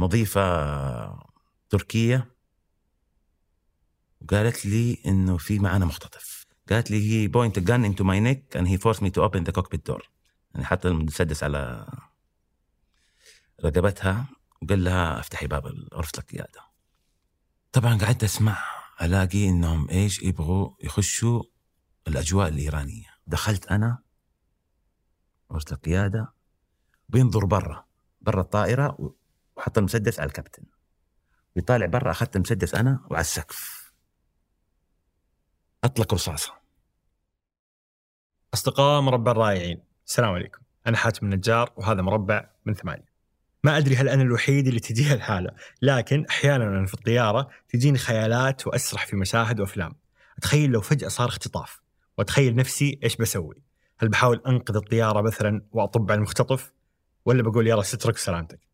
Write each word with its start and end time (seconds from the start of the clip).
مضيفه 0.00 1.30
تركية. 1.70 2.34
وقالت 4.22 4.66
لي 4.66 4.98
إنه 5.06 5.36
في 5.36 5.58
معنا 5.58 5.84
مختطف. 5.84 6.46
قالت 6.70 6.90
لي 6.90 7.10
he 7.10 7.28
point 7.28 7.58
gun 7.58 7.84
into 7.84 8.04
my 8.04 8.20
neck 8.20 8.56
and 8.56 8.66
he 8.66 8.78
force 8.78 9.02
me 9.02 9.10
to 9.10 9.22
open 9.22 9.44
the 9.44 9.52
cockpit 9.52 9.86
door 9.86 10.10
يعني 10.54 10.66
حط 10.66 10.86
المسدس 10.86 11.44
على 11.44 11.86
رقبتها 13.64 14.26
وقال 14.62 14.84
لها 14.84 15.20
أفتحي 15.20 15.46
باب 15.46 15.66
غرفه 15.94 16.18
القياده 16.18 16.60
طبعا 17.72 17.98
قعدت 17.98 18.24
أسمع 18.24 18.58
ألاقي 19.02 19.48
إنهم 19.48 19.90
إيش 19.90 20.22
يبغوا 20.22 20.70
يخشوا 20.84 21.42
الأجواء 22.08 22.48
الإيرانية. 22.48 23.06
دخلت 23.26 23.66
أنا 23.66 23.98
غرفه 25.52 25.72
القياده 25.72 26.32
بينظر 27.08 27.44
برا. 27.44 27.84
برا 28.20 28.40
الطائرة 28.40 29.14
وحط 29.60 29.78
المسدس 29.78 30.20
على 30.20 30.28
الكابتن. 30.28 30.62
بيطالع 31.56 31.86
برا 31.86 32.10
أخذت 32.10 32.36
المسدس 32.36 32.74
أنا 32.74 33.00
وعلى 33.10 33.20
السقف. 33.20 33.92
أطلق 35.84 36.14
رصاصة. 36.14 36.52
أصدقاء 38.54 39.00
مربع 39.00 39.32
الرائعين 39.32 39.82
السلام 40.06 40.30
عليكم. 40.30 40.60
أنا 40.86 40.96
حاتم 40.96 41.26
النجار 41.26 41.72
وهذا 41.76 42.02
مربع 42.02 42.50
من 42.64 42.74
ثمانية. 42.74 43.10
ما 43.64 43.78
أدري 43.78 43.96
هل 43.96 44.08
أنا 44.08 44.22
الوحيد 44.22 44.66
اللي 44.66 44.80
تجيها 44.80 45.14
الحالة 45.14 45.50
لكن 45.82 46.26
أحيانا 46.30 46.64
أنا 46.64 46.86
في 46.86 46.94
الطيارة 46.94 47.48
تجيني 47.68 47.98
خيالات 47.98 48.66
وأسرح 48.66 49.06
في 49.06 49.16
مشاهد 49.16 49.60
وأفلام. 49.60 49.92
أتخيل 50.38 50.70
لو 50.70 50.80
فجأة 50.80 51.08
صار 51.08 51.28
اختطاف 51.28 51.80
وأتخيل 52.18 52.56
نفسي 52.56 53.00
إيش 53.04 53.16
بسوي؟ 53.16 53.62
هل 53.98 54.08
بحاول 54.08 54.42
أنقذ 54.46 54.76
الطيارة 54.76 55.20
مثلا 55.20 55.62
وأطب 55.72 56.10
على 56.10 56.18
المختطف؟ 56.18 56.72
ولا 57.24 57.42
بقول 57.42 57.66
يلا 57.66 57.82
سترك 57.82 58.16
سلامتك. 58.16 58.69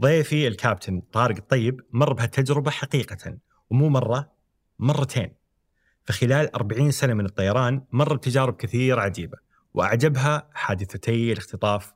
ضيفي 0.00 0.48
الكابتن 0.48 1.00
طارق 1.00 1.36
الطيب 1.36 1.80
مر 1.92 2.12
بهالتجربة 2.12 2.70
حقيقة 2.70 3.38
ومو 3.70 3.88
مرة 3.88 4.32
مرتين. 4.78 5.34
فخلال 6.04 6.54
40 6.54 6.90
سنة 6.90 7.14
من 7.14 7.24
الطيران 7.24 7.82
مر 7.92 8.16
بتجارب 8.16 8.56
كثير 8.56 9.00
عجيبة 9.00 9.38
وأعجبها 9.74 10.50
حادثتي 10.54 11.32
الاختطاف 11.32 11.92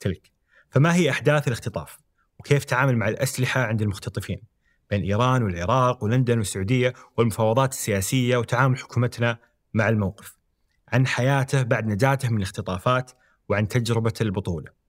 تلك. 0.00 0.30
فما 0.70 0.94
هي 0.94 1.10
أحداث 1.10 1.48
الاختطاف؟ 1.48 1.98
وكيف 2.38 2.64
تعامل 2.64 2.96
مع 2.96 3.08
الأسلحة 3.08 3.60
عند 3.60 3.82
المختطفين؟ 3.82 4.42
بين 4.90 5.02
إيران 5.02 5.42
والعراق 5.42 6.04
ولندن 6.04 6.38
والسعودية 6.38 6.92
والمفاوضات 7.16 7.72
السياسية 7.72 8.36
وتعامل 8.36 8.78
حكومتنا 8.78 9.38
مع 9.74 9.88
الموقف. 9.88 10.36
عن 10.88 11.06
حياته 11.06 11.62
بعد 11.62 11.86
نجاته 11.86 12.28
من 12.30 12.36
الاختطافات 12.36 13.12
وعن 13.48 13.68
تجربة 13.68 14.14
البطولة. 14.20 14.85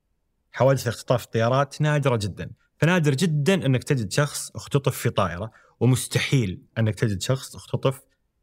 حوادث 0.58 0.88
اختطاف 0.88 1.23
الطيارات 1.25 1.81
نادرة 1.81 2.16
جدا. 2.16 2.52
فنادر 2.77 3.13
جدا 3.13 3.53
إنك 3.53 3.83
تجد 3.83 4.11
شخص 4.11 4.52
اختطف 4.55 4.97
في 4.97 5.09
طائرة 5.09 5.52
ومستحيل 5.80 6.61
إنك 6.77 6.95
تجد 6.95 7.22
شخص 7.22 7.55
اختطف 7.55 8.02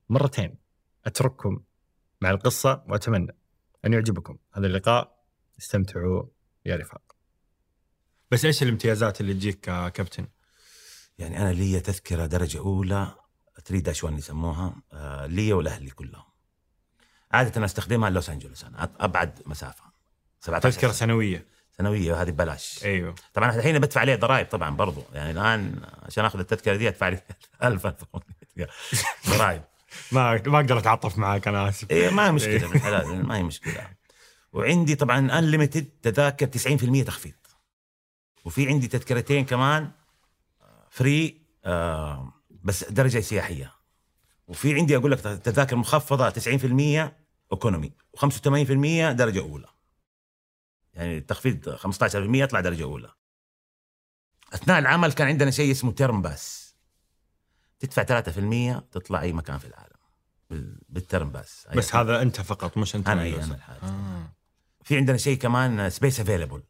مرتين. 0.08 0.58
أترككم 1.06 1.60
مع 2.20 2.30
القصة 2.30 2.84
وأتمنى 2.88 3.36
أن 3.84 3.92
يعجبكم. 3.92 4.38
هذا 4.52 4.66
اللقاء. 4.66 5.24
استمتعوا 5.58 6.22
يا 6.66 6.76
رفاق. 6.76 7.16
بس 8.30 8.44
إيش 8.44 8.62
الامتيازات 8.62 9.20
اللي 9.20 9.34
تجيك 9.34 9.60
كابتن؟ 9.60 10.26
يعني 11.18 11.40
أنا 11.40 11.52
لي 11.52 11.80
تذكرة 11.80 12.26
درجة 12.26 12.58
أولى 12.58 13.14
3 13.64 13.84
داش 13.84 14.04
1 14.04 14.18
يسموها 14.18 14.82
آه، 14.92 15.26
لي 15.26 15.52
والأهلي 15.52 15.90
كلهم. 15.90 16.24
عادة 17.32 17.64
أستخدمها 17.64 18.10
لوس 18.10 18.30
أنجلوس 18.30 18.64
أنا 18.64 18.90
أبعد 19.00 19.42
مسافة 19.46 19.84
17 20.40 20.70
تذكرة 20.70 20.92
سنوية. 20.92 21.53
سنويه 21.78 22.12
وهذه 22.12 22.30
ببلاش. 22.30 22.84
أيوه. 22.84 23.14
طبعا 23.34 23.56
الحين 23.56 23.78
بدفع 23.78 24.00
عليه 24.00 24.14
ضرائب 24.14 24.47
طبعا 24.47 24.70
برضو. 24.70 25.03
يعني 25.14 25.30
الآن 25.30 25.80
عشان 26.03 26.25
آخذ 26.25 26.39
التذكرة 26.39 26.77
دي 26.77 26.89
أدفع 26.89 27.08
لي 27.08 27.20
1000 27.64 27.86
ضرائب. 29.28 29.62
ما 30.12 30.42
ما 30.47 30.58
أقدر 30.61 30.78
أتعاطف 30.78 31.19
معك 31.19 31.48
أنا 31.48 31.69
آسف. 31.69 31.91
إيه 31.91 32.11
ما 32.11 32.27
هي 32.27 32.33
مشكلة 32.33 32.69
بالحلال 32.69 33.27
ما 33.27 33.36
هي 33.36 33.42
مشكلة. 33.42 33.89
وعندي 34.52 34.95
طبعا 34.95 35.39
انليمتد 35.39 35.89
تذاكر 36.02 36.46
90% 36.46 37.05
تخفيض. 37.07 37.33
وفي 38.45 38.68
عندي 38.68 38.89
تذكرتين 38.89 39.45
كمان 39.45 39.90
free 40.90 41.42
آه 41.64 42.33
بس 42.63 42.84
درجة 42.84 43.20
سياحية. 43.20 43.73
وفي 44.48 44.74
عندي 44.74 44.96
أقول 44.96 45.13
لك 45.13 45.20
تذاكر 45.20 45.77
مخفضة 45.77 46.30
90% 46.30 47.13
economy 47.52 47.92
و85% 48.17 49.13
درجة 49.13 49.40
أولى. 49.40 49.67
يعني 50.94 51.18
التخفيض 51.18 51.77
15% 51.77 52.14
يطلع 52.14 52.60
درجة 52.60 52.82
أولى. 52.82 53.12
أثناء 54.52 54.78
العمل 54.78 55.12
كان 55.12 55.27
عندنا 55.27 55.50
شيء 55.50 55.70
اسمه 55.70 55.92
term 55.92 56.22
pass 56.22 56.74
تدفع 57.78 58.05
3% 58.05 58.80
تطلع 58.92 59.20
أي 59.20 59.33
مكان 59.33 59.58
في 59.58 59.66
العالم 59.66 59.94
بال 60.89 61.02
term 61.02 61.30
pass 61.30 61.67
بس 61.77 61.94
هذا 61.94 62.22
أنت 62.22 62.40
فقط 62.40 62.78
مش 62.78 62.96
أنت 62.96 63.08
أنا 63.08 63.22
أي 63.22 63.44
أنا 63.44 63.58
آه. 63.83 64.33
في 64.84 64.96
عندنا 64.96 65.16
شيء 65.16 65.38
كمان 65.38 65.90
space 65.90 66.20
available 66.20 66.62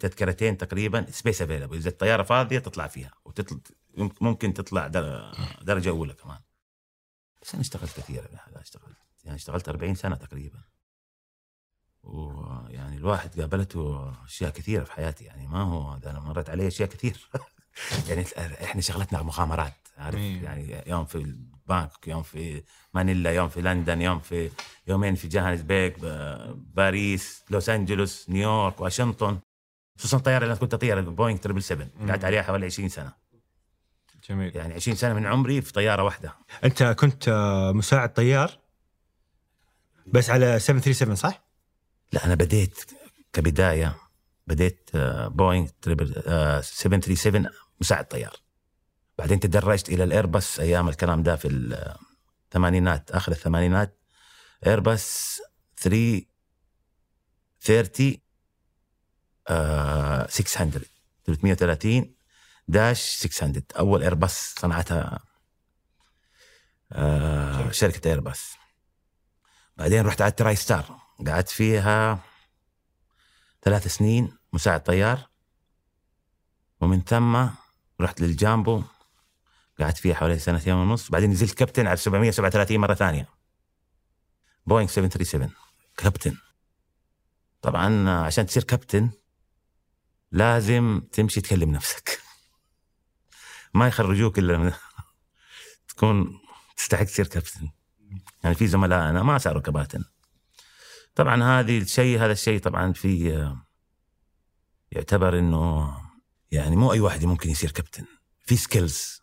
تذكرتين 0.00 0.58
تقريبا 0.58 1.06
space 1.10 1.42
available 1.42 1.76
إذا 1.76 1.88
الطيارة 1.88 2.22
فاضية 2.22 2.58
تطلع 2.58 2.86
فيها 2.86 3.10
وتطلع 3.24 3.58
ممكن 4.20 4.54
تطلع 4.54 4.86
درجة 5.62 5.88
أولى 5.88 6.14
كمان. 6.14 6.40
بس 7.42 7.54
أنا 7.54 7.60
اشتغلت 7.60 8.00
كثير 8.00 8.30
اشتغلت 8.56 8.96
يعني 9.24 9.36
اشتغلت 9.36 9.68
40 9.68 9.94
سنة 9.94 10.16
تقريبا. 10.16 10.62
ويعني 12.02 12.96
الواحد 12.96 13.40
قابلته 13.40 14.12
أشياء 14.24 14.50
كثيرة 14.50 14.84
في 14.84 14.92
حياتي. 14.92 15.24
يعني 15.24 15.46
ما 15.46 15.62
هو 15.62 15.98
أنا 16.06 16.20
مرت 16.20 16.50
علي 16.50 16.66
أشياء 16.66 16.88
كثير. 16.88 17.28
يعني 18.08 18.24
إحنا 18.64 18.80
شغلتنا 18.80 19.22
مغامرات 19.22 19.82
عارف؟ 19.98 20.18
يعني 20.18 20.82
يوم 20.86 21.04
في 21.04 21.14
بانكوك 21.14 22.08
يوم 22.08 22.22
في 22.22 22.62
مانيلا 22.94 23.32
يوم 23.32 23.48
في 23.48 23.60
لندن 23.60 24.02
يوم 24.02 24.20
في 24.20 24.50
يومين 24.86 25.14
في 25.14 25.28
جوهانسبرغ 25.28 25.92
باريس 26.54 27.44
لوس 27.50 27.68
أنجلوس 27.68 28.30
نيويورك 28.30 28.80
واشنطن. 28.80 29.38
خصوصا 29.98 30.16
الطياره 30.16 30.42
اللي 30.42 30.52
أنا 30.52 30.60
كنت 30.60 30.74
اطير 30.74 31.00
بوينغ 31.00 31.38
777 31.40 32.10
قعدت 32.10 32.24
عليها 32.24 32.42
حوالي 32.42 32.66
20 32.66 32.88
سنة. 32.88 33.12
جميل. 34.28 34.56
يعني 34.56 34.74
20 34.74 34.96
سنة 34.96 35.14
من 35.14 35.26
عمري 35.26 35.62
في 35.62 35.72
طيارة 35.72 36.02
واحدة. 36.02 36.34
أنت 36.64 36.82
كنت 36.82 37.28
مساعد 37.74 38.12
طيار؟ 38.12 38.58
بس 40.06 40.30
على 40.30 40.58
737 40.58 41.14
صح؟ 41.14 41.51
لا 42.12 42.24
أنا 42.24 42.34
بديت 42.34 42.90
كبداية 43.32 43.96
بديت 44.46 44.90
بوينغ 45.26 45.68
737 46.60 47.46
مساعد 47.80 48.08
طيار. 48.08 48.36
بعدين 49.18 49.40
تدرجت 49.40 49.88
إلى 49.88 50.04
الايرباص 50.04 50.60
أيام 50.60 50.88
الكلام 50.88 51.22
ده 51.22 51.36
في 51.36 51.48
الثمانينات 51.48 53.10
آخر 53.10 53.32
الثمانينات. 53.32 53.98
ايرباص 54.66 55.38
330 55.76 58.16
آه 59.48 60.26
600 60.26 60.70
330 61.26 62.14
dash 62.68 63.00
600 63.00 63.62
أول 63.78 64.02
ايرباص 64.02 64.54
صنعتها 64.58 65.20
آه 66.92 67.70
شركة. 67.70 68.08
ايرباص 68.08 68.52
بعدين 69.76 70.06
رحت 70.06 70.22
على 70.22 70.30
TriStar 70.32 71.01
قعدت 71.26 71.48
فيها 71.48 72.18
ثلاث 73.62 73.86
سنين 73.86 74.38
مساعد 74.52 74.82
طيار. 74.82 75.28
ومن 76.80 77.02
ثم 77.02 77.46
رحت 78.00 78.20
للجامبو 78.20 78.82
قعدت 79.80 79.98
فيها 79.98 80.14
حوالي 80.14 80.38
سنتين 80.38 80.74
ونص. 80.74 81.10
بعدين 81.10 81.30
نزلت 81.30 81.54
كابتن 81.54 81.86
على 81.86 81.96
737 81.96 82.78
مرة 82.78 82.94
ثانية. 82.94 83.28
بوينغ 84.66 84.88
737 84.88 85.50
كابتن. 85.96 86.36
طبعا 87.62 88.10
عشان 88.10 88.46
تصير 88.46 88.64
كابتن 88.64 89.10
لازم 90.30 91.02
تمشي 91.12 91.40
تكلم 91.40 91.70
نفسك. 91.70 92.20
ما 93.74 93.86
يخرجوك 93.86 94.38
إلا 94.38 94.58
من 94.58 94.72
تكون 95.88 96.40
تستحق 96.76 97.04
تصير 97.04 97.26
كابتن. 97.26 97.70
يعني 98.44 98.54
في 98.54 98.66
زملاء 98.66 99.10
أنا 99.10 99.22
ما 99.22 99.38
صاروا 99.38 99.62
كباتن. 99.62 100.04
طبعا 101.14 101.60
هذه 101.60 101.78
الشيء 101.78 102.18
هذا 102.18 102.32
الشيء 102.32 102.60
طبعا 102.60 102.92
في 102.92 103.52
يعتبر 104.92 105.38
إنه 105.38 105.94
يعني 106.50 106.76
مو 106.76 106.92
أي 106.92 107.00
واحد 107.00 107.24
ممكن 107.24 107.50
يصير 107.50 107.70
كابتن. 107.70 108.04
في 108.44 108.56
skills 108.56 109.22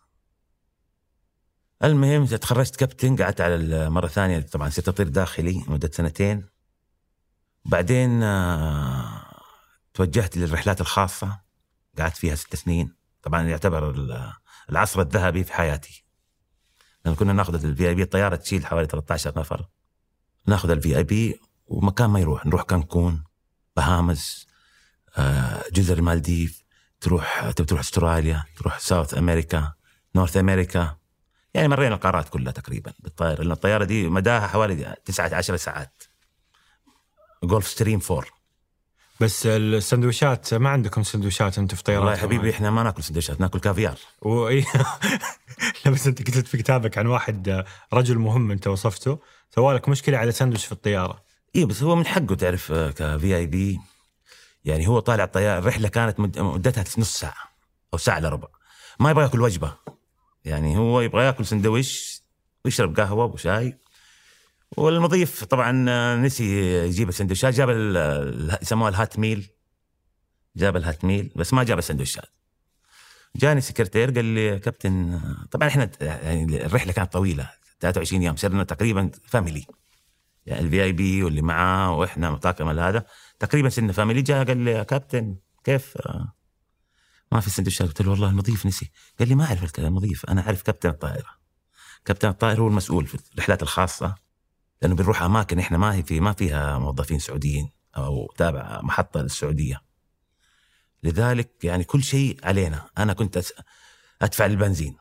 المهم 1.84 2.26
تخرجت 2.26 2.76
كابتن 2.76 3.16
قعدت 3.16 3.40
على 3.40 3.90
مرة 3.90 4.06
ثانية 4.06 4.40
طبعا 4.40 4.70
صرت 4.70 4.88
أطير 4.88 5.08
داخلي 5.08 5.64
مده 5.68 5.90
سنتين. 5.92 6.46
بعدين 7.64 8.22
آه، 8.22 9.42
توجهت 9.94 10.36
للرحلات 10.36 10.80
الخاصة. 10.80 11.40
قعدت 11.98 12.16
فيها 12.16 12.34
ست 12.34 12.56
سنين. 12.56 12.94
طبعا 13.22 13.42
يعتبر 13.42 13.94
العصر 14.70 15.00
الذهبي 15.00 15.44
في 15.44 15.52
حياتي. 15.52 16.04
لأن 17.04 17.14
كنا 17.14 17.32
ناخذ 17.32 17.64
ال 17.64 17.88
VIP 17.88 18.02
الطيارة 18.02 18.36
تشيل 18.36 18.66
حوالي 18.66 18.86
13 18.86 19.38
نفر. 19.38 19.68
ناخذ 20.46 20.70
ال 20.70 20.96
VIP 20.96 21.40
ومكان 21.70 22.10
ما 22.10 22.20
يروح. 22.20 22.46
نروح 22.46 22.62
كانكون 22.62 23.24
بهامز 23.76 24.46
آه، 25.16 25.64
جزر 25.72 25.98
المالديف 25.98 26.64
تروح 27.00 27.50
تبي 27.50 27.66
تروح 27.66 27.80
أستراليا 27.80 28.44
تروح 28.56 28.78
South 28.78 29.18
America 29.18 29.72
North 30.14 30.36
America. 30.36 30.96
يعني 31.54 31.68
مرينا 31.68 31.94
القارات 31.94 32.28
كلها 32.28 32.52
تقريبا 32.52 32.92
بالطائره 32.98 33.42
لأن 33.42 33.52
الطيارة 33.52 33.84
دي 33.84 34.08
مداها 34.08 34.46
حوالي 34.46 34.94
9 35.04 35.34
10 35.34 35.56
ساعات. 35.56 36.02
Gulfstream 37.44 38.00
4 38.10 38.24
بس 39.20 39.46
السندويشات 39.46 40.54
ما 40.54 40.68
عندكم 40.68 41.02
سندويشات 41.02 41.58
أنتم 41.58 41.76
في 41.76 41.82
طيارات 41.82 42.00
والله 42.00 42.16
يا 42.16 42.22
حبيبي 42.22 42.50
إحنا 42.50 42.70
ما 42.70 42.82
ناكل 42.82 43.02
سندويشات 43.02 43.40
ناكل 43.40 43.60
كافيار. 43.60 43.98
وإي 44.22 44.64
لا 45.84 45.90
بس 45.90 46.06
أنت 46.06 46.22
كتبت 46.22 46.46
في 46.46 46.58
كتابك 46.58 46.98
عن 46.98 47.06
واحد 47.06 47.64
رجل 47.92 48.18
مهم 48.18 48.50
أنت 48.50 48.66
وصفته. 48.66 49.18
سوالك 49.54 49.88
مشكلة 49.88 50.18
على 50.18 50.32
سندويش 50.32 50.64
في 50.66 50.72
الطيارة. 50.72 51.29
اي 51.56 51.64
بس 51.64 51.82
هو 51.82 51.96
من 51.96 52.06
حقه 52.06 52.34
تعرف 52.34 52.72
ك 52.72 53.04
V 53.04 53.36
IP 53.36 53.80
يعني 54.64 54.88
هو 54.88 54.98
طالع 55.00 55.24
الطيارة 55.24 55.58
الرحلة 55.58 55.88
كانت 55.88 56.20
مد- 56.20 56.38
مدتها 56.38 56.84
نص 56.98 57.18
ساعة 57.18 57.50
أو 57.92 57.98
ساعة 57.98 58.18
الا 58.18 58.28
ربع. 58.28 58.48
ما 59.00 59.10
يبغى 59.10 59.24
ياكل 59.24 59.40
وجبة. 59.40 59.74
يعني 60.44 60.76
هو 60.76 61.00
يبغى 61.00 61.24
ياكل 61.24 61.46
سندويش 61.46 62.22
ويشرب 62.64 63.00
قهوة 63.00 63.24
وشاي 63.24 63.78
والمضيف 64.76 65.44
طبعا 65.44 65.86
آه، 65.88 66.16
نسي 66.16 66.44
يجيب 66.86 67.08
السندويشات. 67.08 67.54
جاب 67.54 67.68
يسموها 68.62 68.88
ال 68.90 68.97
hot 68.97 69.18
meal. 69.18 69.50
جاب 70.56 70.76
ال 70.76 70.83
hot 70.83 71.04
meal 71.04 71.30
بس 71.36 71.52
ما 71.54 71.64
جاب 71.64 71.78
السندويشات. 71.78 72.28
جاني 73.36 73.60
سكرتير 73.60 74.10
قال 74.10 74.24
لي 74.24 74.58
كابتن 74.58 75.12
آه، 75.12 75.46
طبعا 75.50 75.68
إحنا 75.68 75.90
يعني 76.00 76.66
الرحلة 76.66 76.92
كانت 76.92 77.12
طويلة 77.12 77.50
23 77.80 78.22
يوم 78.22 78.36
صرنا 78.36 78.64
تقريبا 78.64 79.10
family 79.28 79.66
يعني 80.46 80.60
ال 80.66 80.82
VIP 80.82 81.22
واللي 81.22 81.42
معاه 81.42 81.92
وإحنا 81.96 82.36
طاقم 82.36 82.78
هذا. 82.78 83.06
تقريبا 83.38 83.68
صرنا 83.68 83.92
family 83.92 84.22
جاء 84.22 84.44
قال 84.46 84.56
لي 84.56 84.70
يا 84.70 84.82
كابتن 84.82 85.36
كيف؟ 85.64 85.96
ما 87.32 87.40
في 87.40 87.50
سندويشات 87.50 87.88
قلت 87.88 88.02
له 88.02 88.10
والله 88.10 88.28
المضيف 88.28 88.66
نسي. 88.66 88.90
قال 89.18 89.28
لي 89.28 89.34
ما 89.34 89.44
أعرف 89.44 89.64
الك- 89.64 89.80
المضيف 89.80 90.24
أنا 90.24 90.40
أعرف 90.40 90.62
كابتن 90.62 90.88
الطائرة. 90.88 91.28
كابتن 92.04 92.28
الطائرة 92.28 92.60
هو 92.60 92.68
المسؤول 92.68 93.06
في 93.06 93.18
الرحلات 93.34 93.62
الخاصة 93.62 94.14
لأنه 94.82 94.94
بنروح 94.94 95.22
أماكن 95.22 95.58
إحنا 95.58 95.78
ما 95.78 95.94
هي 95.94 96.02
في 96.02 96.20
ما 96.20 96.32
فيها 96.32 96.78
موظفين 96.78 97.18
سعوديين 97.18 97.70
أو 97.96 98.32
تابع 98.36 98.80
محطة 98.82 99.20
للسعودية. 99.22 99.82
لذلك 101.02 101.64
يعني 101.64 101.84
كل 101.84 102.02
شيء 102.02 102.38
علينا. 102.44 102.90
أنا 102.98 103.12
كنت 103.12 103.42
أدفع 104.22 104.46
للبنزين 104.46 104.96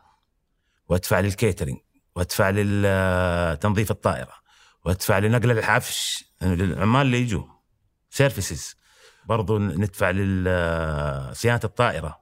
وأدفع 0.89 1.19
لل 1.19 1.31
catering 1.31 1.77
وأدفع 2.15 2.49
لتنظيف 2.49 3.91
الطائرة. 3.91 4.33
وادفع 4.85 5.19
لنقل 5.19 5.51
العفش 5.51 6.25
العمال 6.41 7.01
اللي 7.01 7.21
يجوا. 7.21 7.43
services 8.09 8.75
برضو 9.25 9.57
ندفع 9.57 10.11
لصيانه 10.11 11.59
الطائرة. 11.63 12.19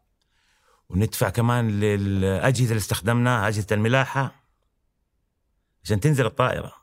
وندفع 0.90 1.30
كمان 1.30 1.80
للأجهزة 1.80 2.70
اللي 2.70 2.78
استخدمناها 2.78 3.48
أجهزة 3.48 3.68
الملاحة 3.72 4.32
عشان 5.84 6.00
تنزل 6.00 6.26
الطائرة. 6.26 6.74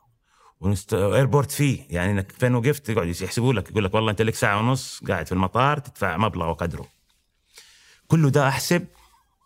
ونست... 0.59 0.93
airport 0.93 1.51
fee 1.51 1.87
يعني 1.89 2.11
إنك 2.11 2.31
فين 2.31 2.55
وقفت 2.55 2.89
يقعد 2.89 3.07
يحسبوا 3.07 3.53
لك 3.53 3.69
يقول 3.71 3.83
لك 3.83 3.93
والله 3.93 4.11
أنت 4.11 4.21
لك 4.21 4.35
ساعة 4.35 4.59
ونص 4.59 5.03
قاعد 5.03 5.25
في 5.25 5.31
المطار 5.31 5.79
تدفع 5.79 6.17
مبلغ 6.17 6.49
وقدره. 6.49 6.87
كله 8.07 8.29
ده 8.29 8.47
أحسب 8.47 8.87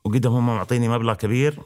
وقدم 0.03 0.31
هم 0.31 0.47
معطيني 0.47 0.89
مبلغ 0.89 1.13
كبير. 1.13 1.59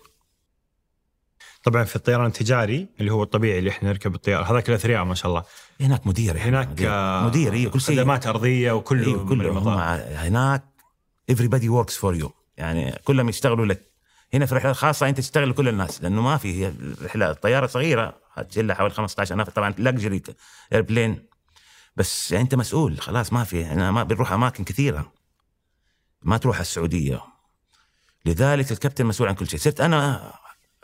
طبعا 1.63 1.83
في 1.83 1.95
الطيران 1.95 2.25
التجاري 2.25 2.88
اللي 3.00 3.12
هو 3.12 3.24
الطبيعي 3.24 3.60
اللي 3.60 3.69
إحنا 3.69 3.89
نركب 3.89 4.15
الطيارة. 4.15 4.51
هذاك 4.51 4.69
الأثرياء 4.69 5.04
ما 5.04 5.15
شاء 5.15 5.30
الله. 5.31 5.44
هناك 5.81 6.07
مدير 6.07 6.38
هناك 6.38 6.68
مدير, 6.69 6.89
آه، 6.92 7.25
مدير 7.25 7.54
إيه 7.54 7.68
كل 7.68 7.81
شيء. 7.81 7.98
خدمات 7.98 8.27
أرضية 8.27 8.71
وكله 8.71 9.06
أيوه 9.07 9.30
كله. 9.30 9.51
هم. 9.51 9.68
هناك 10.18 10.63
everybody 11.31 11.68
works 11.68 11.94
for 11.94 12.21
you. 12.24 12.30
يعني 12.57 13.00
كلهم 13.04 13.30
يشتغلوا 13.30 13.65
لك. 13.65 13.94
هنا 14.33 14.45
في 14.45 14.51
الرحله 14.51 14.71
الخاصه 14.71 15.10
أنت 15.10 15.18
تشتغل 15.18 15.50
لكل 15.50 15.68
الناس 15.68 16.04
لأنه 16.04 16.21
ما 16.21 16.38
في 16.38 16.54
هي 16.62 16.68
الرحلة 16.68 17.31
الطيارة 17.31 17.68
صغيرة 17.68 18.18
هتشيلها 18.33 18.75
حوالي 18.75 18.94
15 18.94 19.36
نفر 19.36 19.51
طبعا 19.51 19.74
لكجري 19.77 20.21
ايربلين 20.74 21.25
بس 21.95 22.31
يعني 22.31 22.44
أنت 22.44 22.56
مسؤول 22.56 23.00
خلاص 23.01 23.33
ما 23.33 23.44
في 23.44 23.71
أنا 23.71 23.92
ما 23.92 24.04
بنروح 24.04 24.31
أماكن 24.31 24.63
كثيرة. 24.63 25.12
ما 26.21 26.38
تروح 26.38 26.60
السعودية. 26.60 27.21
لذلك 28.25 28.71
الكابتن 28.71 29.06
مسؤول 29.06 29.30
عن 29.30 29.36
كل 29.36 29.48
شيء. 29.50 29.60
صرت 29.60 29.81
أنا 29.81 30.33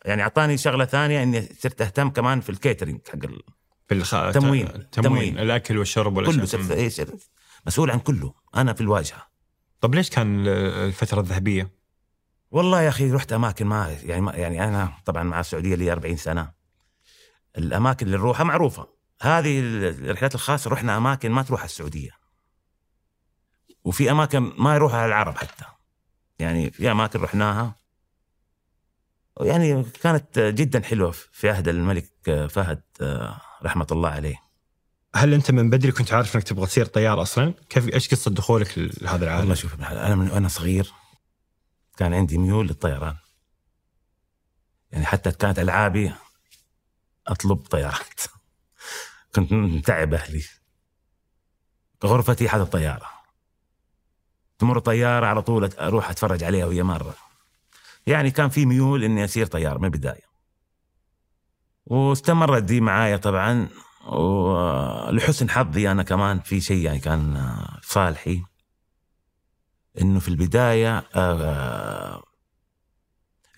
يعني 0.05 0.21
أعطاني 0.21 0.57
شغلة 0.57 0.85
ثانية 0.85 1.23
إني 1.23 1.41
صرت 1.59 1.81
أهتم 1.81 2.09
كمان 2.09 2.41
في 2.41 2.49
الكيترينج 2.49 2.99
حق 3.07 3.15
ال- 3.25 3.41
في 3.87 3.95
الخ... 3.95 4.11
تموين. 4.11 4.65
تموين 4.67 4.89
تموين. 4.91 5.39
الأكل 5.39 5.77
والشرب 5.77 6.25
كله 6.25 6.45
صرت 6.45 6.87
صرت 6.91 7.29
مسؤول 7.67 7.91
عن 7.91 7.99
كله. 7.99 8.33
أنا 8.55 8.73
في 8.73 8.81
الواجهة. 8.81 9.27
طب 9.81 9.95
ليش 9.95 10.09
كان 10.09 10.47
الفترة 10.47 11.19
الذهبية؟ 11.19 11.71
والله 12.51 12.81
يا 12.81 12.89
أخي 12.89 13.11
رحت 13.11 13.33
أماكن 13.33 13.65
ما 13.65 13.97
يعني 14.03 14.21
ما 14.21 14.33
يعني 14.33 14.63
أنا 14.63 14.93
طبعا 15.05 15.23
مع 15.23 15.39
السعودية 15.39 15.75
لي 15.75 15.91
40 15.91 16.17
سنة. 16.17 16.51
الأماكن 17.57 18.05
اللي 18.05 18.17
نروحها 18.17 18.43
معروفة. 18.43 18.87
هذه 19.21 19.59
الرحلات 19.59 20.35
الخاصة 20.35 20.69
رحنا 20.69 20.97
أماكن 20.97 21.31
ما 21.31 21.41
تروح 21.43 21.63
السعودية. 21.63 22.11
وفي 23.83 24.11
أماكن 24.11 24.51
ما 24.57 24.75
يروحها 24.75 25.05
العرب 25.05 25.37
حتى. 25.37 25.65
يعني 26.39 26.71
في 26.71 26.91
أماكن 26.91 27.19
رحناها. 27.21 27.75
يعني 29.39 29.83
كانت 29.83 30.39
جدا 30.39 30.81
حلوة 30.81 31.11
في 31.11 31.49
عهد 31.49 31.67
الملك 31.67 32.11
فهد 32.49 32.81
رحمة 33.63 33.87
الله 33.91 34.09
عليه. 34.09 34.35
هل 35.15 35.33
أنت 35.33 35.51
من 35.51 35.69
بدري 35.69 35.91
كنت 35.91 36.13
عارف 36.13 36.35
إنك 36.35 36.43
تبغى 36.43 36.65
تصير 36.65 36.85
طيار 36.85 37.21
أصلا؟ 37.21 37.53
كيف 37.69 37.93
إيش 37.93 38.09
قصة 38.09 38.31
دخولك 38.31 38.77
لهذا 38.77 39.13
والله 39.13 39.27
العالم؟ 39.27 39.55
شوف 39.55 39.73
ابن 39.73 39.83
الحلال، 39.83 39.99
أنا 39.99 40.15
من 40.15 40.31
وأنا 40.31 40.47
صغير 40.47 40.93
كان 41.97 42.13
عندي 42.13 42.37
ميول 42.37 42.67
للطيران. 42.67 43.15
يعني 44.91 45.05
حتى 45.05 45.31
كانت 45.31 45.59
ألعابي 45.59 46.13
أطلب 47.27 47.57
طيارات. 47.57 48.21
كنت 49.35 49.53
متعب 49.53 50.13
أهلي. 50.13 50.43
غرفتي 52.03 52.49
حد 52.49 52.59
الطياره 52.59 53.09
تمر 54.59 54.79
طيارة 54.79 55.25
على 55.25 55.41
طول 55.41 55.73
أروح 55.73 56.09
أتفرج 56.09 56.43
عليها 56.43 56.65
وهي 56.65 56.83
مرة. 56.83 57.15
يعني 58.07 58.31
كان 58.31 58.49
في 58.49 58.65
ميول 58.65 59.03
إني 59.03 59.25
اصير 59.25 59.45
طيار 59.45 59.79
من 59.79 59.85
البداية. 59.85 60.29
واستمرت 61.85 62.63
دي 62.63 62.81
معايا 62.81 63.17
طبعا 63.17 63.69
ولحسن 64.07 65.49
حظي 65.49 65.91
أنا 65.91 66.03
كمان 66.03 66.39
في 66.39 66.61
شيء 66.61 66.85
يعني 66.85 66.99
كان 66.99 67.55
صالحي. 67.83 68.43
إنه 70.01 70.19
في 70.19 70.27
البداية 70.27 70.97
آه، 71.15 72.23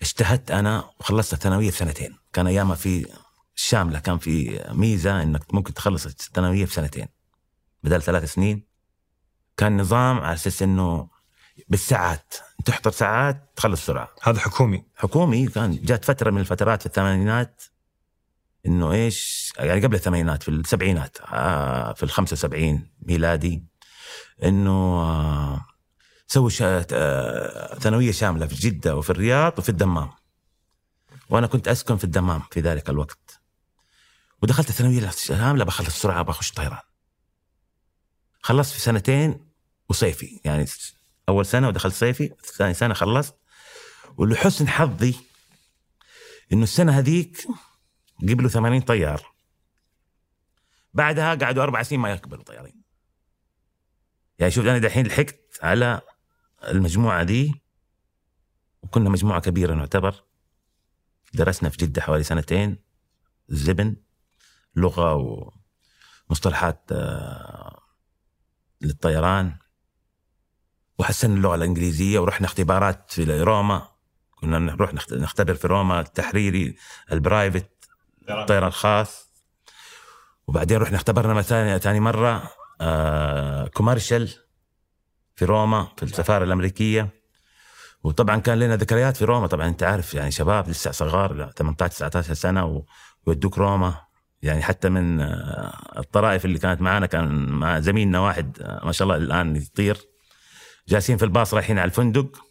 اجتهدت 0.02 0.50
أنا 0.50 0.90
وخلصت 1.00 1.32
الثانوية 1.32 1.70
في 1.70 1.76
سنتين 1.76 2.16
كان 2.32 2.46
أيامها 2.46 2.74
في 2.74 3.06
الشامله 3.56 3.98
كان 3.98 4.18
في 4.18 4.64
ميزة 4.70 5.22
إنك 5.22 5.54
ممكن 5.54 5.74
تخلص 5.74 6.06
الثانوية 6.06 6.64
في 6.64 6.74
سنتين 6.74 7.06
بدل 7.82 8.02
ثلاث 8.02 8.32
سنين. 8.34 8.66
كان 9.56 9.80
نظام 9.80 10.18
على 10.18 10.34
أساس 10.34 10.62
إنه 10.62 11.08
بالساعات. 11.68 12.34
تحضر 12.64 12.90
ساعات 12.90 13.52
تخلص 13.56 13.82
بسرعة. 13.82 14.08
هذا 14.22 14.40
حكومي. 14.40 14.84
حكومي 14.96 15.46
كان 15.46 15.82
جات 15.82 16.04
فترة 16.04 16.30
من 16.30 16.40
الفترات 16.40 16.80
في 16.80 16.86
الثمانينات 16.86 17.62
إنه 18.66 18.92
إيش 18.92 19.52
يعني 19.58 19.84
قبل 19.84 19.94
الثمانينات 19.94 20.42
في 20.42 20.48
السبعينات 20.48 21.16
آه 21.20 21.92
في 21.92 22.02
ال 22.02 22.10
75 22.10 22.88
ميلادي 23.02 23.64
إنه 24.42 24.70
آه 24.70 25.64
سووا 26.26 26.50
آه، 26.60 27.78
ثانوية 27.78 28.12
شاملة 28.12 28.46
في 28.46 28.54
جدة 28.54 28.96
وفي 28.96 29.10
الرياض 29.10 29.58
وفي 29.58 29.68
الدمام. 29.68 30.10
وأنا 31.28 31.46
كنت 31.46 31.68
أسكن 31.68 31.96
في 31.96 32.04
الدمام 32.04 32.42
في 32.50 32.60
ذلك 32.60 32.90
الوقت. 32.90 33.40
ودخلت 34.42 34.68
الثانوية 34.68 35.08
الشاملة 35.08 35.64
بخلص 35.64 35.88
بسرعة 35.88 36.22
بخش 36.22 36.52
طيران. 36.52 36.80
خلصت 38.42 38.72
في 38.72 38.80
سنتين 38.80 39.52
وصيفي 39.88 40.40
يعني 40.44 40.66
أول 41.28 41.46
سنة 41.46 41.68
ودخلت 41.68 41.94
صيفي 41.94 42.34
ثاني 42.56 42.74
سنة 42.74 42.94
خلصت. 42.94 43.34
ولحسن 44.16 44.68
حظي 44.68 45.14
إنه 46.52 46.62
السنة 46.62 46.98
هذيك 46.98 47.46
قبلوا 48.20 48.50
80 48.50 48.80
طيار. 48.80 49.32
بعدها 50.94 51.34
قعدوا 51.34 51.62
أربع 51.62 51.82
سنين 51.82 52.00
ما 52.00 52.10
يقبلوا 52.10 52.44
طيارين. 52.44 52.82
يعني 54.38 54.52
شوف 54.52 54.66
أنا 54.66 54.78
دحين 54.78 55.06
لحقت 55.06 55.58
على 55.62 56.00
المجموعة 56.68 57.22
دي 57.22 57.62
وكنا 58.82 59.10
مجموعة 59.10 59.40
كبيرة 59.40 59.74
نعتبر. 59.74 60.24
درسنا 61.34 61.68
في 61.68 61.76
جدة 61.76 62.02
حوالي 62.02 62.22
سنتين 62.22 62.78
زبن 63.48 63.96
لغة 64.76 65.14
ومصطلحات 66.28 66.84
آه، 66.92 67.82
للطيران. 68.80 69.61
وحسنا 70.98 71.34
اللغة 71.34 71.54
الإنجليزية 71.54 72.18
ورحنا 72.18 72.46
اختبارات 72.46 73.10
في 73.12 73.42
روما. 73.42 73.88
كنا 74.40 74.58
نروح 74.58 74.94
نخت- 74.94 75.12
نختبر 75.12 75.54
في 75.54 75.66
روما 75.66 76.00
التحريري 76.00 76.76
البرايفت 77.12 77.66
الطيران 78.30 78.68
الخاص. 78.68 79.32
وبعدين 80.46 80.78
رحنا 80.78 80.96
اختبرنا 80.96 81.34
مرة 81.34 81.42
ثانية 81.42 81.78
ثاني 81.78 82.00
مرة 82.00 82.42
آه 82.80 83.66
كوميرشال 83.66 84.28
في 85.36 85.44
روما 85.44 85.88
في 85.96 86.02
السفارة 86.02 86.44
الأمريكية. 86.44 87.08
وطبعا 88.04 88.36
كان 88.40 88.58
لنا 88.58 88.76
ذكريات 88.76 89.16
في 89.16 89.24
روما. 89.24 89.46
طبعا 89.46 89.68
أنت 89.68 89.82
عارف 89.82 90.14
يعني 90.14 90.30
شباب 90.30 90.68
لسه 90.68 90.90
صغار 90.90 91.50
18 91.56 91.94
19 91.94 92.34
سنة 92.34 92.84
ويودوك 93.26 93.58
روما. 93.58 93.94
يعني 94.42 94.62
حتى 94.62 94.88
من 94.88 95.20
آه، 95.20 95.98
الطرائف 95.98 96.44
اللي 96.44 96.58
كانت 96.58 96.80
معنا 96.80 97.06
كان 97.06 97.46
مع 97.48 97.80
زميلنا 97.80 98.20
واحد 98.20 98.58
آه، 98.62 98.84
ما 98.86 98.92
شاء 98.92 99.06
الله 99.08 99.16
الآن 99.24 99.56
يطير. 99.56 100.11
جالسين 100.88 101.16
في 101.16 101.24
الباص 101.24 101.54
رايحين 101.54 101.78
على 101.78 101.88
الفندق 101.88 102.44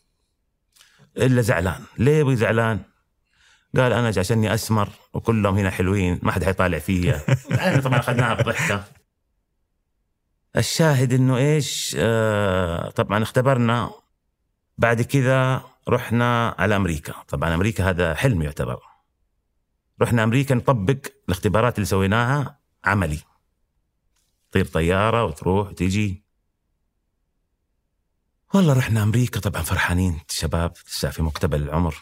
إلا 1.18 1.42
زعلان. 1.42 1.84
ليه 1.98 2.18
يبغى 2.20 2.36
زعلان؟ 2.36 2.80
قال 3.76 3.94
أنا 3.94 4.08
عشاني 4.08 4.54
أسمر 4.54 4.90
وكلهم 5.14 5.58
هنا 5.58 5.70
حلوين 5.70 6.20
ما 6.24 6.32
حد 6.32 6.44
حيطالع 6.44 6.80
فيا. 6.80 7.22
طبعا 7.84 8.00
أخذناها 8.00 8.34
بضحكة. 8.34 8.84
الشاهد 10.58 11.14
إنه 11.14 11.38
إيش؟ 11.38 11.96
آه 12.00 12.90
طبعا 12.90 13.24
اختبرنا. 13.24 13.92
بعد 14.78 15.02
كذا 15.02 15.64
رحنا 15.90 16.56
على 16.60 16.76
أمريكا. 16.76 17.14
طبعا 17.28 17.56
أمريكا 17.56 17.90
هذا 17.90 18.14
حلم 18.16 18.42
يعتبر. 18.42 18.80
رحنا 20.02 20.24
أمريكا 20.24 20.56
نطبق 20.56 20.98
الاختبارات 21.28 21.76
اللي 21.76 21.86
سويناها 21.86 22.60
عملي. 22.84 23.20
تطير 24.52 24.66
طيارة 24.66 25.26
وتروح 25.26 25.70
وتيجي. 25.70 26.31
والله 28.54 28.74
رحنا 28.74 29.04
أمريكا 29.04 29.40
طبعا 29.40 29.62
فرحانين. 29.62 30.20
شباب 30.30 30.74
لسه 30.88 31.10
في 31.10 31.22
مقتبل 31.22 31.62
العمر. 31.62 31.96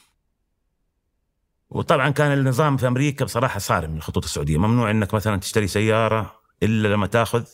وطبعا 1.69 2.09
كان 2.09 2.31
النظام 2.31 2.77
في 2.77 2.87
أمريكا 2.87 3.25
بصراحة 3.25 3.59
صارم 3.59 3.91
من 3.91 3.97
الخطوط 3.97 4.23
السعودية. 4.23 4.57
ممنوع 4.57 4.91
إنك 4.91 5.13
مثلا 5.13 5.37
تشتري 5.37 5.67
سيارة 5.67 6.35
إلا 6.63 6.87
لما 6.87 7.07
تأخذ 7.07 7.45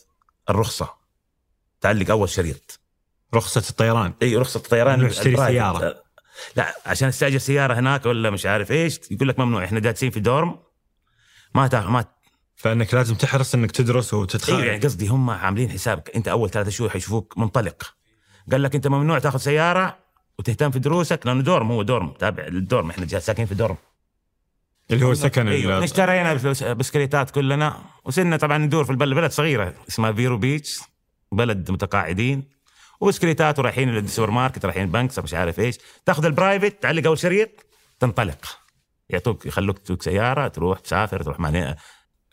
الرخصة. 0.50 0.90
تعلق 1.82 2.10
أول 2.10 2.30
شريط. 2.30 2.80
رخصة 3.34 3.70
الطيران. 3.70 4.14
إي 4.22 4.38
رخصة 4.38 4.58
الطيران 4.58 5.10
تشتري 5.10 5.38
سيارة. 5.38 6.04
لا 6.56 6.76
عشان 6.86 7.12
تستأجر 7.12 7.38
سيارة 7.38 7.74
هناك 7.74 8.06
ولا 8.06 8.30
مش 8.30 8.46
عارف 8.46 8.72
إيش 8.72 9.00
يقول 9.12 9.28
لك 9.28 9.40
ممنوع. 9.40 9.64
إحنا 9.64 9.80
جالسين 9.80 10.12
في 10.12 10.20
دورم 10.20 10.60
ما 11.56 11.68
تاخذ 11.68 11.88
ما 11.88 12.06
فإنك 12.56 12.94
لازم 12.94 13.16
تحرص 13.16 13.56
إنك 13.56 13.72
تدرس 13.72 14.14
وتتخيل. 14.14 14.56
أيوه 14.56 14.68
يعني 14.68 14.84
قصدي 14.84 15.08
هم 15.08 15.30
عاملين 15.30 15.70
حسابك. 15.70 16.16
أنت 16.16 16.28
أول 16.28 16.50
ثلاثة 16.50 16.70
شهور 16.70 16.90
حيشوفوك 16.90 17.38
منطلق. 17.38 17.96
قال 18.52 18.64
لك 18.64 18.76
انت 18.76 18.88
ممنوع 18.88 19.20
تاخذ 19.20 19.40
سيارة 19.40 19.98
وتهتم 20.40 20.72
في 20.72 20.80
دروسك 20.80 21.26
لأنه 21.26 21.42
dorm 21.42 21.72
هو 21.72 21.82
dorm 21.84 22.10
تابع 22.10 22.48
لل 22.48 22.62
dorm 22.62 22.90
إحنا 22.90 23.20
ساكنين 23.20 23.48
في 23.48 23.56
dorm. 23.56 23.76
اللي 24.92 25.06
هو 25.06 25.14
سكن 25.14 25.48
إيوه 25.48 25.84
اشترينا 25.84 26.34
بسكليتات 26.74 27.32
كلنا 27.32 27.82
وصرنا 28.04 28.38
طبعا 28.38 28.58
ندور 28.58 28.84
في 28.84 28.92
البلد 28.92 29.16
بلد 29.16 29.32
صغيرة 29.32 29.74
اسمها 29.90 30.12
Vero 30.12 30.38
Beach 30.38 30.80
بلد 31.32 31.72
متقاعدين 31.72 32.44
وبسكليتات 33.00 33.60
ورايحين 33.60 33.90
للسوبر 33.90 34.32
ماركت 34.32 34.66
رايحين 34.66 34.92
بنك 34.92 35.20
مش 35.20 35.34
عارف 35.34 35.60
إيش. 35.60 35.78
تاخذ 36.06 36.26
ال 36.26 36.33
private 36.33 36.84
تعلق 36.84 37.08
أول 37.08 37.18
شريط 37.18 37.50
تنطلق. 38.00 38.60
يعطوك 39.10 39.46
يخلوك 39.46 39.78
تسوق 39.78 40.02
سيارة 40.02 40.48
تروح 40.48 40.80
تسافر 40.80 41.24
تروح 41.24 41.40
مع 41.40 41.76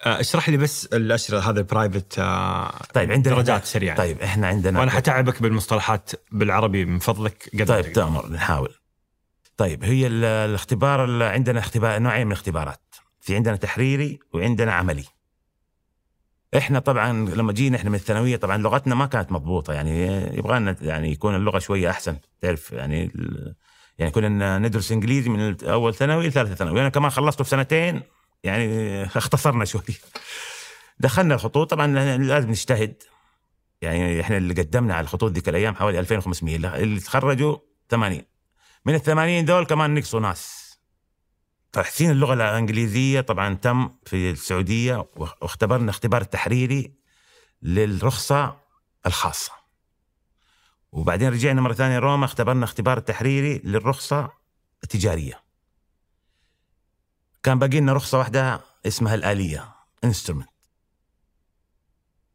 اشرح 0.04 0.48
لي 0.48 0.56
بس 0.56 0.86
الاشرطه 0.86 1.50
هذا 1.50 1.60
ال 1.60 1.68
private 1.68 2.18
آه 2.18 2.72
طيب 2.94 3.12
عندنا 3.12 3.34
درجات 3.34 3.64
سريعة. 3.64 3.96
طيب 3.96 4.20
إحنا 4.20 4.46
عندنا 4.46 4.80
وأنا 4.80 4.90
حتعبك 4.90 5.42
بالمصطلحات 5.42 6.10
بالعربي 6.32 6.84
من 6.84 6.98
فضلك 6.98 7.50
قدر 7.54 7.82
طيب 7.82 7.92
تأمر 7.92 8.30
نحاول. 8.30 8.74
طيب 9.56 9.84
هي 9.84 10.06
الاختبار 10.06 11.22
عندنا 11.22 11.60
اختبار 11.60 11.98
نوعين 11.98 12.26
من 12.26 12.32
الاختبارات. 12.32 12.94
في 13.20 13.36
عندنا 13.36 13.56
تحريري 13.56 14.18
وعندنا 14.34 14.72
عملي. 14.72 15.04
إحنا 16.56 16.78
طبعا 16.78 17.12
لما 17.12 17.52
جينا 17.52 17.76
إحنا 17.76 17.90
من 17.90 17.96
الثانوية 17.96 18.36
طبعا 18.36 18.56
لغتنا 18.56 18.94
ما 18.94 19.06
كانت 19.06 19.32
مضبوطة 19.32 19.72
يعني 19.72 20.06
يبغى 20.38 20.58
لنا 20.58 20.76
يعني 20.80 21.12
يكون 21.12 21.34
اللغة 21.34 21.58
شوية 21.58 21.90
أحسن 21.90 22.16
تعرف 22.40 22.72
يعني 22.72 23.12
يعني 23.98 24.10
كنا 24.10 24.58
ندرس 24.58 24.92
إنجليزي 24.92 25.30
من 25.30 25.56
أول 25.64 25.94
ثانوي 25.94 26.28
لثالثة 26.28 26.54
ثانوي. 26.54 26.80
أنا 26.80 26.88
كمان 26.88 27.10
خلصته 27.10 27.44
في 27.44 27.50
سنتين 27.50 28.02
يعني 28.44 29.04
اختصرنا 29.04 29.64
شوي. 29.64 29.82
دخلنا 30.98 31.34
الخطوط 31.34 31.70
طبعا 31.70 31.86
لازم 32.16 32.50
نجتهد. 32.50 33.02
يعني 33.82 34.20
إحنا 34.20 34.36
اللي 34.36 34.54
قدمنا 34.54 34.94
على 34.94 35.04
الخطوط 35.04 35.32
ذيك 35.32 35.48
الأيام 35.48 35.74
حوالي 35.74 35.98
2500 35.98 36.56
اللي 36.76 37.00
تخرجوا 37.00 37.56
80 37.90 38.22
من 38.84 38.94
ال 38.94 39.02
80 39.02 39.44
دول 39.44 39.66
كمان 39.66 39.94
نقصوا 39.94 40.20
ناس. 40.20 40.62
تحسين 41.72 42.10
اللغة 42.10 42.34
الإنجليزية 42.34 43.20
طبعا 43.20 43.54
تم 43.54 43.90
في 44.06 44.30
السعودية 44.30 45.06
واختبرنا 45.16 45.90
اختبار 45.90 46.22
تحريري 46.22 46.94
للرخصة 47.62 48.56
الخاصة. 49.06 49.52
وبعدين 50.92 51.28
رجعنا 51.28 51.60
مرة 51.60 51.72
ثانية 51.72 51.98
روما 51.98 52.24
اختبرنا 52.24 52.64
اختبار 52.64 52.98
تحريري 52.98 53.58
للرخصة 53.64 54.30
التجارية. 54.84 55.41
كان 57.42 57.58
باقي 57.58 57.80
لنا 57.80 57.92
رخصة 57.92 58.18
واحدة 58.18 58.60
اسمها 58.86 59.14
الآلية 59.14 59.74
انسترومنت 60.04 60.48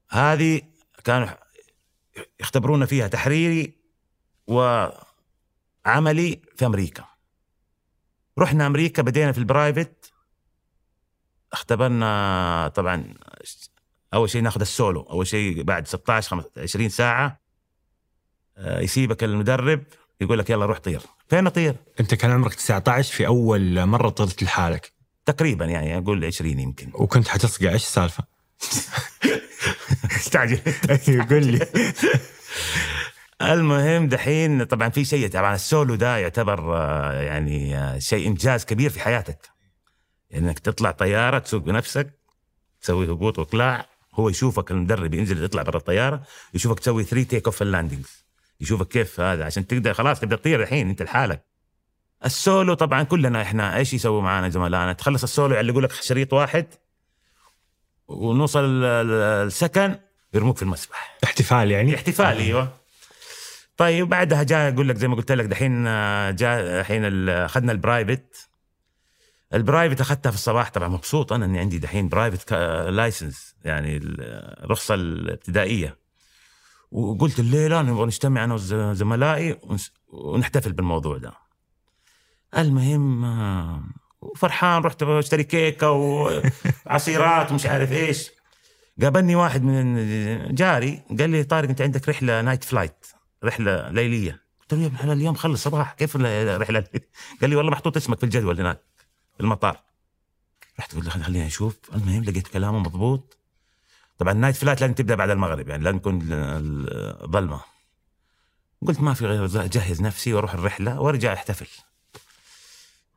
هذه 0.09 0.61
كانوا 1.03 1.27
يختبرونا 2.39 2.85
فيها 2.85 3.07
تحريري 3.07 3.77
وعملي 4.47 6.41
في 6.55 6.65
أمريكا. 6.65 7.05
رحنا 8.39 8.67
أمريكا 8.67 9.01
بدينا 9.01 9.31
في 9.31 9.37
البرايفت. 9.37 10.13
اختبرنا 11.53 12.71
طبعا 12.75 13.13
أول 14.13 14.29
شيء 14.29 14.41
ناخذ 14.41 14.61
السولو 14.61 15.01
أول 15.01 15.27
شيء 15.27 15.63
بعد 15.63 15.87
16 15.87 16.43
20 16.57 16.89
ساعة. 16.89 17.39
آه، 18.57 18.79
يسيبك 18.79 19.23
المدرب 19.23 19.83
يقول 20.21 20.39
لك 20.39 20.49
يلا 20.49 20.65
روح 20.65 20.79
طير. 20.79 21.01
فين 21.29 21.47
اطير 21.47 21.75
أنت 21.99 22.13
كان 22.13 22.31
عمرك 22.31 22.53
19 22.53 23.13
في 23.13 23.27
أول 23.27 23.85
مرة 23.85 24.09
طرت 24.09 24.43
لحالك؟ 24.43 24.96
تقريبا 25.27 25.65
يعني 25.65 25.97
أقول 25.97 26.25
20 26.25 26.59
يمكن. 26.59 26.91
وكنت 26.93 27.27
حتصقع 27.27 27.69
إيش 27.69 27.83
السالفة؟ 27.83 28.23
استعجل 30.17 30.59
قول 31.29 31.45
لي. 31.45 31.67
المهم 33.41 34.07
دحين 34.07 34.63
طبعا 34.63 34.89
في 34.89 35.05
شيء 35.05 35.29
طبعا 35.29 35.55
السولو 35.55 35.95
ده 35.95 36.17
يعتبر 36.17 36.77
آه، 36.77 37.21
يعني 37.21 37.77
آه، 37.77 37.99
شيء 37.99 38.27
إنجاز 38.27 38.65
كبير 38.65 38.89
في 38.89 38.99
حياتك. 38.99 39.49
يعني 40.29 40.47
إنك 40.47 40.59
تطلع 40.59 40.91
طيارة 40.91 41.39
تسوق 41.39 41.61
بنفسك 41.61 42.09
تسوي 42.81 43.11
هبوط 43.11 43.39
وإقلاع 43.39 43.85
هو 44.13 44.29
يشوفك 44.29 44.71
المدرب 44.71 45.13
ينزل 45.13 45.43
يطلع 45.43 45.63
برا 45.63 45.77
الطيارة 45.77 46.21
يشوفك 46.53 46.79
تسوي 46.79 47.03
3 47.03 47.29
take 47.29 47.45
off 47.45 47.61
and 47.61 47.79
landings 47.79 48.25
يشوفك 48.61 48.87
كيف 48.87 49.19
هذا 49.19 49.45
عشان 49.45 49.67
تقدر 49.67 49.93
خلاص 49.93 50.19
تبدأ 50.19 50.35
تطير 50.35 50.61
الحين 50.61 50.89
أنت 50.89 51.01
لحالك. 51.01 51.56
السولو 52.25 52.73
طبعا 52.73 53.03
كلنا 53.03 53.41
إحنا 53.41 53.77
إيش 53.77 53.93
يسووا 53.93 54.21
معنا 54.21 54.49
زملائنا؟ 54.49 54.93
تخلص 54.93 55.23
السولو 55.23 55.55
يعلقوا 55.55 55.81
لك 55.81 55.91
شريط 55.91 56.33
واحد 56.33 56.65
ونوصل 58.07 58.83
السكن 58.83 59.95
يرموك 60.33 60.57
في 60.57 60.63
المسبح. 60.63 61.17
احتفال 61.23 61.71
يعني؟ 61.71 61.95
احتفال 61.95 62.37
أيوه. 62.37 62.77
طيب 63.77 64.09
بعدها 64.09 64.43
جاء 64.43 64.73
أقول 64.73 64.89
لك 64.89 64.95
زي 64.95 65.07
ما 65.07 65.15
قلت 65.15 65.31
لك 65.31 65.45
دحين 65.45 65.83
جاء 66.35 66.79
الحين 66.79 67.29
أخذنا 67.29 67.71
ال 67.71 67.81
private 67.81 68.49
ال 69.53 69.59
private 69.59 70.01
أخذتها 70.01 70.29
في 70.29 70.35
الصباح. 70.35 70.69
طبعا 70.69 70.87
مبسوط 70.87 71.33
أنا 71.33 71.45
إني 71.45 71.59
عندي 71.59 71.77
دحين 71.77 72.09
private 72.09 72.53
license 72.89 73.55
يعني 73.63 73.97
الرخصه 73.97 74.95
الابتدائية. 74.95 75.97
وقلت 76.91 77.39
الليلة 77.39 77.81
نبغى 77.81 78.05
نجتمع 78.05 78.43
أنا 78.43 78.53
وزملائي 78.53 79.59
ونحتفل 80.07 80.71
بالموضوع 80.71 81.17
ده. 81.17 81.46
المهم 82.57 83.25
وفرحان 84.21 84.81
رحت 84.81 85.03
اشتري 85.03 85.43
كيكة 85.43 85.91
وعصيرات 85.91 87.51
ومش 87.51 87.65
عارف 87.65 87.91
إيش. 87.91 88.31
قابلني 89.01 89.35
واحد 89.35 89.63
من 89.63 90.55
جاري 90.55 91.01
قال 91.19 91.29
لي 91.29 91.43
طارق 91.43 91.69
أنت 91.69 91.81
عندك 91.81 92.09
رحلة 92.09 92.41
night 92.41 92.63
flight 92.63 93.07
رحلة 93.43 93.89
ليلية. 93.89 94.41
قلت 94.61 94.73
له 94.73 94.81
يا 94.81 94.87
ابن 94.87 95.11
اليوم 95.11 95.35
خلص 95.35 95.63
صباح 95.63 95.93
كيف 95.93 96.15
الرحلة؟ 96.15 96.79
قال 97.41 97.49
لي 97.49 97.55
والله 97.55 97.71
محطوط 97.71 97.97
اسمك 97.97 98.17
في 98.17 98.23
الجدول 98.23 98.59
هناك 98.59 98.81
في 99.37 99.43
المطار. 99.43 99.79
رحت 100.79 100.95
قلت 100.95 101.05
له 101.05 101.23
خليني 101.23 101.47
أشوف 101.47 101.77
المهم 101.95 102.23
لقيت 102.23 102.47
كلامه 102.47 102.79
مضبوط. 102.79 103.37
طبعا 104.17 104.33
ال 104.33 104.37
night 104.37 104.55
flight 104.55 104.81
لازم 104.81 104.93
تبدأ 104.93 105.15
بعد 105.15 105.29
المغرب 105.29 105.69
يعني 105.69 105.83
لازم 105.83 105.99
تكون 105.99 106.19
ظلمه 107.31 107.61
قلت 108.87 109.01
ما 109.01 109.13
في 109.13 109.25
غير 109.25 109.45
أجهز 109.45 110.01
نفسي 110.01 110.33
وأروح 110.33 110.53
الرحلة 110.53 110.99
وأرجع 111.01 111.33
أحتفل. 111.33 111.67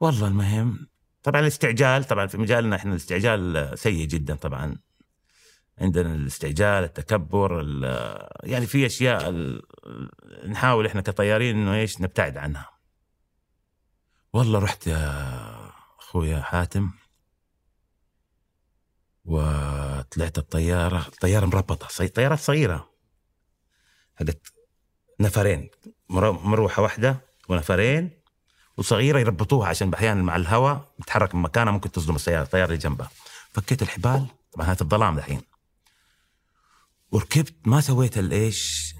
والله 0.01 0.29
المهم. 0.29 0.89
طبعا 1.23 1.41
الاستعجال 1.41 2.05
طبعا 2.05 2.27
في 2.27 2.39
مجالنا 2.39 2.77
إحنا 2.77 2.91
الاستعجال 2.91 3.73
سيء 3.79 4.07
جدا 4.07 4.35
طبعا. 4.35 4.77
عندنا 5.79 6.15
الاستعجال 6.15 6.85
التكبر 6.85 7.63
يعني 8.43 8.67
في 8.67 8.87
أشياء 8.87 9.35
نحاول 10.47 10.87
إحنا 10.87 11.01
كطيارين 11.01 11.57
إنه 11.57 11.75
إيش 11.75 12.01
نبتعد 12.01 12.37
عنها. 12.37 12.71
والله 14.33 14.59
رحت 14.59 14.87
يا 14.87 15.73
أخويا 15.99 16.41
حاتم 16.41 16.91
وطلعت 19.25 20.39
الطيارة. 20.39 21.07
الطيارة 21.07 21.47
مربطة 21.47 22.07
طيارات 22.09 22.39
صغيرة. 22.39 22.91
حقت 24.17 24.53
نفرين 25.21 25.71
مروحة 26.09 26.83
واحدة 26.83 27.21
ونفرين. 27.49 28.20
وصغيرة 28.81 29.19
يربطوها 29.19 29.69
عشان 29.69 29.95
أحيانا 29.95 30.23
مع 30.23 30.37
الهواء 30.37 30.95
تتحرك 31.03 31.35
من 31.35 31.43
مكانها 31.43 31.73
ممكن 31.73 31.93
تصدم 31.93 32.15
السيارة 32.15 32.43
الطيارة 32.43 32.67
اللي 32.67 32.79
جنبها. 32.79 33.11
فكيت 33.53 33.83
الحبال 33.83 34.27
طبعا 34.53 34.67
هذا 34.67 34.83
الظلام 34.83 35.17
دحين. 35.17 35.43
وركبت 37.11 37.55
ما 37.65 37.81
سويت 37.81 38.19
الايش 38.19 38.95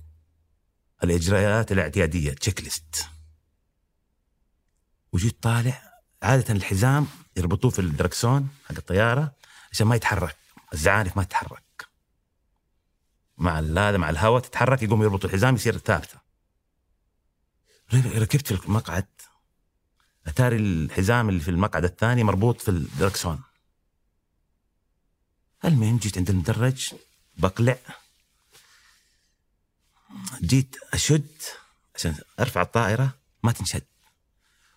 الإجراءات 1.05 1.73
الاعتيادية 1.73 2.33
تشيك 2.33 2.61
ليست 2.61 3.07
وجيت 5.13 5.43
طالع 5.43 5.83
عادة 6.23 6.55
الحزام 6.55 7.07
يربطوه 7.37 7.71
في 7.71 7.79
الدركسون 7.79 8.49
حق 8.69 8.77
الطيارة 8.79 9.33
عشان 9.73 9.87
ما 9.87 9.97
يتحرك. 9.97 10.37
الزعانف 10.73 11.17
ما 11.17 11.23
تتحرك. 11.23 11.89
مع 13.39 13.59
هذا 13.59 13.97
مع 13.97 14.11
الهواء 14.11 14.41
تتحرك 14.41 14.83
يقوم 14.83 15.03
يربطوا 15.03 15.31
الحزام 15.31 15.55
يصير 15.55 15.79
ثابتة. 15.79 16.19
ركبت 17.95 18.53
في 18.53 18.65
المقعد. 18.67 19.07
اتاري 20.27 20.57
الحزام 20.57 21.29
اللي 21.29 21.41
في 21.41 21.51
المقعد 21.51 21.85
الثاني 21.85 22.25
مربوط 22.25 22.61
في 22.61 22.69
الدركسون. 22.69 23.41
المهم 25.65 25.97
جيت 25.97 26.19
عند 26.19 26.31
المدرج 26.31 26.95
بقلع. 27.37 27.79
جيت 30.43 30.77
أشد 30.93 31.43
عشان 31.95 32.15
أرفع 32.41 32.63
الطائرة 32.63 33.15
ما 33.43 33.53
تنشد. 33.53 33.83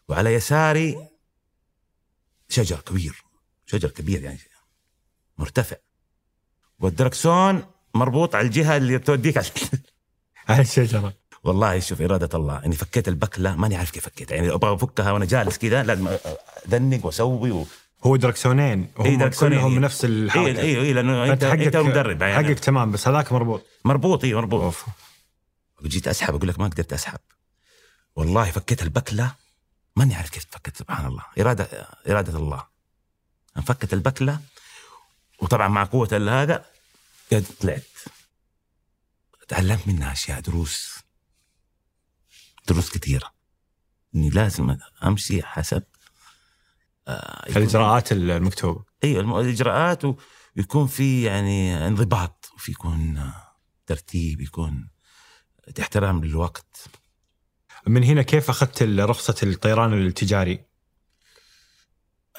وعلى 0.08 0.34
يساري 0.34 1.08
شجر 2.50 2.80
كبير 2.80 3.24
شجر 3.66 3.90
كبير 3.90 4.24
يعني 4.24 4.40
مرتفع. 5.38 5.78
والدركسون 6.80 7.66
مربوط 7.94 8.36
على 8.36 8.48
الجهة 8.48 8.78
اللي 8.78 9.00
توديك 9.00 9.38
على 10.48 10.62
الشجرة. 10.68 11.14
والله 11.44 11.80
شوف 11.80 12.02
إرادة 12.02 12.38
الله 12.38 12.66
إني 12.66 12.76
فكيت 12.76 13.08
البكلة 13.08 13.56
ماني 13.56 13.76
عارف 13.76 13.92
كيف 13.92 14.06
فكيتها 14.06 14.36
يعني 14.36 14.54
أبغى 14.54 14.74
أفكها 14.74 15.12
وأنا 15.12 15.26
جالس 15.26 15.58
كذا 15.58 15.84
لازم 15.84 16.18
أدنق 16.66 17.06
وأسوي 17.06 17.52
و... 17.52 17.66
هو 18.04 18.16
دركسونين 18.16 18.92
هم 18.98 19.06
إيه 19.06 19.16
دركسونين 19.16 19.60
كلهم 19.60 19.74
إيه. 19.74 19.80
نفس 19.80 20.06
الحركة. 20.06 20.46
اي 20.46 20.62
اي 20.62 20.78
اي 20.82 20.94
لأنه 20.94 21.34
انت 21.34 21.46
فأنت 21.46 21.62
أنت 21.62 21.78
مدرب 21.78 22.22
يعني. 22.22 22.48
حقك 22.48 22.60
تمام 22.60 22.92
بس 22.92 23.08
هذاك 23.08 23.32
مربوط. 23.32 23.66
مربوط 23.86 24.24
اي 24.24 24.34
مربوط. 24.34 24.62
أوف. 24.62 24.86
وجيت 25.82 26.08
أسحب 26.08 26.36
أقول 26.36 26.48
لك 26.48 26.60
ما 26.60 26.66
قدرت 26.68 26.94
أسحب. 26.94 27.20
والله 28.16 28.52
فكيت 28.52 28.84
البكلة 28.84 29.32
ماني 29.96 30.16
عارف 30.16 30.30
كيف 30.30 30.46
فكت 30.52 30.78
سبحان 30.78 31.06
الله. 31.06 31.24
إرادة 31.40 31.88
إرادة 32.10 32.40
الله. 32.40 32.64
انفكت 33.58 33.94
البكلة 33.94 34.40
وطبعا 35.40 35.68
مع 35.68 35.84
قوة 35.84 36.10
هذا 36.42 36.66
قد 37.32 37.46
طلعت. 37.62 37.84
تعلمت 39.48 39.88
منها 39.88 40.12
أشياء 40.12 40.40
دروس. 40.40 40.93
دروس 42.68 42.98
كثيرة. 42.98 43.34
إني 44.16 44.30
لازم 44.30 44.78
أمشي 45.04 45.44
حسب 45.44 45.84
آه 47.08 47.50
الإجراءات 47.50 48.12
المكتوبة. 48.12 48.84
إيوه 49.04 49.42
الإجراءات 49.42 50.02
ويكون 50.58 50.88
في 50.88 51.24
يعني 51.24 51.88
انضباط 51.88 52.52
وفي 52.56 52.72
يكون 52.72 53.32
ترتيب 53.86 54.42
يكون 54.42 54.90
احترام 55.80 56.24
للوقت. 56.24 56.86
من 57.88 58.04
هنا 58.04 58.22
كيف 58.22 58.50
أخذت 58.50 58.84
رخصة 58.84 59.36
الطيران 59.44 59.94
التجاري؟ 59.94 60.66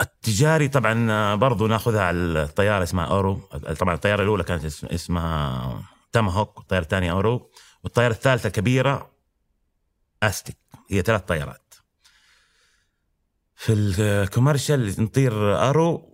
التجاري 0.01 0.69
طبعا 0.69 1.35
برضو 1.35 1.67
نأخذها 1.67 2.03
على 2.03 2.43
الطيارة 2.43 2.83
اسمها 2.83 3.05
Arrow. 3.05 3.37
طبعا 3.81 3.95
الطيارة 3.95 4.23
الأولى 4.23 4.45
كانت 4.45 4.65
اسم- 4.65 4.87
اسمها 4.87 5.83
Tomahawk 6.13 6.59
والطياره 6.59 6.83
الثانية 6.83 7.13
Arrow. 7.13 7.51
والطيارة 7.85 8.13
الثالثة 8.13 8.49
كبيرة 8.49 9.14
Aztec 10.29 10.57
هي 10.91 11.03
ثلاث 11.03 11.23
طيارات. 11.23 11.75
في 13.57 13.73
ال 13.73 13.85
commercial 13.85 15.03
نطير 15.03 15.57
Arrow 15.69 16.11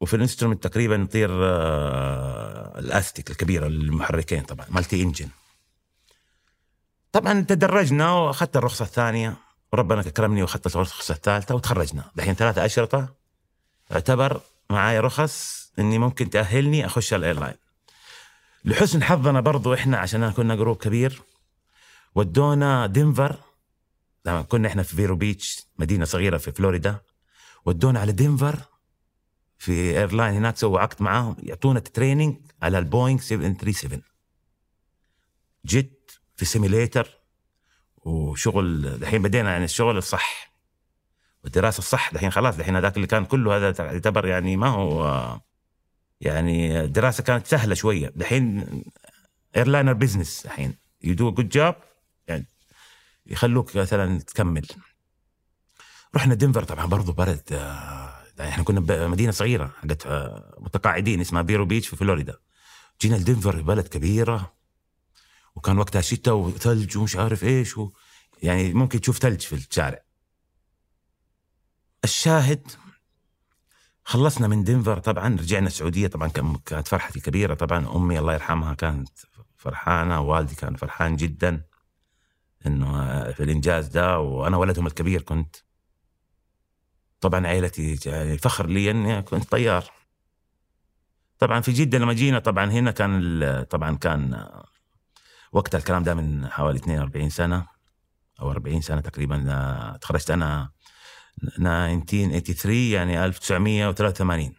وفي 0.00 0.16
ال 0.16 0.21
instrument 0.21 0.66
تقريبا 0.66 0.96
نطير 0.96 1.30
آه، 1.32 2.78
ال 2.78 2.87
Aztec 2.87 3.30
الكبيرة 3.30 3.66
المحركين 3.66 4.42
طبعا 4.42 4.66
multi 4.70 5.02
engine. 5.02 5.28
طبعا 7.12 7.40
تدرجنا 7.40 8.12
وأخذت 8.12 8.56
الرخصة 8.56 8.84
الثانية. 8.84 9.36
وربنا 9.72 10.02
كرمني 10.02 10.42
وأخذت 10.42 10.66
الرخصة 10.66 11.14
الثالثة 11.14 11.54
وتخرجنا. 11.54 12.04
دحين 12.16 12.34
ثلاثة 12.34 12.64
أشرطة. 12.64 13.08
اعتبر 13.92 14.40
معايا 14.70 15.00
رخص 15.00 15.68
إني 15.78 15.98
ممكن 15.98 16.30
تأهلني 16.30 16.86
أخش 16.86 17.14
ال 17.14 17.19
airline 17.19 17.54
لحسن 18.64 19.02
حظنا 19.02 19.40
برضو 19.40 19.74
إحنا 19.74 19.98
عشان 19.98 20.30
كنا 20.30 20.54
group 20.54 20.76
كبير. 20.76 21.22
ودونا 22.14 22.86
دنفر 22.86 23.36
لما 24.24 24.42
كنا 24.42 24.68
إحنا 24.68 24.82
في 24.82 24.96
Vero 24.96 25.16
Beach 25.16 25.66
مدينة 25.78 26.04
صغيرة 26.04 26.38
في 26.38 26.52
فلوريدا 26.52 26.98
ودونا 27.64 28.00
على 28.00 28.12
دنفر 28.12 28.56
في 29.58 29.72
airline 29.98 30.34
هناك 30.34 30.56
سووا 30.56 30.80
عقد 30.80 31.02
معاهم 31.02 31.36
يعطونا 31.42 31.80
training 31.80 32.36
على 32.62 32.78
البوينغ 32.78 33.20
737 33.20 34.02
جيت 35.66 36.10
في 36.36 36.44
simulator 36.44 37.18
وشغل 37.96 38.98
دحين 38.98 39.22
بدينا 39.22 39.50
يعني 39.50 39.64
الشغل 39.64 39.96
الصح 39.96 40.52
والدراسة 41.44 41.78
الصح 41.78 42.12
دحين 42.14 42.30
خلاص 42.30 42.56
دحين 42.56 42.76
هذاك 42.76 42.96
اللي 42.96 43.06
كان 43.06 43.24
كله 43.24 43.56
هذا 43.56 43.84
يعتبر 43.84 44.26
يعني 44.26 44.56
ما 44.56 44.68
هو 44.68 45.40
يعني 46.20 46.80
الدراسه 46.80 47.22
كانت 47.22 47.46
سهلة 47.46 47.74
شوية. 47.74 48.12
دحين 48.16 48.66
airliner 49.56 49.92
business 49.92 50.46
دحين 50.46 50.74
you 51.02 51.14
do 51.14 51.30
good 51.32 51.48
job 51.48 51.74
يعني 52.28 52.46
يخلوك 53.26 53.76
مثلا 53.76 54.18
تكمل. 54.18 54.66
رحنا 56.16 56.34
دنفر 56.34 56.64
طبعا 56.64 56.86
برضو 56.86 57.12
برد 57.12 57.42
آه، 57.52 58.24
يعني 58.38 58.50
إحنا 58.50 58.64
كنا 58.64 58.80
بمدينه 58.80 59.32
صغيرة 59.32 59.74
حقت 59.82 60.06
آه، 60.06 60.54
متقاعدين 60.58 61.20
اسمها 61.20 61.42
فيرو 61.42 61.64
بيتش 61.64 61.88
في 61.88 61.96
فلوريدا. 61.96 62.38
جينا 63.00 63.16
لدنفر 63.16 63.62
بلد 63.62 63.88
كبيرة 63.88 64.54
وكان 65.54 65.78
وقتها 65.78 66.00
شتاء 66.00 66.34
وثلج 66.34 66.96
ومش 66.98 67.16
عارف 67.16 67.44
إيش 67.44 67.78
و 67.78 67.90
يعني 68.42 68.74
ممكن 68.74 69.00
تشوف 69.00 69.18
ثلج 69.18 69.40
في 69.40 69.52
الشارع. 69.52 70.02
الشاهد 72.04 72.70
خلصنا 74.04 74.48
من 74.48 74.64
دنفر 74.64 74.98
طبعا 74.98 75.36
رجعنا 75.36 75.66
السعودية 75.66 76.06
طبعا 76.06 76.28
كان- 76.28 76.56
كانت 76.66 76.88
فرحتي 76.88 77.20
كبيره 77.20 77.54
طبعا. 77.54 77.96
أمي 77.96 78.18
الله 78.18 78.34
يرحمها 78.34 78.74
كانت 78.74 79.08
فرحانة 79.56 80.20
والدي 80.20 80.54
كان 80.54 80.76
فرحان 80.76 81.16
جدا. 81.16 81.62
إنه 82.66 83.22
في 83.32 83.42
الإنجاز 83.42 83.88
ده 83.88 84.18
وأنا 84.18 84.56
ولدهم 84.56 84.86
الكبير 84.86 85.22
كنت. 85.22 85.56
طبعا 87.20 87.46
عائلتي 87.46 87.98
يعني 88.06 88.38
فخر 88.38 88.66
لي 88.66 88.90
إني 88.90 89.22
كنت 89.22 89.50
طيار. 89.50 89.84
طبعا 91.38 91.60
في 91.60 91.72
جدة 91.72 91.98
لما 91.98 92.12
جينا 92.12 92.38
طبعا 92.38 92.70
هنا 92.70 92.90
كان 92.90 93.66
طبعا 93.70 93.96
كان 93.96 94.48
وقتها 95.52 95.78
الكلام 95.78 96.02
ده 96.02 96.14
من 96.14 96.48
حوالي 96.48 96.78
42 96.78 97.30
سنة 97.30 97.66
أو 98.40 98.50
40 98.50 98.80
سنة 98.80 99.00
تقريبا 99.00 99.98
تخرجت 100.00 100.30
أنا 100.30 100.70
1983 101.42 102.74
يعني 102.76 103.24
1983 103.24 104.54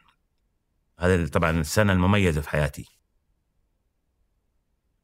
هذا 1.00 1.28
طبعا 1.28 1.52
السنة 1.52 1.94
المميزة 1.94 2.42
في 2.42 2.50
حياتي. 2.50 2.86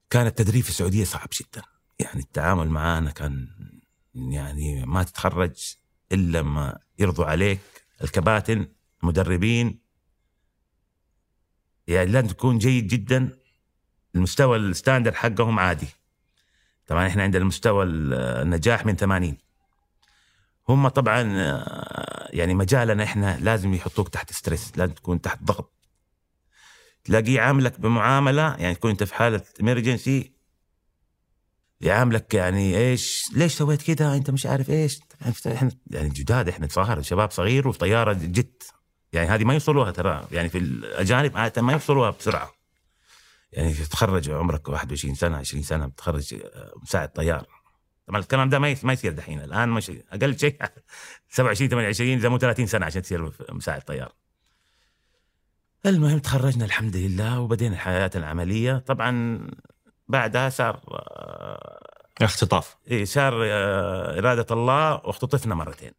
كان 0.09 0.27
التدريب 0.27 0.63
في 0.63 0.69
السعودية 0.69 1.03
صعب 1.03 1.27
جدا. 1.41 1.61
يعني 1.99 2.19
التعامل 2.19 2.69
معانا 2.69 3.11
كان 3.11 3.47
يعني 4.15 4.85
ما 4.85 5.03
تتخرج 5.03 5.75
إلا 6.11 6.41
ما 6.41 6.79
يرضوا 6.99 7.25
عليك. 7.25 7.59
الكباتن 8.03 8.67
المدربين 9.03 9.79
يعني 11.87 12.11
لازم 12.11 12.27
تكون 12.27 12.57
جيد 12.57 12.87
جدا. 12.87 13.37
المستوى 14.15 14.57
ال 14.57 14.63
standard 14.63 15.11
حقهم 15.13 15.59
عادي. 15.59 15.87
طبعا 16.87 17.07
إحنا 17.07 17.23
عندنا 17.23 17.41
المستوى 17.41 17.85
النجاح 17.85 18.85
من 18.85 18.95
80 18.95 19.37
هم 20.69 20.87
طبعا 20.87 21.21
يعني 22.29 22.53
مجالنا 22.53 23.03
إحنا 23.03 23.37
لازم 23.41 23.73
يحطوك 23.73 24.09
تحت 24.09 24.31
stress 24.31 24.77
لازم 24.77 24.93
تكون 24.93 25.21
تحت 25.21 25.43
ضغط. 25.43 25.73
تلاقيه 27.03 27.35
يعاملك 27.35 27.79
بمعاملة 27.79 28.55
يعني 28.55 28.75
تكون 28.75 28.91
أنت 28.91 29.03
في 29.03 29.15
حالة 29.15 29.41
emergency 29.61 30.34
يعاملك 31.81 32.33
يعني 32.33 32.77
إيش؟ 32.77 33.23
ليش 33.33 33.53
سويت 33.53 33.91
كذا 33.91 34.15
أنت 34.15 34.29
مش 34.29 34.45
عارف 34.45 34.69
إيش؟ 34.69 34.99
إحنا 35.47 35.71
يعني 35.91 36.09
جداد 36.09 36.49
إحنا 36.49 36.67
صغار 36.67 37.01
شباب 37.01 37.31
صغير 37.31 37.67
وفي 37.67 37.79
طياره 37.79 38.13
جت. 38.13 38.63
يعني 39.13 39.27
هذه 39.27 39.43
ما 39.43 39.53
يوصلوها 39.53 39.91
ترى. 39.91 40.27
يعني 40.31 40.49
في 40.49 40.57
الأجانب 40.57 41.37
عادة 41.37 41.61
ما 41.61 41.73
يوصلوها 41.73 42.09
بسرعة. 42.09 42.51
يعني 43.51 43.73
تتخرج 43.73 44.29
عمرك 44.29 44.69
21 44.69 45.15
سنة 45.15 45.37
20 45.37 45.63
سنة 45.63 45.85
بتخرج 45.85 46.33
آه، 46.33 46.73
مساعد 46.83 47.13
طيار. 47.13 47.47
طبعا 48.07 48.19
الكلام 48.19 48.49
ده 48.49 48.59
ما 48.59 48.75
ما 48.83 48.93
يصير 48.93 49.11
دحين. 49.11 49.39
الآن 49.39 49.69
مش 49.69 49.91
أقل 50.13 50.39
شيء 50.39 50.57
27 51.29 51.69
28 51.69 52.11
اذا 52.11 52.29
مو 52.29 52.37
30 52.37 52.67
سنة 52.67 52.85
عشان 52.85 53.01
تصير 53.01 53.31
مساعد 53.49 53.81
طيار. 53.81 54.13
المهم 55.85 56.19
تخرجنا 56.19 56.65
الحمد 56.65 56.95
لله 56.95 57.39
وبدينا 57.39 57.77
حياتنا 57.77 58.23
العملية. 58.23 58.77
طبعا 58.77 59.39
بعدها 60.07 60.49
صار 60.49 60.81
آه، 60.91 61.79
اختطاف. 62.21 62.75
إيه 62.87 63.05
صار 63.05 63.33
آه، 63.45 64.19
إرادة 64.19 64.45
الله 64.51 64.93
واختطفنا 64.93 65.55
مرتين. 65.55 65.91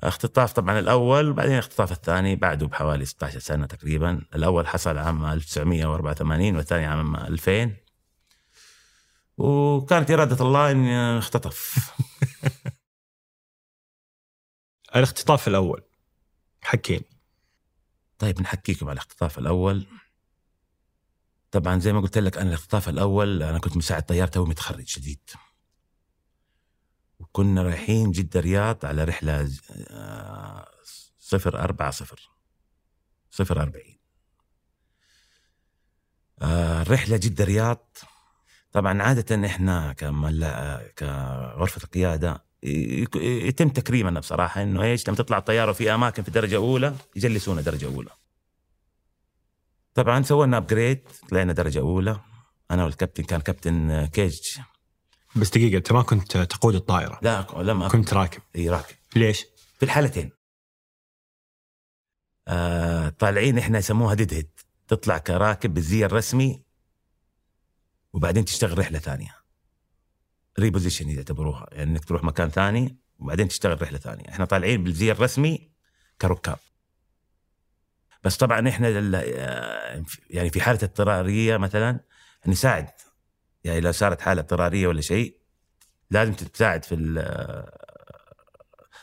اختطاف 0.00 0.52
طبعا 0.52 0.78
الأول 0.78 1.32
بعدين 1.32 1.52
الاختطاف 1.52 1.92
الثاني 1.92 2.36
بعده 2.36 2.66
بحوالي 2.66 3.04
16 3.04 3.38
سنة 3.38 3.66
تقريبا. 3.66 4.22
الأول 4.34 4.66
حصل 4.66 4.98
عام 4.98 5.24
1984 5.24 6.56
والثاني 6.56 6.86
عام 6.86 7.16
2000 7.16 7.76
وكانت 9.38 10.10
إرادة 10.10 10.44
الله 10.44 10.70
إني 10.70 11.18
اختطف. 11.18 11.74
الاختطاف 14.96 15.48
الأول 15.48 15.82
حكين 16.62 17.00
طيب 18.18 18.40
نحكيكم 18.40 18.86
على 18.88 18.94
الاختطاف 18.94 19.38
الأول. 19.38 19.86
طبعا 21.56 21.78
زي 21.78 21.92
ما 21.92 22.00
قلت 22.00 22.18
لك 22.18 22.38
أنا 22.38 22.48
الاختطاف 22.48 22.88
الأول 22.88 23.42
أنا 23.42 23.58
كنت 23.58 23.76
مساعد 23.76 24.02
طيار 24.02 24.28
توي 24.28 24.46
متخرج 24.46 24.84
جديد 24.84 25.30
وكنا 27.18 27.62
رايحين 27.62 28.10
جدة 28.10 28.40
رياض 28.40 28.86
على 28.86 29.04
رحلة 29.04 29.50
آه، 29.90 30.68
صفر 31.18 31.60
أربعة 31.60 31.90
صفر. 31.90 32.30
صفر 33.30 33.62
أربعين. 33.62 33.98
آه، 36.42 36.82
الرحلة 36.82 37.16
جدة 37.16 37.44
رياض. 37.44 37.96
طبعا 38.72 39.02
عادة 39.02 39.46
إحنا 39.46 39.92
كملا 39.92 40.82
كغرفة 40.98 41.84
القيادة 41.84 42.44
يتم 42.62 43.68
تكريمنا 43.68 44.20
بصراحة 44.20 44.62
إنه 44.62 44.82
إيش 44.82 45.08
لما 45.08 45.16
تطلع 45.16 45.38
الطيارة 45.38 45.72
في 45.72 45.94
أماكن 45.94 46.22
في 46.22 46.30
درجة 46.30 46.56
أولى 46.56 46.94
يجلسونا 47.16 47.60
درجة 47.62 47.86
أولى. 47.86 48.10
طبعا 49.96 50.22
سوينا 50.22 50.56
upgrade 50.56 51.08
طلعنا 51.30 51.52
درجة 51.52 51.78
أولى. 51.78 52.20
أنا 52.70 52.84
والكابتن 52.84 53.24
كان 53.24 53.40
كابتن 53.40 54.06
كيج. 54.06 54.58
بس 55.36 55.50
دقيقة 55.50 55.76
أنت 55.78 55.92
ما 55.92 56.02
كنت 56.02 56.36
تقود 56.36 56.74
الطائرة. 56.74 57.18
لا 57.22 57.46
لما 57.56 57.88
كنت 57.88 58.14
راكب. 58.14 58.42
إي 58.56 58.70
راكب. 58.70 58.96
ليش؟ 59.16 59.46
في 59.78 59.82
الحالتين. 59.82 60.30
آه 62.48 63.08
طالعين 63.08 63.58
إحنا 63.58 63.78
يسموها 63.78 64.14
deadhead. 64.14 64.50
تطلع 64.88 65.18
كراكب 65.18 65.74
بالزي 65.74 66.04
الرسمي 66.04 66.62
وبعدين 68.12 68.44
تشتغل 68.44 68.78
رحلة 68.78 68.98
ثانية. 68.98 69.36
reposition 70.58 71.08
يعتبروها 71.08 71.66
يعني 71.72 71.90
إنك 71.90 72.04
تروح 72.04 72.24
مكان 72.24 72.50
ثاني 72.50 72.96
وبعدين 73.18 73.48
تشتغل 73.48 73.82
رحلة 73.82 73.98
ثانية. 73.98 74.28
إحنا 74.28 74.44
طالعين 74.44 74.84
بالزي 74.84 75.12
الرسمي 75.12 75.70
كركاب. 76.20 76.58
بس 78.26 78.36
طبعا 78.36 78.68
إحنا 78.68 78.88
يعني 80.30 80.50
في 80.50 80.60
حالة 80.60 80.78
اضطرارية 80.82 81.56
مثلا 81.56 82.00
نساعد 82.46 82.88
يعني 83.64 83.80
لو 83.80 83.92
صارت 83.92 84.20
حالة 84.20 84.40
اضطرارية 84.40 84.86
ولا 84.86 85.00
شيء 85.00 85.36
لازم 86.10 86.32
تساعد 86.32 86.84
في 86.84 86.94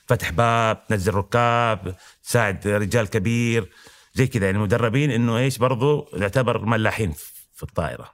فتح 0.08 0.32
باب 0.32 0.88
تنزل 0.88 1.14
ركاب 1.14 1.96
تساعد 2.24 2.68
رجال 2.68 3.10
كبير 3.10 3.72
زي 4.14 4.28
كذا. 4.28 4.46
يعني 4.46 4.58
مدربين 4.58 5.12
إنه 5.12 5.38
إيش 5.38 5.58
برضو 5.58 6.10
يعتبر 6.14 6.66
ملاحين 6.66 7.12
في 7.54 7.64
الطائرة. 7.64 8.14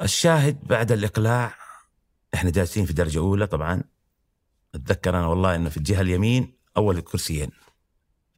الشاهد 0.00 0.58
بعد 0.64 0.92
الإقلاع 0.92 1.54
إحنا 2.34 2.50
جالسين 2.50 2.86
في 2.86 2.92
درجة 2.92 3.18
أولى 3.18 3.46
طبعا. 3.46 3.82
أتذكر 4.74 5.10
أنا 5.10 5.26
والله 5.26 5.54
إنه 5.54 5.70
في 5.70 5.76
الجهة 5.76 6.00
اليمين 6.00 6.58
أول 6.76 7.00
كرسيين. 7.00 7.50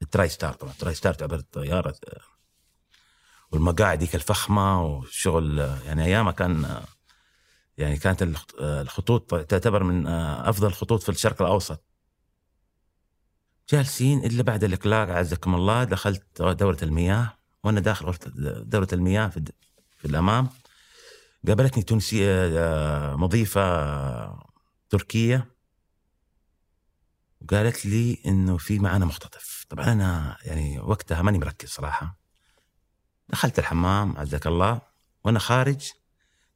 التراي 0.04 0.28
ستار 0.28 0.52
طبعا 0.52 0.72
التراي 0.72 0.94
ستار 0.94 1.14
تعتبر 1.14 1.40
طياره 1.40 1.94
والمقاعد 3.52 3.98
ديك 3.98 4.14
الفخمة 4.14 4.84
وشغل 4.86 5.58
يعني 5.58 6.04
أيامها 6.04 6.32
كان 6.32 6.82
يعني 7.78 7.96
كانت 7.96 8.22
الخط- 8.22 8.54
الخطوط 8.60 9.34
تعتبر 9.34 9.82
من 9.82 10.06
أفضل 10.06 10.66
الخطوط 10.66 11.02
في 11.02 11.08
الشرق 11.08 11.42
الأوسط. 11.42 11.84
جالسين 13.70 14.24
إلا 14.24 14.42
بعد 14.42 14.64
الاقلاع 14.64 15.02
أعزكم 15.02 15.54
الله 15.54 15.84
دخلت 15.84 16.42
دورة 16.42 16.78
المياه 16.82 17.36
وأنا 17.64 17.80
داخل 17.80 18.06
غرفه 18.06 18.30
دورة 18.62 18.88
المياه 18.92 19.28
في, 19.28 19.44
في 19.98 20.04
الأمام. 20.04 20.48
قابلتني 21.48 21.82
تونسيه 21.82 22.26
آه، 22.58 23.16
مضيفة 23.16 23.60
آه، 23.60 24.50
تركية 24.90 25.50
وقالت 27.42 27.86
لي 27.86 28.18
إنه 28.26 28.56
في 28.56 28.78
معانا 28.78 29.04
مختطف. 29.04 29.63
طبعا 29.74 29.92
أنا 29.92 30.36
يعني 30.42 30.78
وقتها 30.78 31.22
ماني 31.22 31.38
مركز 31.38 31.68
صراحة. 31.68 32.18
دخلت 33.28 33.58
الحمام 33.58 34.18
عزك 34.18 34.46
الله 34.46 34.80
وأنا 35.24 35.38
خارج 35.38 35.92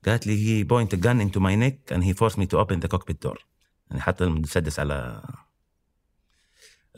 قالت 0.07 0.27
لي 0.27 0.47
he 0.47 0.65
point 0.65 0.95
gun 0.95 1.21
into 1.21 1.41
my 1.41 1.57
neck 1.57 1.95
and 1.95 2.03
he 2.03 2.19
forced 2.19 2.37
me 2.37 2.47
to 2.47 2.59
open 2.59 2.81
the 2.81 2.89
cockpit 2.89 3.29
door. 3.29 3.39
يعني 3.91 4.03
حط 4.03 4.23
المسدس 4.23 4.81
على 4.81 5.23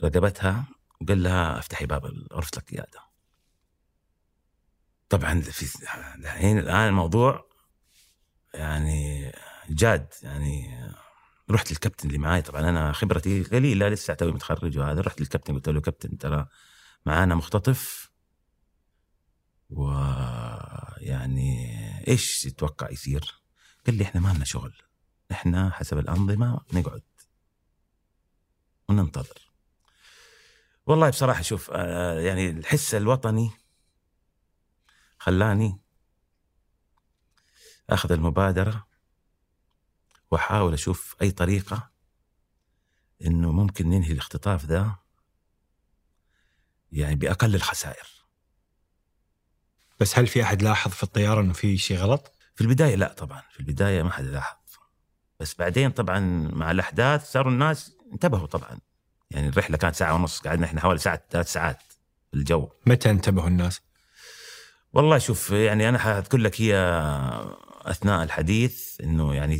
رقبتها 0.03 0.65
وقال 1.01 1.23
لها 1.23 1.59
أفتحي 1.59 1.85
باب 1.85 2.05
غرفة 2.33 2.57
القيادة 2.57 2.99
طبعا 5.09 5.41
في 5.41 5.85
الحين 6.15 6.59
الآن 6.59 6.87
الموضوع 6.87 7.45
يعني 8.53 9.31
جاد 9.69 10.13
يعني 10.23 10.77
رحت 11.51 11.71
للكابتن 11.71 12.07
اللي 12.07 12.17
معاي. 12.19 12.41
طبعا 12.41 12.69
أنا 12.69 12.91
خبرتي 12.91 13.43
قليلة 13.43 13.89
لسه 13.89 14.13
توي 14.13 14.31
متخرج 14.31 14.77
وهذا. 14.77 15.01
رحت 15.01 15.21
للكابتن 15.21 15.53
قلت 15.55 15.69
له 15.69 15.81
كابتن 15.81 16.17
ترى 16.17 16.47
معانا 17.05 17.35
مختطف. 17.35 18.11
ويعني 19.69 21.53
إيش 22.07 22.41
تتوقع 22.41 22.89
يصير؟ 22.89 23.41
قال 23.85 23.97
لي 23.97 24.03
إحنا 24.03 24.21
ما 24.21 24.33
لنا 24.33 24.45
شغل. 24.45 24.73
إحنا 25.31 25.69
حسب 25.69 25.97
الأنظمة 25.97 26.61
نقعد. 26.73 27.03
وننتظر. 28.89 29.51
والله 30.85 31.09
بصراحة 31.09 31.41
شوف 31.41 31.71
آه، 31.73 32.19
يعني 32.19 32.49
الحس 32.49 32.95
الوطني 32.95 33.51
خلاني 35.19 35.79
أخذ 37.89 38.11
المبادرة 38.11 38.87
وأحاول 40.31 40.73
أشوف 40.73 41.15
أي 41.21 41.31
طريقة 41.31 41.91
إنه 43.25 43.51
ممكن 43.51 43.89
ننهي 43.89 44.11
الاختطاف 44.11 44.65
ذا 44.65 44.95
يعني 46.91 47.15
بأقل 47.15 47.55
الخسائر 47.55 48.07
بس 49.99 50.19
هل 50.19 50.27
في 50.27 50.43
أحد 50.43 50.61
لاحظ 50.61 50.91
في 50.91 51.03
الطيارة 51.03 51.41
إنه 51.41 51.53
في 51.53 51.77
شيء 51.77 51.97
غلط؟ 51.97 52.31
في 52.55 52.61
البداية 52.61 52.95
لا 52.95 53.13
طبعا 53.13 53.41
في 53.51 53.59
البداية 53.59 54.03
ما 54.03 54.11
حد 54.11 54.23
لاحظ 54.23 54.57
بس 55.39 55.55
بعدين 55.59 55.91
طبعا 55.91 56.19
مع 56.53 56.71
الأحداث 56.71 57.31
صاروا 57.31 57.51
الناس 57.51 57.95
انتبهوا 58.13 58.47
طبعا 58.47 58.79
يعني 59.31 59.49
الرحلة 59.49 59.77
كانت 59.77 59.95
ساعة 59.95 60.13
ونص 60.13 60.39
قعدنا 60.39 60.65
إحنا 60.65 60.81
حوالي 60.81 60.99
ساعة 60.99 61.21
ثلاث 61.29 61.51
ساعات 61.53 61.77
في 62.31 62.37
الجو 62.37 62.69
متى 62.85 63.09
انتبهوا 63.09 63.47
الناس؟ 63.47 63.81
والله 64.93 65.17
شوف 65.17 65.51
يعني 65.51 65.89
أنا 65.89 65.97
حأذكر 65.97 66.37
لك 66.37 66.61
هي 66.61 66.75
أثناء 67.81 68.23
الحديث 68.23 69.01
إنه 69.01 69.35
يعني 69.35 69.59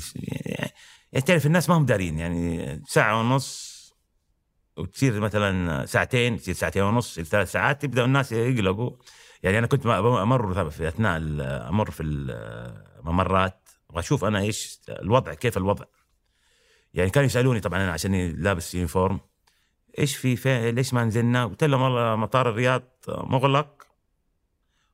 يعني 1.11 1.25
تعرف 1.25 1.45
الناس 1.45 1.69
ما 1.69 1.77
هم 1.77 1.85
دارين 1.85 2.19
يعني 2.19 2.81
ساعة 2.87 3.19
ونص 3.19 3.71
وتصير 4.77 5.19
مثلا 5.19 5.85
ساعتين 5.85 6.37
تصير 6.37 6.53
ساعتين 6.53 6.83
ونص 6.83 7.11
تصير 7.11 7.23
ثلاث 7.23 7.51
ساعات 7.51 7.83
يبداوا 7.83 8.07
الناس 8.07 8.31
يقلقوا. 8.31 8.91
يعني 9.43 9.57
أنا 9.59 9.67
كنت 9.67 9.85
أمر 9.85 10.69
في 10.69 10.87
أثناء 10.87 11.17
أمر 11.69 11.91
في 11.91 12.03
الممرات. 12.03 13.69
واشوف 13.89 14.25
أنا 14.25 14.39
إيش 14.39 14.79
الوضع 14.89 15.33
كيف 15.33 15.57
الوضع. 15.57 15.85
يعني 16.93 17.09
كانوا 17.09 17.25
يسألوني 17.25 17.59
طبعا 17.59 17.83
أنا 17.83 17.91
عشان 17.91 18.31
لابس 18.31 18.75
يونيفورم. 18.75 19.19
إيش 19.99 20.15
في, 20.15 20.71
ليش 20.71 20.93
ما 20.93 21.03
نزلنا؟ 21.03 21.45
قلت 21.45 21.63
لهم 21.63 21.81
والله 21.81 22.15
مطار 22.15 22.49
الرياض 22.49 22.83
مغلق 23.07 23.87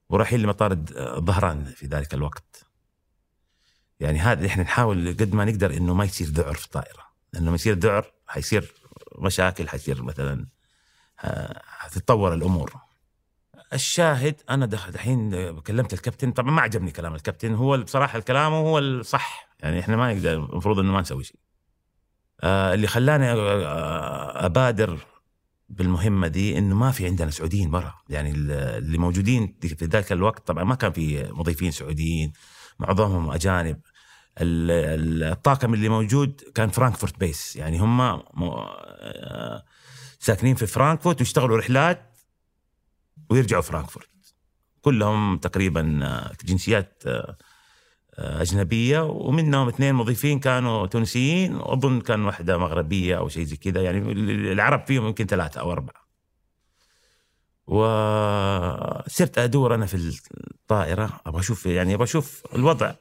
ورايحين 0.09 0.39
لمطار 0.39 0.71
الظهران 0.91 1.65
في 1.65 1.85
ذلك 1.85 2.13
الوقت. 2.13 2.66
يعني 3.99 4.19
هذا 4.19 4.47
إحنا 4.47 4.63
نحاول 4.63 5.15
قد 5.19 5.33
ما 5.33 5.45
نقدر 5.45 5.77
إنه 5.77 5.93
ما 5.93 6.05
يصير 6.05 6.27
ذعر 6.27 6.53
في 6.53 6.65
الطائرة. 6.65 7.07
لأنه 7.33 7.45
لما 7.45 7.55
يصير 7.55 7.77
ذعر 7.79 8.11
حيصير 8.27 8.73
مشاكل 9.19 9.69
حيصير 9.69 10.03
مثلا 10.03 10.47
حتتطور 11.63 12.33
الأمور. 12.33 12.73
الشاهد 13.73 14.41
أنا 14.49 14.65
دخل 14.65 14.89
الحين 14.89 15.51
كلمت 15.59 15.93
الكابتن 15.93 16.31
طبعا 16.31 16.51
ما 16.51 16.61
عجبني 16.61 16.91
كلام 16.91 17.15
الكابتن. 17.15 17.53
هو 17.53 17.77
بصراحة 17.77 18.17
الكلام 18.19 18.53
هو 18.53 18.79
الصح. 18.79 19.47
يعني 19.59 19.79
إحنا 19.79 19.95
ما 19.95 20.13
نقدر 20.13 20.33
المفروض 20.33 20.79
إنه 20.79 20.91
ما 20.91 21.01
نسوي 21.01 21.23
شيء. 21.23 21.39
آه 22.43 22.73
اللي 22.73 22.87
خلاني 22.87 23.31
آه، 23.31 24.45
أبادر 24.45 24.99
بالمهمة 25.69 26.27
دي 26.27 26.57
إنه 26.57 26.75
ما 26.75 26.91
في 26.91 27.05
عندنا 27.05 27.31
سعوديين 27.31 27.71
برا. 27.71 27.93
يعني 28.09 28.31
اللي 28.31 28.97
موجودين 28.97 29.57
في 29.61 29.85
ذاك 29.85 30.11
الوقت 30.11 30.47
طبعا 30.47 30.63
ما 30.63 30.75
كان 30.75 30.91
في 30.91 31.23
مضيفين 31.31 31.71
سعوديين. 31.71 32.33
معظمهم 32.79 33.29
أجانب. 33.31 33.79
ال- 34.41 34.71
ال- 34.71 35.23
الطاقم 35.23 35.73
اللي 35.73 35.89
موجود 35.89 36.41
كان 36.55 36.69
فرانكفورت 36.69 37.19
base. 37.19 37.55
يعني 37.55 37.79
هم 37.79 38.01
آه، 38.01 39.63
ساكنين 40.19 40.55
في 40.55 40.65
فرانكفورت 40.67 41.19
ويشتغلوا 41.21 41.57
رحلات 41.57 42.17
ويرجعوا 43.29 43.61
فرانكفورت. 43.61 44.09
كلهم 44.81 45.37
تقريبا 45.37 45.99
آه، 46.03 46.31
جنسيات 46.45 47.03
آه، 47.07 47.37
أجنبية 48.17 49.03
ومنهم 49.03 49.67
اثنين 49.67 49.95
مضيفين 49.95 50.39
كانوا 50.39 50.87
تونسيين 50.87 51.55
وأظن 51.55 52.01
كان 52.01 52.25
واحدة 52.25 52.57
مغربية 52.57 53.17
أو 53.17 53.27
شيء 53.29 53.43
زي 53.43 53.55
كذا. 53.55 53.81
يعني 53.81 54.11
العرب 54.51 54.87
فيهم 54.87 55.05
يمكن 55.05 55.25
ثلاثة 55.25 55.61
أو 55.61 55.71
أربعة. 55.71 56.06
وصرت 57.67 59.37
أدور 59.37 59.75
أنا 59.75 59.85
في 59.85 59.95
الطائرة. 59.95 61.21
أبغى 61.25 61.39
أشوف 61.39 61.65
يعني 61.65 61.93
أبغى 61.93 62.03
أشوف 62.03 62.43
الوضع 62.55 62.95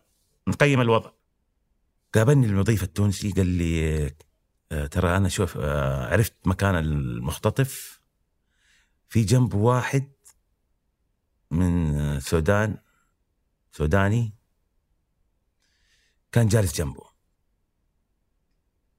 نقيم 0.49 0.81
الوضع. 0.81 1.11
قابلني 2.15 2.47
المضيف 2.47 2.83
التونسي 2.83 3.31
قال 3.31 3.47
لي 3.47 4.07
آه، 4.73 4.87
ترى 4.87 5.17
أنا 5.17 5.29
شوف 5.29 5.59
آه، 5.59 6.13
عرفت 6.13 6.35
مكان 6.45 6.77
المختطف. 6.77 8.01
في 9.09 9.25
جنب 9.25 9.55
واحد 9.55 10.13
من 11.51 12.01
السودان 12.01 12.77
سوداني 13.73 14.35
كان 16.33 16.49
جالس 16.49 16.75
جنبه. 16.75 17.07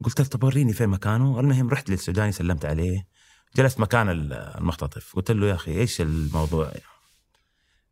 قلت 0.04 0.22
له 0.22 0.28
طب 0.28 0.44
وريني 0.44 0.74
فين 0.74 0.90
مكانه. 0.90 1.40
المهم 1.40 1.70
رحت 1.70 1.90
للسوداني 1.90 2.32
سلمت 2.32 2.66
عليه. 2.66 3.08
جلست 3.56 3.80
مكان 3.80 4.10
المختطف. 4.10 5.16
قلت 5.16 5.32
له 5.32 5.48
يا 5.48 5.56
أخي 5.56 5.72
إيش 5.80 6.02
الموضوع؟ 6.02 6.74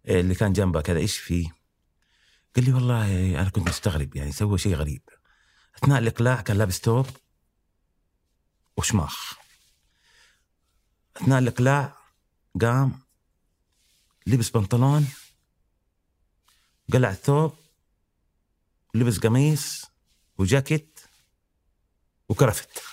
إيه 0.08 0.20
اللي 0.20 0.36
كان 0.36 0.54
جنبه 0.54 0.82
كذا 0.82 1.00
إيش 1.00 1.18
فيه؟ 1.18 1.56
قال 2.56 2.66
لي 2.66 2.74
والله 2.74 3.42
أنا 3.42 3.50
كنت 3.50 3.70
مستغرب 3.70 4.16
يعني 4.16 4.32
سوى 4.32 4.58
شيء 4.58 4.76
غريب. 4.76 5.02
أثناء 5.78 6.00
الإقلاع 6.00 6.42
كان 6.42 6.58
لابس 6.58 6.80
توب 6.80 7.08
وشماخ. 8.78 9.34
أثناء 11.18 11.40
الإقلاع 11.40 11.98
قام 12.62 13.00
لبس 14.28 14.50
بنطلون 14.50 15.08
قلع 16.94 17.10
الثوب 17.10 17.54
لبس 18.94 19.20
قميص 19.20 19.86
وجاكيت 20.38 21.00
وكرفت. 22.30 22.84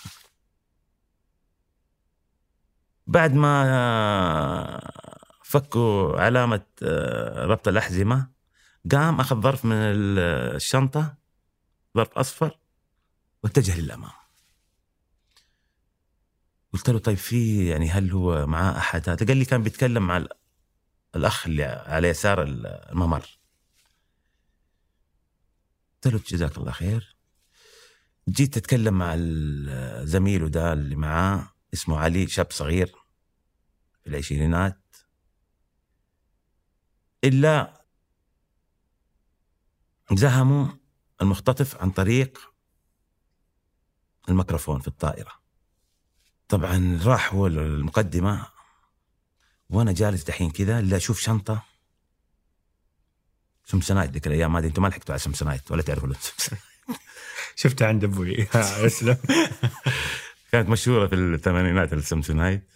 بعد 3.07 3.33
ما 3.35 4.81
فكوا 5.45 6.21
علامة 6.21 6.67
آه، 6.83 7.45
ربط 7.45 7.69
الأحزمة 7.69 8.31
قام 8.93 9.21
أخذ 9.21 9.41
ظرف 9.41 9.65
من 9.65 9.77
الشنطة 9.77 11.15
ظرف 11.97 12.19
أصفر 12.19 12.59
واتجه 13.45 13.81
للأمام. 13.81 14.11
قلت 16.73 16.91
له 16.91 16.99
طيب 16.99 17.17
في 17.17 17.69
يعني 17.69 17.91
هل 17.91 18.11
هو 18.11 18.47
معاه 18.47 18.79
أحد؟ 18.79 19.09
هذا 19.09 19.27
قال 19.27 19.37
لي 19.37 19.45
كان 19.45 19.62
بيتكلم 19.62 20.07
مع 20.07 20.25
الأخ 21.17 21.47
اللي 21.47 21.65
على 21.65 22.09
يسار 22.09 22.43
الممر. 22.43 23.38
قلت 26.05 26.15
له 26.15 26.21
جزاك 26.29 26.59
الله 26.59 26.73
خير. 26.73 27.17
جيت 28.29 28.57
أتكلم 28.57 28.95
مع 28.99 29.17
زميله 30.05 30.49
ده 30.49 30.73
اللي 30.73 30.97
معاه. 30.97 31.52
اسمه 31.75 31.99
علي 31.99 32.27
شاب 32.27 32.51
صغير 32.51 32.87
في 34.03 34.11
العشرينات. 34.11 34.97
إلا 37.25 37.85
زهموا 40.13 40.67
المختطف 41.23 41.77
عن 41.77 41.91
طريق 41.91 42.53
الميكروفون 44.29 44.81
في 44.81 44.89
الطائرة. 44.89 45.33
طبعا 46.49 47.01
راح 47.05 47.35
هو 47.35 47.47
المقدمة 47.47 48.47
وأنا 49.71 49.93
جالس 49.93 50.23
دحين 50.23 50.51
كذا 50.51 50.79
إلا 50.79 50.97
أشوف 50.97 51.21
شنطة. 51.21 51.63
سمسنايت 53.65 54.11
ذيك 54.11 54.27
الأيام 54.27 54.57
هذه 54.57 54.67
أنتم 54.67 54.83
ما 54.83 54.89
لحقتوا 54.89 55.13
على 55.13 55.19
سمسنايت 55.19 55.73
ولا 55.73 55.83
تعرفوا 55.83 56.13
شفتها 57.57 57.89
عند 57.89 58.05
أبوي. 58.05 58.47
اسلم 58.87 59.17
كانت 60.53 60.69
مشهورة 60.69 61.07
في 61.07 61.15
الثمانينات 61.15 61.93
السمسونايت 61.93 62.69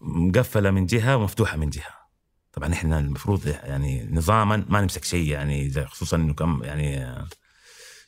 مقفلة 0.00 0.70
من 0.70 0.86
جهة 0.86 1.16
ومفتوحة 1.16 1.56
من 1.56 1.70
جهة. 1.70 2.08
طبعا 2.52 2.72
إحنا 2.72 2.98
المفروض 2.98 3.46
يعني 3.46 4.08
نظاما 4.10 4.64
ما 4.68 4.80
نمسك 4.80 5.04
شيء 5.04 5.28
يعني 5.28 5.86
خصوصا 5.86 6.16
إنه 6.16 6.34
كم 6.34 6.64
يعني 6.64 6.92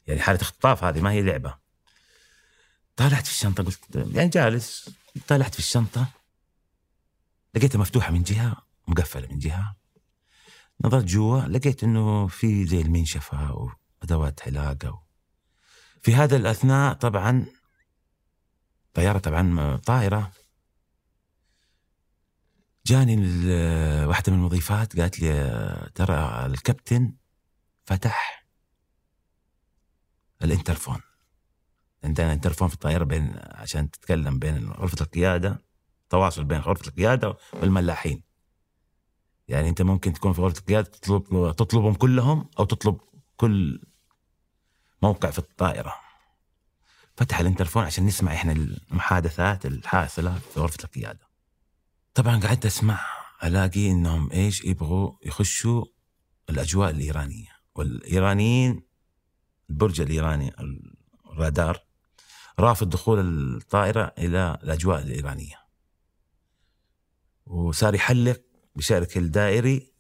يعني 0.07 0.21
حالة 0.21 0.41
اختطاف 0.43 0.85
هذه 0.85 1.01
ما 1.01 1.11
هي 1.11 1.23
لعبة. 1.23 1.55
طالعت 2.97 3.27
في 3.27 3.33
الشنطة 3.33 3.65
قلت 3.65 3.79
يعني 4.15 4.29
جالس 4.29 4.91
طالعت 5.29 5.53
في 5.53 5.59
الشنطة. 5.59 6.07
لقيتها 7.55 7.79
مفتوحة 7.79 8.13
من 8.13 8.23
جهة 8.23 8.57
مقفلة 8.89 9.29
من 9.31 9.39
جهة. 9.39 9.77
نظرت 10.85 11.05
جوا 11.05 11.41
لقيت 11.41 11.85
إنه 11.85 12.27
في 12.27 12.67
زي 12.67 12.81
المنشفة 12.81 13.71
وأدوات 14.03 14.41
حلاقه 14.41 15.03
في 16.03 16.15
هذا 16.15 16.37
الأثناء 16.37 16.95
طبعا 16.95 17.47
طيارة 18.97 19.19
طبعا 19.19 19.77
طائرة. 19.77 20.33
جاني 22.87 23.17
واحدة 24.07 24.33
من 24.33 24.39
المضيفات 24.39 25.01
قالت 25.01 25.21
لي 25.21 25.91
ترى 25.95 26.47
الكابتن 26.47 27.13
فتح 27.85 28.47
الانترفون. 30.43 31.01
عندنا 32.05 32.33
انترفون 32.33 32.69
في 32.69 32.75
الطائرة 32.75 33.05
بين 33.05 33.37
عشان 33.37 33.91
تتكلم 33.91 34.39
بين 34.39 34.71
غرفة 34.71 34.97
القيادة 35.01 35.63
تواصل 36.11 36.45
بين 36.45 36.59
غرفة 36.59 36.89
القيادة 36.89 37.37
والملاحين. 37.53 38.23
يعني 39.49 39.69
أنت 39.69 39.83
ممكن 39.83 40.13
تكون 40.13 40.33
في 40.33 40.41
غرفة 40.41 40.59
القيادة 40.59 40.91
تطلب 40.91 41.57
تطلبهم 41.57 41.95
كلهم 41.95 42.51
أو 42.59 42.65
تطلب 42.65 43.01
كل 43.37 43.83
موقع 45.03 45.31
في 45.31 45.39
الطائرة. 45.39 46.06
فتح 47.17 47.41
الانترفون 47.41 47.85
عشان 47.85 48.07
نسمع 48.07 48.35
إحنا 48.35 48.53
المحادثات 48.53 49.67
الحاصله 49.67 50.39
في 50.55 50.61
غرفة 50.61 50.85
القيادة. 50.85 51.29
طبعا 52.15 52.41
قعدت 52.41 52.67
أسمع 52.67 53.01
ألاقي 53.45 53.91
إنهم 53.91 54.33
إيش 54.33 54.65
يبغوا 54.65 55.13
يخشوا 55.25 55.85
الأجواء 56.51 56.91
الإيرانية 56.91 57.49
والإيرانيين 57.75 58.83
البرج 59.71 60.01
الإيراني 60.01 60.53
الرادار 61.31 61.87
رافض 62.59 62.91
دخول 62.91 63.21
الطائرة 63.57 64.13
إلى 64.19 64.59
الأجواء 64.63 65.03
الإيرانية. 65.03 65.57
وصار 67.47 67.95
يحلق 67.95 68.43
بشكل 68.77 69.29
دائري 69.29 69.93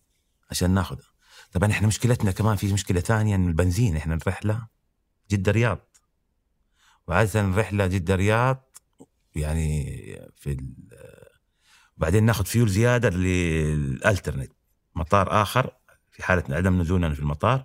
عشان 0.50 0.70
ناخذه. 0.70 1.04
طبعا 1.52 1.70
إحنا 1.70 1.86
مشكلتنا 1.86 2.30
كمان 2.30 2.56
في 2.56 2.72
مشكلة 2.72 3.00
ثانية 3.00 3.34
انه 3.34 3.48
البنزين 3.48 3.96
إحنا 3.96 4.14
الرحلة 4.14 4.66
جدة 5.30 5.52
رياض. 5.52 5.85
وعاده 7.08 7.40
الرحلة 7.40 7.86
جدة 7.86 8.14
رياض 8.14 8.78
يعني 9.34 9.84
في 10.36 10.74
بعدين 11.96 12.24
ناخذ 12.24 12.44
فيول 12.44 12.68
زيادة 12.68 13.08
لل 13.10 13.36
alternate 13.36 14.52
مطار 14.94 15.42
آخر 15.42 15.70
في 16.12 16.22
حالة 16.22 16.56
عدم 16.56 16.80
نزولنا 16.80 17.14
في 17.14 17.20
المطار 17.20 17.64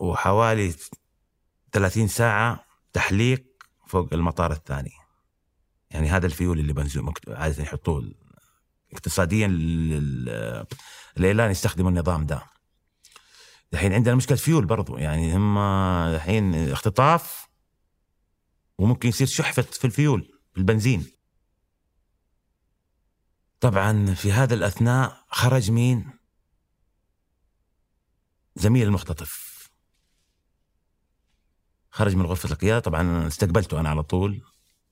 وحوالي 0.00 0.74
30 1.72 2.08
ساعة 2.08 2.64
تحليق 2.92 3.44
فوق 3.86 4.08
المطار 4.12 4.52
الثاني. 4.52 4.92
يعني 5.90 6.08
هذا 6.08 6.26
الفيول 6.26 6.58
اللي 6.58 6.72
بنزل 6.72 7.12
عادة 7.28 7.62
يحطوه 7.62 8.12
اقتصاديا 8.92 9.46
ال 11.16 11.20
airline 11.20 11.50
يستخدموا 11.50 11.90
النظام 11.90 12.26
ده. 12.26 12.42
الحين 13.72 13.92
عندنا 13.92 14.14
مشكلة 14.14 14.36
فيول 14.36 14.64
برضو 14.64 14.96
يعني 14.98 15.36
هم 15.36 15.58
الحين 15.58 16.70
اختطاف 16.70 17.49
وممكن 18.80 19.08
يصير 19.08 19.26
شحفة 19.26 19.62
في 19.62 19.84
الفيول 19.84 20.38
في 20.52 20.58
البنزين. 20.58 21.06
طبعا 23.60 24.14
في 24.14 24.32
هذا 24.32 24.54
الأثناء 24.54 25.24
خرج 25.28 25.70
مين؟ 25.70 26.10
زميل 28.56 28.86
المختطف. 28.86 29.50
خرج 31.90 32.16
من 32.16 32.26
غرفة 32.26 32.50
القيادة 32.50 32.78
طبعا 32.78 33.26
استقبلته 33.26 33.80
أنا 33.80 33.88
على 33.88 34.02
طول. 34.02 34.42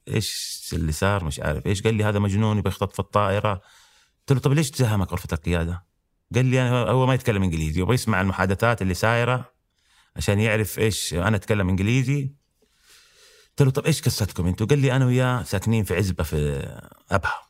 إيش 0.08 0.70
اللي 0.72 0.92
صار؟ 0.92 1.24
مش 1.24 1.40
عارف. 1.40 1.66
إيش؟ 1.66 1.82
قال 1.82 1.94
لي 1.94 2.04
هذا 2.04 2.18
مجنون 2.18 2.58
يبغى 2.58 2.70
يختطف 2.70 3.00
الطائرة. 3.00 3.54
قلت 4.20 4.32
له 4.32 4.38
طب 4.38 4.52
ليش 4.52 4.70
تزهمك 4.70 5.12
غرفة 5.12 5.28
القيادة؟ 5.32 5.86
قال 6.34 6.46
لي 6.46 6.62
أنا 6.62 6.90
هو 6.90 7.06
ما 7.06 7.14
يتكلم 7.14 7.42
إنجليزي 7.42 7.80
يبغى 7.80 7.94
يسمع 7.94 8.20
المحادثات 8.20 8.82
اللي 8.82 8.94
سايرة 8.94 9.52
عشان 10.16 10.40
يعرف 10.40 10.78
إيش 10.78 11.14
أنا 11.14 11.36
أتكلم 11.36 11.68
إنجليزي. 11.68 12.37
قلت 13.58 13.66
له 13.66 13.70
طب 13.72 13.86
إيش 13.86 14.02
قصتكم؟ 14.02 14.46
أنتم؟ 14.46 14.66
قال 14.66 14.78
لي 14.78 14.96
أنا 14.96 15.06
وياه 15.06 15.42
ساكنين 15.42 15.84
في 15.84 15.96
عزبة 15.96 16.24
في 16.24 16.36
أبها. 17.10 17.42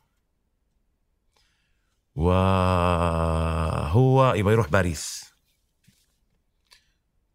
وهو 2.14 2.74
يبغى 4.34 4.52
يروح 4.52 4.68
باريس. 4.68 5.24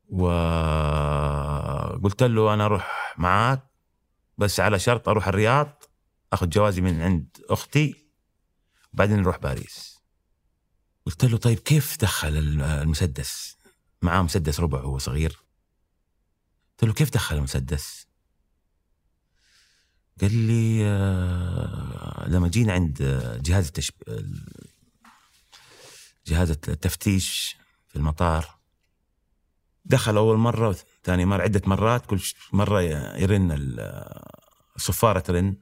وقلت 0.10 0.34
له 2.24 2.54
أنا 2.54 2.66
أروح 2.66 3.16
معاك 3.18 3.64
بس 4.38 4.60
على 4.60 4.80
شرط 4.80 5.10
أروح 5.10 5.28
الرياض 5.28 5.84
آخذ 6.34 6.50
جوازي 6.50 6.82
من 6.82 7.02
عند 7.02 7.38
أختي 7.50 8.08
بعدين 8.94 9.22
نروح 9.22 9.38
باريس. 9.38 10.00
قلت 11.06 11.26
له 11.26 11.38
طيب 11.38 11.60
كيف 11.60 11.98
دخل 12.02 12.38
المسدس؟ 12.62 13.58
معاه 14.02 14.22
مسدس 14.22 14.60
ربع 14.60 14.80
وهو 14.80 14.98
صغير. 14.98 15.40
قلت 16.72 16.84
له 16.84 16.94
كيف 16.94 17.10
دخل 17.10 17.36
المسدس؟ 17.36 18.13
قال 20.22 20.36
لي 20.36 20.86
آه، 20.86 22.30
لما 22.30 22.48
جينا 22.48 22.74
عند 22.74 22.98
جهاز 23.44 23.66
التشب... 23.68 23.94
جهاز 26.28 26.52
التفتيش 26.52 27.58
في 27.88 27.96
المطار 27.96 28.64
دخل 29.86 30.18
أول 30.18 30.38
مرة 30.38 30.78
ثاني 31.04 31.26
مرة 31.26 31.42
عدة 31.42 31.62
مرات 31.66 32.06
كل 32.06 32.22
مرة 32.52 32.82
يرن 33.18 33.50
الصفارة 34.76 35.20
ترن. 35.20 35.58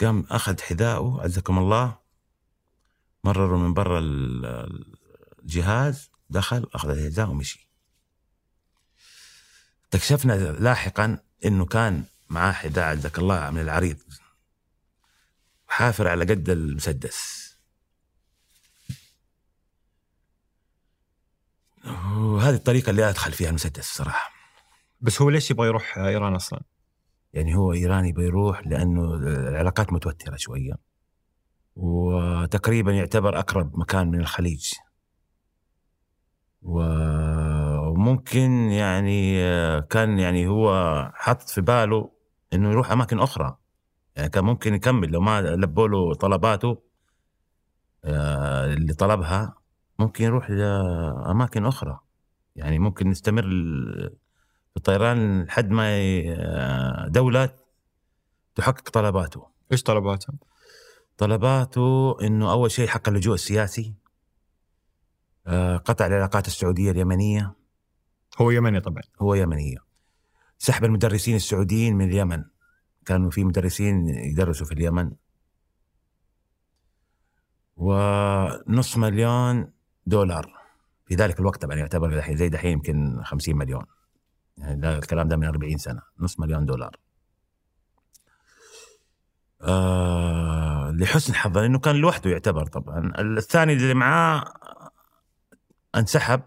قام 0.00 0.26
أخذ 0.30 0.60
حذاءه 0.60 1.22
عزكم 1.22 1.58
الله 1.58 1.98
مرروا 3.24 3.58
من 3.58 3.74
برا 3.74 4.00
الجهاز 5.42 6.10
دخل 6.30 6.66
أخذ 6.74 6.88
الحذاء 6.88 7.28
ومشي. 7.28 7.70
اكتشفنا 9.84 10.52
لاحقا 10.52 11.18
إنه 11.44 11.64
كان 11.64 12.04
معاه 12.30 12.52
حذاء 12.52 12.84
عزك 12.84 13.18
الله 13.18 13.50
من 13.50 13.60
العريض. 13.60 13.98
حافر 15.68 16.08
على 16.08 16.24
قد 16.24 16.50
المسدس. 16.50 17.46
وهذه 22.16 22.54
الطريقة 22.54 22.90
اللي 22.90 23.08
أدخل 23.08 23.32
فيها 23.32 23.48
المسدس 23.48 23.84
صراحة. 23.84 24.30
بس 25.00 25.22
هو 25.22 25.30
ليش 25.30 25.50
يبغى 25.50 25.66
يروح 25.66 25.98
إيران 25.98 26.34
أصلا؟ 26.34 26.60
يعني 27.32 27.54
هو 27.54 27.72
إيراني 27.72 28.12
بيروح 28.12 28.66
لأنه 28.66 29.14
العلاقات 29.14 29.92
متوترة 29.92 30.36
شوية. 30.36 30.72
وتقريبا 31.76 32.92
يعتبر 32.92 33.38
أقرب 33.38 33.78
مكان 33.78 34.08
من 34.10 34.20
الخليج. 34.20 34.72
وممكن 36.62 38.50
يعني 38.70 39.42
كان 39.82 40.18
يعني 40.18 40.46
هو 40.46 40.72
حط 41.14 41.48
في 41.48 41.60
باله 41.60 42.15
إنه 42.52 42.70
يروح 42.70 42.92
أماكن 42.92 43.18
أخرى. 43.18 43.56
يعني 44.16 44.28
كان 44.28 44.44
ممكن 44.44 44.74
يكمل 44.74 45.10
لو 45.10 45.20
ما 45.20 45.40
لبوا 45.42 45.88
له 45.88 46.14
طلباته 46.14 46.82
آه، 48.04 48.74
اللي 48.74 48.94
طلبها 48.94 49.54
ممكن 49.98 50.24
يروح 50.24 50.50
لأماكن 50.50 51.66
أخرى. 51.66 52.00
يعني 52.56 52.78
ممكن 52.78 53.10
نستمر 53.10 53.42
في 54.70 54.76
الطيران 54.76 55.42
لحد 55.42 55.70
ما 55.70 55.88
آه، 55.88 57.08
دولة 57.08 57.50
تحقق 58.54 58.90
طلباته. 58.90 59.46
إيش 59.72 59.82
طلباته؟ 59.82 60.32
طلباته 61.16 62.16
إنه 62.22 62.52
أول 62.52 62.70
شيء 62.70 62.88
حق 62.88 63.08
اللجوء 63.08 63.34
السياسي 63.34 63.94
آه، 65.46 65.76
قطع 65.76 66.06
العلاقات 66.06 66.46
السعودية 66.46 66.90
اليمنية. 66.90 67.54
هو 68.38 68.50
يمني 68.50 68.80
طبعا. 68.80 69.02
هو 69.20 69.34
يمنية. 69.34 69.85
سحب 70.58 70.84
المدرسين 70.84 71.36
السعوديين 71.36 71.96
من 71.96 72.08
اليمن. 72.08 72.44
كانوا 73.06 73.30
في 73.30 73.44
مدرسين 73.44 74.08
يدرسوا 74.08 74.66
في 74.66 74.72
اليمن. 74.72 75.12
ونص 77.76 78.96
مليون 78.96 79.72
دولار. 80.06 80.52
في 81.06 81.14
ذلك 81.14 81.40
الوقت 81.40 81.62
طبعا 81.62 81.76
يعتبر 81.76 82.16
دحين 82.16 82.36
زي 82.36 82.48
دحين 82.48 82.72
يمكن 82.72 83.22
50 83.24 83.56
مليون. 83.56 83.84
يعني 84.58 84.80
ده 84.80 84.98
الكلام 84.98 85.28
ده 85.28 85.36
من 85.36 85.44
40 85.44 85.78
سنة. 85.78 86.02
نص 86.18 86.40
مليون 86.40 86.64
دولار. 86.64 86.96
آه 89.62 90.90
لحسن 90.90 91.34
حظه 91.34 91.66
انه 91.66 91.78
كان 91.78 91.96
لوحده 91.96 92.30
يعتبر 92.30 92.66
طبعا. 92.66 93.12
الثاني 93.18 93.72
اللي 93.72 93.94
معاه 93.94 94.52
انسحب. 95.94 96.42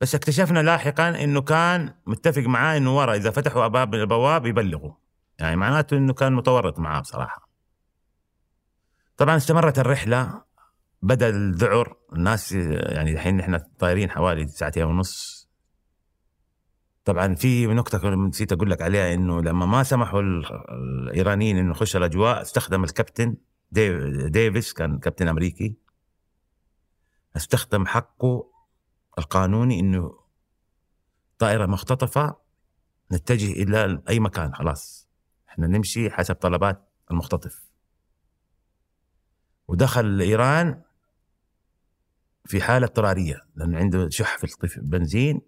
بس 0.00 0.14
اكتشفنا 0.14 0.62
لاحقا 0.62 1.24
إنه 1.24 1.42
كان 1.42 1.94
متفق 2.06 2.42
معاه 2.42 2.76
إنه 2.76 2.96
ورا 2.96 3.14
إذا 3.14 3.30
فتحوا 3.30 3.64
أبواب 3.64 3.94
البواب 3.94 4.46
يبلغوا. 4.46 4.92
يعني 5.38 5.56
معناته 5.56 5.96
إنه 5.96 6.12
كان 6.12 6.32
متورط 6.32 6.78
معاه 6.78 7.00
بصراحة. 7.00 7.48
طبعا 9.16 9.36
استمرت 9.36 9.78
الرحلة 9.78 10.42
بدا 11.02 11.28
الذعر 11.28 11.96
الناس 12.12 12.52
يعني 12.52 13.12
الحين 13.12 13.36
نحن 13.36 13.58
طايرين 13.78 14.10
حوالي 14.10 14.48
ساعتين 14.48 14.84
ونص. 14.84 15.38
طبعا 17.04 17.34
في 17.34 17.66
نقطة 17.66 18.08
نسيت 18.14 18.52
أقول 18.52 18.70
لك 18.70 18.82
عليها 18.82 19.14
إنه 19.14 19.42
لما 19.42 19.66
ما 19.66 19.82
سمحوا 19.82 20.20
الإيرانيين 20.20 21.58
إنه 21.58 21.70
يخش 21.70 21.96
الأجواء 21.96 22.42
استخدم 22.42 22.84
الكابتن 22.84 23.36
ديفيس 23.70 24.72
كان 24.72 24.98
كابتن 24.98 25.28
أمريكي 25.28 25.76
استخدم 27.36 27.86
حقه 27.86 28.57
القانوني 29.18 29.80
إنه 29.80 30.18
طائرة 31.38 31.66
مختطفة 31.66 32.36
نتجه 33.12 33.52
إلى 33.52 34.02
أي 34.08 34.20
مكان 34.20 34.54
خلاص. 34.54 35.08
إحنا 35.48 35.66
نمشي 35.66 36.10
حسب 36.10 36.34
طلبات 36.34 36.88
المختطف. 37.10 37.68
ودخل 39.68 40.20
إيران 40.20 40.82
في 42.44 42.62
حالة 42.62 42.86
اضطرارية 42.86 43.40
لأنه 43.56 43.78
عنده 43.78 44.08
شح 44.08 44.36
في 44.38 44.76
البنزين. 44.76 45.40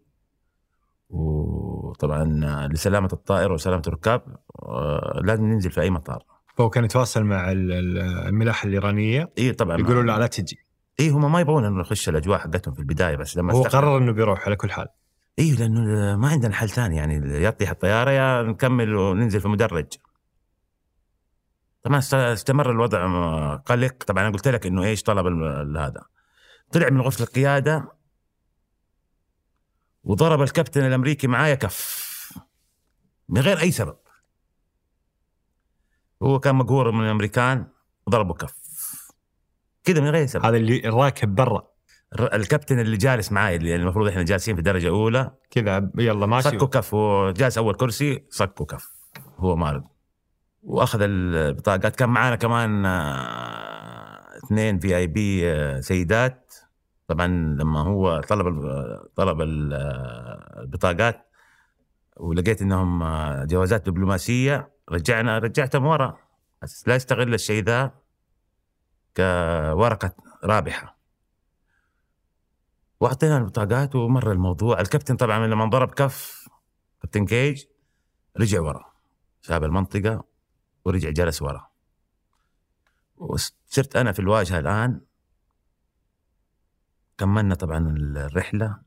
وطبعا 1.11 2.25
لسلامة 2.67 3.09
الطائرة 3.13 3.55
وسلامة 3.55 3.83
الركاب 3.87 4.37
آه، 4.63 5.21
لازم 5.25 5.45
ننزل 5.45 5.71
في 5.71 5.81
أي 5.81 5.91
مطار. 5.91 6.25
فهو 6.57 6.71
كان 6.71 6.85
يتواصل 6.85 7.25
مع 7.25 7.53
الملاحة 7.53 8.67
الإيرانية؟ 8.69 9.33
اي 9.39 9.53
طبعا. 9.53 9.81
يقولوا 9.81 10.03
له 10.03 10.19
لا 10.19 10.27
تجي. 10.27 10.70
اي 11.01 11.09
هم 11.09 11.33
ما 11.33 11.41
يبغون 11.41 11.65
إنه 11.65 11.81
نخش 11.81 12.09
الأجواء 12.09 12.39
حقتهم 12.39 12.75
في 12.75 12.81
البداية 12.81 13.17
بس 13.17 13.37
لما 13.37 13.53
هو 13.53 13.63
قرر 13.63 13.99
إنه 13.99 14.13
بيروح 14.13 14.47
على 14.47 14.57
كل 14.57 14.71
حال. 14.71 14.89
اي 15.39 15.51
لأنه 15.55 16.17
ما 16.17 16.29
عندنا 16.29 16.55
حل 16.55 16.69
ثاني 16.69 16.97
يعني 16.97 17.43
يا 17.43 17.51
تطيح 17.51 17.71
الطيارة 17.71 18.11
يا 18.11 18.43
نكمل 18.43 18.95
وننزل 18.95 19.41
في 19.41 19.49
مدرج 19.49 19.87
طبعا 21.83 21.99
استمر 22.13 22.71
الوضع 22.71 23.55
قلق. 23.57 24.05
طبعا 24.05 24.23
أنا 24.23 24.33
قلت 24.33 24.49
لك 24.49 24.67
إنه 24.67 24.85
إيش 24.85 25.03
طلب 25.03 25.27
هذا. 25.77 26.03
طلع 26.73 26.91
من 26.91 27.01
غرفة 27.01 27.25
القيادة 27.25 27.93
وضرب 30.05 30.43
الكابتن 30.43 30.87
الأمريكي 30.87 31.27
معايا 31.27 31.55
كف. 31.55 32.11
من 33.29 33.41
غير 33.41 33.61
أي 33.61 33.71
سبب. 33.71 33.97
هو 36.23 36.39
كان 36.39 36.55
مقهور 36.55 36.91
من 36.91 37.05
الأمريكان 37.05 37.67
ضربه 38.11 38.35
كف. 38.35 38.55
كذا 39.85 40.01
من 40.01 40.09
غير 40.09 40.27
سبب. 40.27 40.45
هذا 40.45 40.57
اللي 40.57 40.81
راكب 40.81 41.35
برا. 41.35 41.71
الكابتن 42.19 42.81
اللي 42.81 42.97
جالس 42.97 43.33
معاي 43.33 43.57
اللي 43.57 43.77
المفروض 43.77 44.09
إحنا 44.09 44.23
جالسين 44.23 44.57
في 44.57 44.63
درجه 44.63 44.89
اولى 44.89 45.31
كذا 45.51 45.91
يلا 45.99 46.27
ماشي. 46.27 46.49
صكوا 46.49 46.67
كف 46.67 46.95
هو 46.95 47.31
جالس 47.31 47.59
أول 47.59 47.75
كرسي 47.75 48.27
صكوا 48.31 48.67
كف. 48.67 48.93
هو 49.39 49.57
مارد 49.57 49.85
وأخذ 50.63 50.99
البطاقات 51.03 51.97
كان 51.97 52.09
معانا 52.09 52.37
كمان 52.37 52.87
آه، 52.87 54.39
اثنين 54.45 54.79
في 54.79 54.97
آي 54.97 55.07
بي 55.07 55.83
سيدات. 55.83 56.55
طبعا 57.09 57.27
لما 57.27 57.81
هو 57.81 58.21
طلب 58.21 58.65
طلب 59.17 59.41
البطاقات 59.41 61.27
ولقيت 62.17 62.63
إنهم 62.63 63.05
جوازات 63.45 63.87
دبلوماسية 63.87 64.71
رجعنا 64.91 65.39
رجعتهم 65.39 65.87
ورا. 65.87 66.17
لا 66.87 66.95
يستغل 66.95 67.35
الشيء 67.35 67.65
ذا. 67.65 68.00
كورقة 69.17 70.15
رابحة. 70.45 71.01
وأعطينا 73.01 73.39
البطاقات 73.39 73.97
ومر 73.97 74.33
الموضوع. 74.33 74.81
الكابتن 74.81 75.17
طبعا 75.17 75.47
لما 75.47 75.65
ضرب 75.65 75.91
كف 75.91 76.49
كابتن 77.03 77.27
كيج 77.27 77.65
رجع 78.37 78.61
ورا. 78.61 78.93
ساب 79.43 79.65
المنطقة 79.65 80.25
ورجع 80.85 81.11
جلس 81.11 81.43
ورا. 81.43 81.71
وصرت 83.17 83.97
أنا 83.97 84.13
في 84.13 84.19
الواجهة 84.19 84.59
الآن. 84.59 85.01
كملنا 87.19 87.55
طبعا 87.55 87.95
الرحلة. 87.97 88.79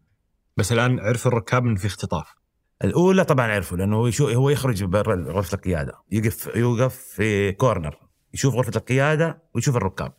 بس 0.58 0.72
الآن 0.72 1.00
عرفوا 1.00 1.32
الركاب 1.32 1.66
انه 1.66 1.76
في 1.76 1.88
اختطاف. 1.88 2.36
الأولى 2.84 3.26
طبعا 3.26 3.52
عرفوا 3.52 3.78
لأنه 3.78 3.96
هو 3.96 4.10
هو 4.22 4.50
يخرج 4.50 4.84
برا 4.84 5.16
غرفه 5.16 5.56
القيادة. 5.56 6.02
يقف 6.12 6.56
يوقف 6.56 6.96
في 6.96 7.52
كورنر 7.52 8.03
يشوف 8.34 8.56
غرفة 8.56 8.72
القيادة 8.76 9.42
ويشوف 9.54 9.76
الركاب. 9.76 10.14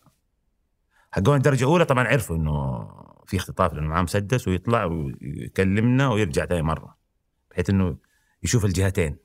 حقون 1.13 1.37
الدرجة 1.37 1.65
الأولى 1.65 1.85
طبعا 1.85 2.05
عرفوا 2.05 2.37
إنه 2.37 2.89
في 3.27 3.37
اختطاف 3.37 3.73
لأنه 3.73 3.89
معاه 3.89 4.03
مسدس 4.03 4.49
ويطلع 4.49 4.85
ويكلمنا 4.85 6.09
ويرجع 6.09 6.47
ثاني 6.47 6.63
مرة 6.63 6.97
بحيث 7.51 7.71
إنه 7.71 7.97
يشوف 8.43 8.65
الجهتين. 8.65 9.17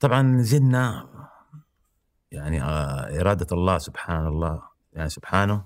طبعا 0.00 0.22
نزلنا 0.22 1.08
يعني 2.30 2.62
آه، 2.62 3.20
إرادة 3.20 3.46
الله 3.52 3.78
سبحان 3.78 4.26
الله 4.26 4.62
يعني 4.92 5.08
سبحانه 5.08 5.64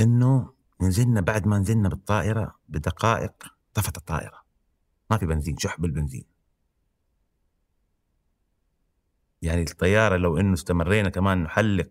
إنه 0.00 0.52
نزلنا 0.80 1.20
بعد 1.20 1.46
ما 1.46 1.58
نزلنا 1.58 1.88
بالطائرة 1.88 2.58
بدقائق 2.68 3.32
طفت 3.74 3.96
الطائرة. 3.96 4.42
ما 5.10 5.16
في 5.16 5.26
بنزين 5.26 5.58
شح 5.58 5.80
بالبنزين 5.80 6.37
يعني 9.42 9.62
الطيارة 9.62 10.16
لو 10.16 10.38
إنه 10.38 10.54
استمرينا 10.54 11.08
كمان 11.10 11.42
نحلق 11.42 11.90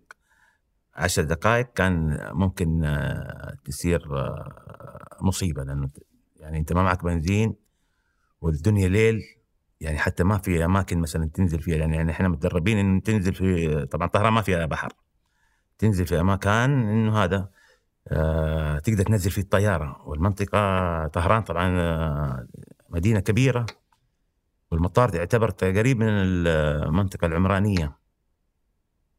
عشر 0.95 1.23
دقائق 1.23 1.73
كان 1.73 2.19
ممكن 2.33 2.83
آه، 2.85 3.57
تصير 3.65 4.17
آه، 4.17 5.17
مصيبة 5.21 5.63
لأنه 5.63 5.89
يعني 6.39 6.57
أنت 6.57 6.73
ما 6.73 6.83
معك 6.83 7.03
بنزين 7.03 7.55
والدنيا 8.41 8.87
ليل 8.87 9.21
يعني 9.81 9.97
حتى 9.97 10.23
ما 10.23 10.37
في 10.37 10.65
أماكن 10.65 10.99
مثلا 10.99 11.29
تنزل 11.33 11.59
فيها 11.61 11.77
يعني, 11.77 12.11
إحنا 12.11 12.27
متدربين 12.27 12.77
إنه 12.77 12.99
تنزل 13.01 13.33
في 13.33 13.85
طبعا 13.85 14.07
طهران 14.07 14.33
ما 14.33 14.41
فيها 14.41 14.65
بحر 14.65 14.93
تنزل 15.79 16.05
في 16.05 16.23
مكان 16.23 16.89
إنه 16.89 17.23
هذا 17.23 17.49
آه 18.07 18.79
تقدر 18.79 19.03
تنزل 19.03 19.31
فيه 19.31 19.41
الطيارة 19.41 20.01
والمنطقة 20.05 21.07
طهران 21.07 21.43
طبعا 21.43 22.47
مدينة 22.89 23.19
كبيرة. 23.19 23.65
والمطار 24.71 25.15
يعتبر 25.15 25.49
قريب 25.49 25.97
من 25.97 26.09
المنطقة 26.09 27.27
العمرانية 27.27 27.97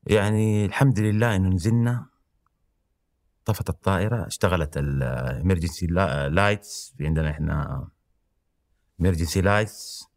يعني 0.06 0.64
الحمد 0.64 1.00
لله 1.00 1.36
إنه 1.36 1.48
نزلنا 1.48 2.06
طفت 3.44 3.68
الطائرة 3.68 4.26
اشتغلت 4.26 4.76
الامرجنسي 4.76 5.86
lights 6.30 6.94
في 6.98 7.06
عندنا 7.06 7.30
إحنا 7.30 7.88
emergency 9.00 9.40
lights 9.40 10.08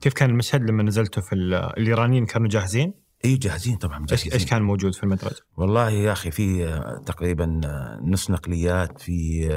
كيف 0.00 0.12
كان 0.14 0.30
المشهد 0.30 0.70
لما 0.70 0.82
نزلتوا 0.82 1.22
في 1.22 1.34
الإيرانيين 1.34 2.26
كانوا 2.26 2.48
جاهزين؟ 2.48 2.94
إي 3.24 3.36
جاهزين 3.36 3.76
طبعا 3.76 3.98
مجهزين. 3.98 4.32
إيش 4.32 4.46
كان 4.46 4.62
موجود 4.62 4.94
في 4.94 5.02
المدرج؟ 5.02 5.32
والله 5.56 5.90
يا 5.90 6.12
أخي 6.12 6.30
في 6.30 6.66
تقريبا 7.06 7.60
نص 8.02 8.30
نقليات 8.30 9.00
في 9.00 9.48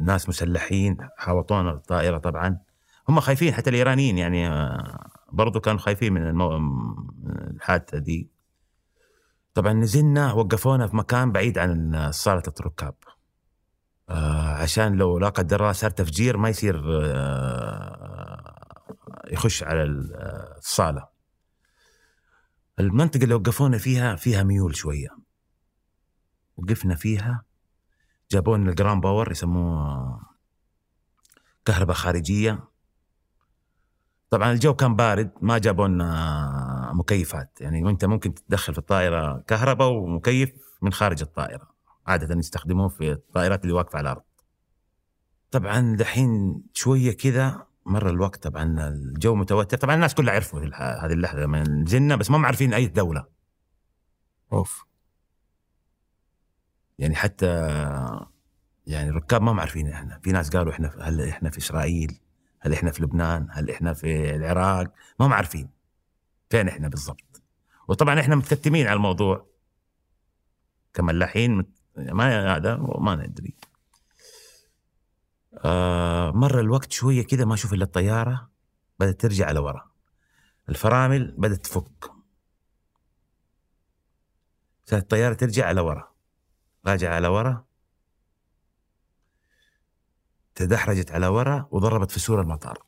ناس 0.00 0.28
مسلحين 0.28 0.96
حاوطونا 1.16 1.70
الطائرة 1.70 2.18
طبعا 2.18 2.58
هم 3.10 3.20
خايفين 3.20 3.54
حتى 3.54 3.70
الإيرانيين 3.70 4.18
يعني 4.18 4.48
آه، 4.48 5.10
برضو 5.32 5.60
كانوا 5.60 5.80
خايفين 5.80 6.12
من 6.12 6.26
المو... 6.26 6.56
الحادثة 7.26 7.98
دي. 7.98 8.30
طبعا 9.54 9.72
نزلنا 9.72 10.32
وقفونا 10.32 10.86
في 10.86 10.96
مكان 10.96 11.32
بعيد 11.32 11.58
عن 11.58 12.08
صالة 12.12 12.42
الركاب. 12.60 12.94
آه 14.08 14.54
عشان 14.54 14.96
لو 14.96 15.18
لا 15.18 15.28
قدر 15.28 15.60
الله 15.60 15.72
صار 15.72 15.90
تفجير 15.90 16.36
ما 16.36 16.48
يصير 16.48 16.82
آه 17.04 18.90
يخش 19.30 19.62
على 19.62 19.82
الصالة. 20.58 21.08
المنطقة 22.80 23.22
اللي 23.22 23.34
وقفونا 23.34 23.78
فيها 23.78 24.16
فيها 24.16 24.42
ميول 24.42 24.76
شوية. 24.76 25.08
وقفنا 26.56 26.94
فيها 26.94 27.44
جابوا 28.30 28.56
لنا 28.56 28.70
ال 28.70 28.74
ground 28.74 29.00
power 29.00 29.30
يسموه 29.30 30.20
كهرباء 31.64 31.96
خارجية. 31.96 32.70
طبعا 34.30 34.52
الجو 34.52 34.74
كان 34.74 34.96
بارد 34.96 35.30
ما 35.40 35.58
جابوا 35.58 35.88
لنا 35.88 36.92
مكيفات. 36.94 37.58
يعني 37.60 37.84
وأنت 37.84 38.04
ممكن 38.04 38.34
تدخل 38.34 38.72
في 38.72 38.78
الطائرة 38.78 39.40
كهرباء 39.46 39.88
ومكيف 39.88 40.52
من 40.82 40.92
خارج 40.92 41.22
الطائرة. 41.22 41.70
عادة 42.06 42.38
يستخدموه 42.38 42.88
في 42.88 43.12
الطائرات 43.12 43.62
اللي 43.62 43.72
واقفة 43.72 43.98
على 43.98 44.10
الأرض. 44.10 44.22
طبعا 45.50 45.96
دحين 45.96 46.62
شوية 46.74 47.16
كذا 47.16 47.66
مر 47.86 48.08
الوقت. 48.10 48.42
طبعا 48.42 48.88
الجو 48.88 49.34
متوتر. 49.34 49.76
طبعا 49.76 49.94
الناس 49.94 50.14
كلها 50.14 50.34
عرفوا 50.34 50.60
هذه 51.04 51.12
اللحظة 51.12 51.40
لما 51.40 51.62
نزلنا 51.62 52.16
بس 52.16 52.30
ما 52.30 52.46
عارفين 52.46 52.74
أي 52.74 52.86
دولة. 52.86 53.24
أوف. 54.52 54.84
يعني 56.98 57.14
حتى 57.14 57.46
يعني 58.86 59.08
الركاب 59.08 59.42
ما 59.42 59.60
عارفين 59.60 59.88
إحنا. 59.88 60.20
في 60.22 60.32
ناس 60.32 60.50
قالوا 60.50 60.72
إحنا 60.72 60.92
هل 61.00 61.28
إحنا 61.28 61.50
في 61.50 61.58
إسرائيل؟ 61.58 62.20
هل 62.60 62.72
إحنا 62.72 62.90
في 62.90 63.02
لبنان؟ 63.02 63.48
هل 63.50 63.70
إحنا 63.70 63.94
في 63.94 64.36
العراق؟ 64.36 64.92
ما 65.20 65.26
هم 65.26 65.32
عارفين. 65.32 65.70
فين 66.50 66.68
إحنا 66.68 66.88
بالضبط؟ 66.88 67.42
وطبعا 67.88 68.20
إحنا 68.20 68.36
متكتمين 68.36 68.86
على 68.86 68.96
الموضوع. 68.96 69.46
كملاحين 70.94 71.64
ما 71.96 72.56
هذا 72.56 72.76
ما 72.76 73.16
ندري. 73.16 73.56
آه 75.64 76.30
مر 76.30 76.60
الوقت 76.60 76.92
شوية 76.92 77.26
كذا 77.26 77.44
ما 77.44 77.54
أشوف 77.54 77.72
إلا 77.72 77.84
الطيارة 77.84 78.50
بدأت 78.98 79.20
ترجع 79.20 79.50
لورا 79.50 79.90
الفرامل 80.68 81.34
بدأت 81.38 81.64
تفك. 81.64 82.10
الطيارة 84.92 85.34
ترجع 85.34 85.66
على 85.66 85.80
ورا 85.80 86.12
راجع 86.86 87.14
على 87.14 87.28
ورا 87.28 87.64
تدحرجت 90.60 91.12
على 91.12 91.26
ورا 91.26 91.68
وضربت 91.70 92.10
في 92.10 92.20
سور 92.20 92.40
المطار. 92.40 92.82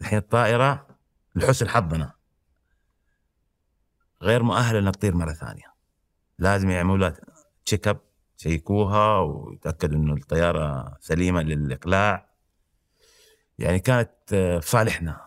الحين 0.00 0.18
الطائرة 0.18 0.86
لحسن 1.34 1.68
حظنا. 1.68 2.12
غير 4.22 4.42
مؤهلة 4.42 4.78
انها 4.78 4.92
تطير 4.92 5.14
مرة 5.14 5.32
ثانية. 5.32 5.74
لازم 6.38 6.70
يعملوا 6.70 6.96
لها 6.96 7.16
check 7.64 7.88
up 7.88 8.00
يشيكوها 8.38 9.18
ويتأكدوا 9.18 9.98
إنه 9.98 10.14
الطيارة 10.14 10.96
سليمة 11.00 11.42
للإقلاع. 11.42 12.30
يعني 13.58 13.78
كانت 13.78 14.10
في 14.30 14.60
صالحنا. 14.62 15.20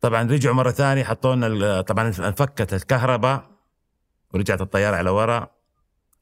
طبعا 0.00 0.22
رجعوا 0.22 0.54
مرة 0.54 0.70
ثانية 0.70 1.04
حطوا 1.04 1.34
لنا 1.34 1.80
طبعا 1.80 2.06
انفكت 2.08 2.74
الكهرباء 2.74 3.50
ورجعت 4.34 4.60
الطيارة 4.60 4.96
على 4.96 5.10
ورا. 5.10 5.57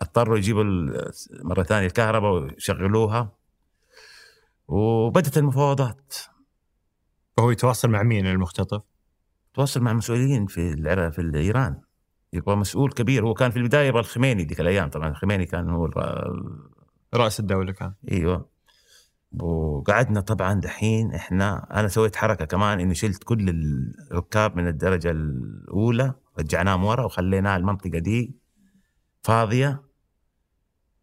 اضطروا 0.00 0.36
يجيبوا 0.36 0.64
مرة 1.44 1.62
ثانية 1.62 1.86
الكهرباء 1.86 2.32
ويشغلوها. 2.32 3.32
وبدت 4.68 5.38
المفاوضات. 5.38 6.14
وهو 7.38 7.50
يتواصل 7.50 7.90
مع 7.90 8.02
مين 8.02 8.26
المختطف؟ 8.26 8.82
تواصل 9.54 9.80
مع 9.80 9.92
مسؤولين 9.92 10.46
في 10.46 10.72
العراق 10.72 11.12
في 11.12 11.32
ايران 11.34 11.80
يبغى 12.32 12.56
مسؤول 12.56 12.92
كبير. 12.92 13.26
هو 13.26 13.34
كان 13.34 13.50
في 13.50 13.56
البداية 13.56 13.88
يبغى 13.88 14.00
الخميني 14.00 14.44
ذيك 14.44 14.60
الأيام. 14.60 14.90
طبعا 14.90 15.08
الخميني 15.08 15.46
كان 15.46 15.70
هو 15.70 15.90
رأس 17.14 17.40
الدولة 17.40 17.72
كان. 17.72 17.94
إيوه. 18.12 18.48
وقعدنا 19.40 20.20
طبعا 20.20 20.54
دحين 20.54 21.14
إحنا. 21.14 21.80
أنا 21.80 21.88
سويت 21.88 22.16
حركة 22.16 22.44
كمان 22.44 22.80
إني 22.80 22.94
شلت 22.94 23.24
كل 23.24 23.48
الركاب 24.10 24.56
من 24.56 24.68
الدرجة 24.68 25.10
الأولى. 25.10 26.14
رجعناهم 26.38 26.84
ورا 26.84 27.04
وخليناها 27.04 27.56
المنطقة 27.56 27.98
دي 27.98 28.36
فاضية. 29.22 29.85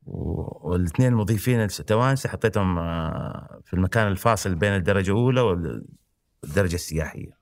والإثنين 0.06 1.10
المضيفين 1.10 1.62
التوانسه 1.62 2.30
حطيتهم 2.30 2.80
آه، 2.80 3.62
في 3.66 3.74
المكان 3.74 4.08
الفاصل 4.08 4.56
بين 4.56 4.76
الدرجة 4.76 5.12
الأولى 5.12 5.42
والدرجة 5.42 6.76
السياحية. 6.76 7.38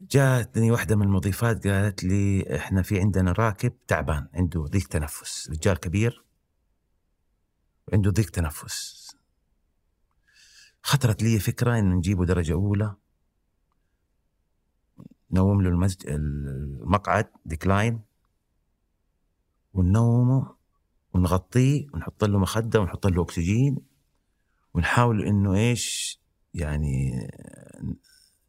جاتني 0.00 0.70
واحدة 0.70 0.96
من 0.96 1.02
المضيفات 1.02 1.66
قالت 1.66 2.04
لي 2.04 2.56
إحنا 2.56 2.82
في 2.82 3.00
عندنا 3.00 3.32
راكب 3.32 3.72
تعبان 3.86 4.28
عنده 4.34 4.62
ضيق 4.62 4.88
تنفس، 4.88 5.50
رجال 5.50 5.80
كبير 5.80 6.24
عنده 7.92 8.10
ضيق 8.10 8.30
تنفس. 8.30 9.06
خطرت 10.82 11.22
لي 11.22 11.38
فكرة 11.38 11.78
انه 11.78 11.94
نجيبه 11.94 12.24
درجة 12.24 12.52
أولى 12.52 12.94
نوم 15.30 15.62
له 15.62 15.68
المسج... 15.68 16.08
المقعد 16.08 17.28
recline 17.44 18.00
وننومه 19.72 20.56
ونغطيه 21.16 21.86
ونحط 21.94 22.24
له 22.24 22.38
مخدة 22.38 22.80
ونحط 22.80 23.06
له 23.06 23.22
أكسجين 23.22 23.78
ونحاول 24.74 25.22
إنه 25.24 25.54
إيش؟ 25.54 26.20
يعني 26.54 27.28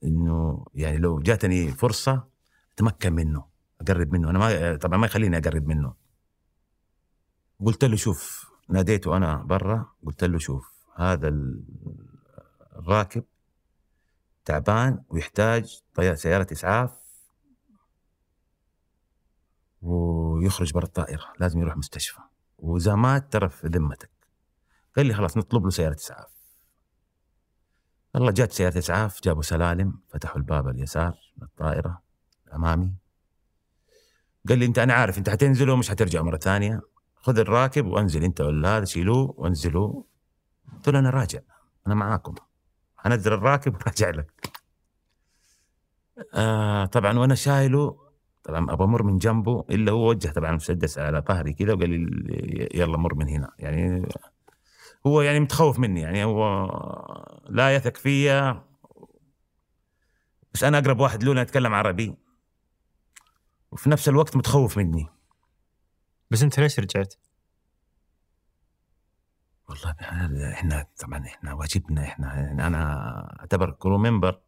إنه 0.04 0.66
يعني 0.74 0.98
لو 0.98 1.20
جاتني 1.20 1.72
فرصة 1.72 2.28
أتمكن 2.74 3.14
منه 3.14 3.46
أقرب 3.82 4.14
منه. 4.14 4.30
أنا 4.30 4.40
ما 4.40 4.76
طبعا 4.76 4.98
ما 4.98 5.06
يخليني 5.06 5.38
أقرب 5.38 5.68
منه. 5.68 5.94
قلت 7.66 7.86
له 7.86 7.96
شوف 7.96 8.52
ناديته 8.70 9.18
أنا 9.18 9.44
برا 9.44 9.92
قلت 10.06 10.24
له 10.24 10.38
شوف 10.38 10.86
هذا 10.96 11.34
الراكب 12.76 13.24
تعبان 14.46 15.04
ويحتاج 15.10 15.82
سيارة 16.14 16.48
إسعاف 16.52 16.92
ويخرج 19.82 20.74
برا 20.74 20.86
الطائرة 20.86 21.34
لازم 21.40 21.60
يروح 21.60 21.78
مستشفى. 21.78 22.20
وإذا 22.58 22.96
مات 22.96 23.34
ترى 23.34 23.50
في 23.50 23.68
ذمتك 23.68 24.10
قال 24.98 25.06
لي 25.06 25.14
خلاص 25.14 25.38
نطلب 25.38 25.64
له 25.64 25.70
سيارة 25.70 25.96
إسعاف. 25.96 26.38
والله 28.14 28.32
جات 28.32 28.52
سيارة 28.52 28.78
إسعاف 28.78 29.24
جابوا 29.24 29.42
سلالم 29.42 30.00
فتحوا 30.08 30.38
الباب 30.38 30.68
اليسار 30.68 31.18
من 31.38 31.44
الطائرة 31.44 32.02
الأمامي. 32.48 32.94
قال 34.50 34.60
لي 34.60 34.66
أنت 34.66 34.80
أنا 34.80 34.94
عارف 34.94 35.18
أنت 35.18 35.30
حتنزلوا 35.30 35.76
مش 35.78 35.90
حترجع 35.90 36.22
مرة 36.22 36.38
ثانية. 36.38 36.82
خذ 37.16 37.40
الراكب 37.40 37.86
وأنزل 37.86 38.24
أنت 38.24 38.42
ولا 38.42 38.78
هذا 38.78 38.86
شيلوه 38.86 39.34
وانزلوا 39.38 40.04
قلت 40.74 40.90
له 40.90 41.00
أنا 41.00 41.10
راجع 41.10 41.40
أنا 41.88 41.96
معاكم. 41.96 42.36
حنزل 42.98 43.34
الراكب 43.34 43.76
وراجع 43.78 44.10
لك. 44.10 44.52
آه 46.34 46.86
طبعا 46.86 47.20
وأنا 47.20 47.36
شايله 47.36 48.07
طبعا 48.48 48.74
أبغى 48.74 48.86
أمر 48.86 49.04
من 49.04 49.18
جنبه 49.18 49.66
إلا 49.70 49.92
هو 49.92 50.10
وجه 50.10 50.28
طبعا 50.28 50.50
المسدس 50.50 50.98
على 50.98 51.24
ظهري 51.28 51.54
كذا 51.54 51.74
وقال 51.74 51.90
لي 51.90 52.70
يلا 52.74 52.98
مر 52.98 53.16
من 53.16 53.28
هنا. 53.28 53.52
يعني 53.60 54.08
هو 55.08 55.22
يعني 55.22 55.40
متخوف 55.40 55.80
مني 55.80 56.02
يعني 56.02 56.24
هو 56.24 56.68
لا 57.50 57.76
يثق 57.76 57.98
فيا. 57.98 58.64
بس 60.54 60.64
أنا 60.64 60.78
أقرب 60.78 61.00
واحد 61.00 61.24
له 61.24 61.42
أتكلم 61.42 61.74
عربي. 61.74 62.18
وفي 63.72 63.90
نفس 63.90 64.10
الوقت 64.10 64.36
متخوف 64.36 64.78
مني. 64.78 65.08
بس 66.32 66.44
أنت 66.44 66.60
ليش 66.60 66.80
رجعت؟ 66.80 67.14
والله 69.70 69.96
إحنا 70.54 70.88
طبعا 71.00 71.26
إحنا 71.26 71.54
واجبنا 71.54 72.04
إحنا 72.04 72.36
يعني 72.36 72.68
أنا 72.68 73.38
أعتبر 73.40 73.72
كرو 73.72 73.98
ممبر 73.98 74.40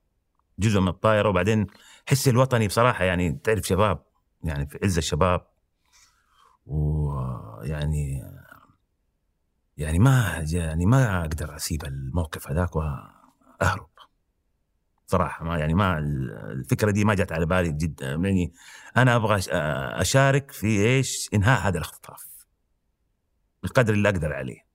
جزء 0.60 0.80
من 0.80 0.88
الطائرة 0.88 1.30
وبعدين 1.30 1.68
حسي 2.10 2.30
الوطني 2.30 2.68
بصراحة 2.68 3.04
يعني 3.04 3.40
تعرف 3.44 3.68
شباب 3.68 4.04
يعني 4.44 4.68
في 4.68 4.80
عز 4.84 4.98
الشباب 4.98 5.48
ويعني 6.66 8.24
يعني 9.78 10.00
ما 10.00 10.46
يعني 10.52 10.86
ما 10.86 11.22
أقدر 11.22 11.56
أسيب 11.56 11.86
الموقف 11.86 12.52
هذاك 12.52 12.76
وأهرب 12.76 13.90
صراحة. 15.06 15.46
ما 15.46 15.58
يعني 15.58 15.74
ما 15.74 15.98
الفكرة 16.52 16.92
دي 16.92 17.06
ما 17.06 17.14
جت 17.14 17.32
على 17.32 17.46
بالي 17.46 17.72
جدا. 17.72 18.10
يعني 18.12 18.54
أنا 18.98 19.16
أبغى 19.16 19.40
أشارك 20.02 20.52
في 20.52 20.68
إيش 20.68 21.30
إنهاء 21.34 21.68
هذا 21.68 21.78
الاختطاف 21.78 22.26
بالقدر 23.64 23.94
اللي 23.94 24.10
أقدر 24.10 24.34
عليه. 24.34 24.66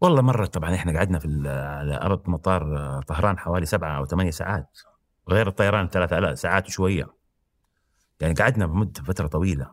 والله 0.00 0.22
مرة 0.22 0.46
طبعا 0.46 0.74
إحنا 0.74 0.92
قعدنا 0.92 1.18
في 1.18 1.48
على 1.48 1.96
أرض 2.02 2.28
مطار 2.28 3.02
طهران 3.02 3.38
حوالي 3.38 3.66
سبعة 3.66 3.98
أو 3.98 4.06
ثمانية 4.06 4.30
ساعات. 4.30 4.78
غير 5.32 5.48
الطيران 5.48 5.88
ثلاثة 5.88 6.34
ساعات 6.34 6.66
وشوية. 6.66 7.06
يعني 8.20 8.34
قعدنا 8.34 8.66
بمدة 8.66 9.02
فترة 9.02 9.26
طويلة. 9.26 9.70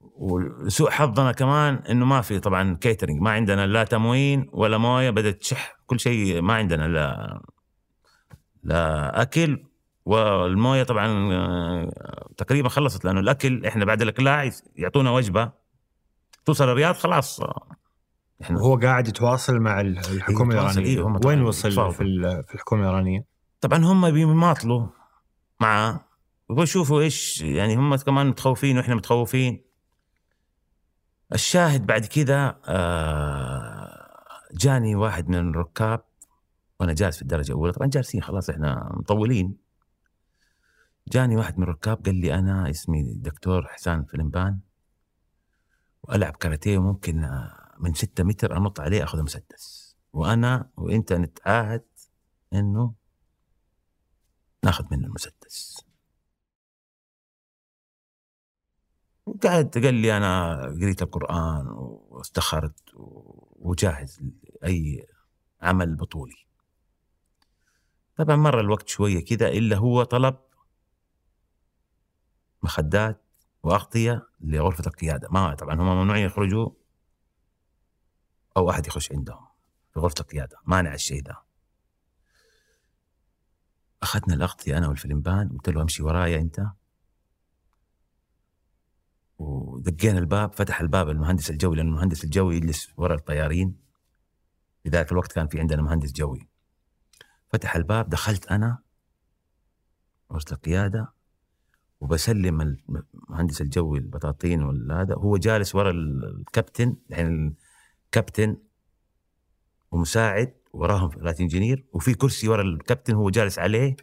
وسوء 0.00 0.90
حظنا 0.90 1.32
كمان 1.32 1.74
إنه 1.74 2.04
ما 2.04 2.20
في 2.20 2.40
طبعا 2.40 2.78
كيترينج 2.80 3.20
ما 3.20 3.30
عندنا 3.30 3.66
لا 3.66 3.84
تموين 3.84 4.50
ولا 4.52 4.78
موية 4.78 5.10
بدأت 5.10 5.40
تشح. 5.40 5.76
كل 5.86 6.00
شيء 6.00 6.40
ما 6.42 6.54
عندنا 6.54 6.88
لا 6.88 7.40
لا 8.62 9.22
أكل. 9.22 9.64
والموية 10.04 10.82
طبعا 10.82 11.32
آه، 11.32 12.28
تقريبا 12.36 12.68
خلصت 12.68 13.04
لأنه 13.04 13.20
الأكل 13.20 13.66
إحنا 13.66 13.84
بعد 13.84 14.02
الإقلاع 14.02 14.50
يعطونا 14.76 15.10
وجبة. 15.10 15.52
توصل 16.44 16.68
الرياض 16.68 16.94
خلاص. 16.94 17.40
إحنا 18.42 18.60
هو 18.60 18.76
قاعد 18.76 19.08
يتواصل 19.08 19.60
مع 19.60 19.80
الحكومة 19.80 20.54
إيه 20.54 20.60
الإيرانية. 20.60 20.86
إيه 20.86 21.26
وين 21.26 21.42
وصل 21.42 21.92
في 21.92 22.02
الحكومة 22.54 22.82
الإيرانية؟ 22.82 23.24
طبعا 23.60 23.78
هم 23.78 24.10
بيماطلوا 24.10 24.86
معه 25.60 26.08
ويشوفوا 26.48 27.00
إيش 27.00 27.40
يعني 27.42 27.76
هم 27.76 27.96
كمان 27.96 28.26
متخوفين 28.26 28.76
وإحنا 28.76 28.94
متخوفين. 28.94 29.64
الشاهد 31.32 31.86
بعد 31.86 32.04
كذا 32.04 32.60
آه، 32.68 34.08
جاني 34.52 34.94
واحد 34.94 35.28
من 35.28 35.50
الركاب 35.50 36.04
وأنا 36.80 36.92
جالس 36.92 37.16
في 37.16 37.22
الدرجة 37.22 37.52
الأولى. 37.52 37.72
طبعا 37.72 37.88
جالسين 37.88 38.22
خلاص 38.22 38.50
إحنا 38.50 38.92
مطولين. 38.94 39.56
جاني 41.08 41.36
واحد 41.36 41.58
من 41.58 41.62
الركاب 41.62 42.04
قال 42.06 42.14
لي 42.14 42.34
أنا 42.34 42.70
اسمي 42.70 43.14
دكتور 43.14 43.66
حسان 43.66 44.04
فلمبان 44.04 44.58
وألعب 46.02 46.36
كاراتيه 46.36 46.78
وممكن 46.78 47.24
آه، 47.24 47.74
من 47.78 47.94
ستة 47.94 48.24
متر 48.24 48.56
أنط 48.56 48.80
عليه 48.80 49.04
اخذ 49.04 49.22
مسدس. 49.22 49.96
وأنا 50.12 50.70
وإنت 50.76 51.12
نتعاهد 51.12 51.84
إنه 52.52 52.97
ناخذ 54.68 54.84
منه 54.90 55.06
المسدس. 55.06 55.84
قعد 59.42 59.78
قال 59.84 59.94
لي 59.94 60.16
أنا 60.16 60.62
قريت 60.62 61.02
القرآن 61.02 61.66
واستخرت 61.68 62.80
وجاهز 63.56 64.20
لأي 64.62 65.06
عمل 65.60 65.96
بطولي. 65.96 66.46
طبعا 68.16 68.36
مر 68.36 68.60
الوقت 68.60 68.88
شوية 68.88 69.24
كذا 69.24 69.48
إلا 69.48 69.76
هو 69.76 70.02
طلب 70.02 70.38
مخدات 72.62 73.24
وأغطية 73.62 74.28
لغرفة 74.40 74.84
القيادة. 74.86 75.28
ما 75.30 75.54
طبعا 75.54 75.74
هم 75.74 75.86
ممنوعين 75.86 76.26
يخرجوا 76.26 76.70
أو 78.56 78.70
أحد 78.70 78.86
يخش 78.86 79.12
عندهم 79.12 79.46
في 79.94 80.00
غرفة 80.00 80.20
القيادة. 80.20 80.56
مانع 80.64 80.94
الشيء 80.94 81.22
ده. 81.22 81.47
أخذنا 84.02 84.34
الاغطيه 84.34 84.78
أنا 84.78 84.88
والفلمبان 84.88 85.48
قلت 85.48 85.68
له 85.68 85.82
امشي 85.82 86.02
ورايا 86.02 86.38
أنت. 86.38 86.66
ودقينا 89.38 90.18
الباب 90.18 90.52
فتح 90.52 90.80
الباب 90.80 91.08
المهندس 91.08 91.50
الجوي 91.50 91.76
لأن 91.76 91.86
المهندس 91.86 92.24
الجوي 92.24 92.56
يجلس 92.56 92.88
ورا 92.96 93.14
الطيارين. 93.14 93.76
في 94.82 94.88
ذاك 94.88 95.12
الوقت 95.12 95.32
كان 95.32 95.48
في 95.48 95.60
عندنا 95.60 95.82
مهندس 95.82 96.12
جوي. 96.12 96.48
فتح 97.48 97.76
الباب 97.76 98.08
دخلت 98.08 98.46
أنا 98.46 98.78
وسط 100.30 100.52
القيادة 100.52 101.12
وبسلم 102.00 102.60
المهندس 102.60 103.60
الجوي 103.60 103.98
البطاطين 103.98 104.62
وهذا 104.62 105.14
هو 105.14 105.36
جالس 105.36 105.74
ورا 105.74 105.90
الكابتن 105.90 106.96
الحين 107.10 107.56
الكابتن 108.06 108.56
ومساعد. 109.90 110.57
وراهم 110.72 111.08
فلات 111.08 111.40
انجينير 111.40 111.84
وفي 111.92 112.14
كرسي 112.14 112.48
ورا 112.48 112.62
الكابتن 112.62 113.14
هو 113.14 113.30
جالس 113.30 113.58
عليه 113.58 113.96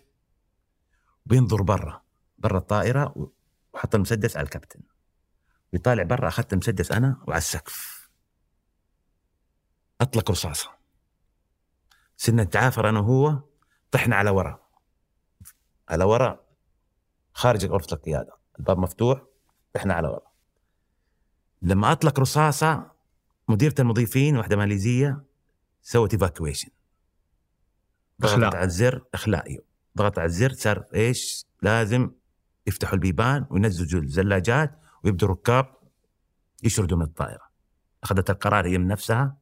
بينظر 1.26 1.62
برا 1.62 2.02
برا 2.38 2.58
الطائرة 2.58 3.32
وحط 3.74 3.96
المسدس 3.96 4.38
على 4.38 4.44
الكابتن. 4.44 4.80
بيطالع 5.74 6.04
برا 6.04 6.28
أخذت 6.28 6.54
المسدس 6.54 6.92
أنا 6.92 7.24
وعلى 7.28 7.38
السقف. 7.38 8.10
أطلق 10.02 10.32
رصاصة. 10.32 10.70
سنة 12.18 12.44
نتعافر 12.44 12.90
أنا 12.90 13.00
وهو 13.00 13.42
طحنا 13.92 14.16
على 14.16 14.30
ورا 14.30 14.60
على 15.90 16.04
ورا 16.04 16.40
خارج 17.34 17.66
غرفة 17.66 17.94
القيادة. 17.96 18.38
الباب 18.60 18.78
مفتوح 18.78 19.22
طحنا 19.74 19.94
على 19.94 20.08
ورا 20.08 20.32
لما 21.62 21.92
أطلق 21.92 22.20
رصاصة 22.20 22.92
مديرة 23.50 23.76
المضيفين 23.80 24.38
واحدة 24.38 24.56
ماليزية 24.58 25.24
سوت 25.88 26.14
evacuation 26.14 26.70
ضغطت 28.22 28.56
على 28.56 28.64
الزر 28.64 29.06
إخلاء 29.14 29.48
أيوه. 29.48 29.64
ضغط 29.98 30.20
على 30.20 30.26
الزر 30.26 30.54
صار 30.54 30.86
إيش؟ 30.94 31.46
لازم 31.62 32.12
يفتحوا 32.68 32.94
البيبان 32.94 33.46
وينزلوا 33.50 34.02
الزلاجات 34.02 34.80
ويبدوا 35.04 35.28
الركاب 35.28 35.76
يشردوا 36.64 36.98
من 36.98 37.04
الطائرة. 37.04 37.50
أخذت 38.04 38.30
القرار 38.30 38.68
هي 38.68 38.78
من 38.78 38.88
نفسها. 38.88 39.38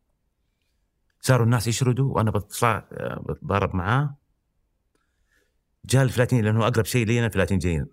صاروا 1.19 1.45
الناس 1.45 1.67
يشردوا 1.67 2.21
بطلع 2.21 2.89
بتضارب 3.29 3.75
معاه. 3.75 4.17
جاء 5.85 6.03
ال 6.03 6.06
flight 6.06 6.21
engineer 6.21 6.41
لأنه 6.41 6.67
أقرب 6.67 6.85
شيء 6.85 7.05
لي 7.05 7.19
أنا 7.19 7.27
ال 7.27 7.32
flight 7.32 7.57
engineer. 7.57 7.87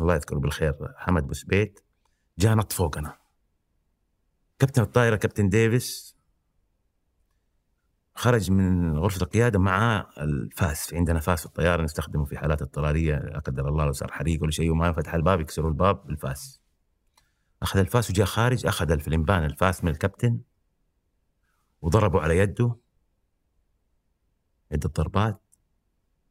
الله 0.00 0.14
يذكره 0.14 0.38
بالخير 0.38 0.74
حمد 0.96 1.26
بوسبيت 1.26 1.80
جاء 2.38 2.54
نط 2.54 2.72
فوقنا. 2.72 3.18
كابتن 4.58 4.82
الطائرة 4.82 5.16
كابتن 5.16 5.48
ديفيس 5.48 6.19
خرج 8.20 8.50
من 8.50 8.98
غرفة 8.98 9.22
القيادة 9.22 9.58
مع 9.58 10.06
الفاس 10.18 10.94
عندنا 10.94 11.20
فاس 11.20 11.40
في 11.40 11.46
الطيارة 11.46 11.82
نستخدمه 11.82 12.24
في 12.24 12.38
حالات 12.38 12.62
اضطرارية 12.62 13.16
لا 13.16 13.38
قدر 13.38 13.68
الله 13.68 13.84
لو 13.84 13.92
صار 13.92 14.12
حريق 14.12 14.42
ولا 14.42 14.50
شيء 14.50 14.70
وما 14.70 14.92
فتح 14.92 15.14
الباب 15.14 15.40
يكسروا 15.40 15.68
الباب 15.68 16.06
بالفاس. 16.06 16.60
أخذ 17.62 17.78
الفاس 17.78 18.10
وجاء 18.10 18.26
خارج 18.26 18.66
أخذ 18.66 18.90
الفلمبان 18.90 19.44
الفاس 19.44 19.84
من 19.84 19.90
الكابتن 19.90 20.40
وضربوا 21.82 22.20
على 22.20 22.38
يده 22.38 22.76
عدة 24.72 24.88
ضربات 24.88 25.42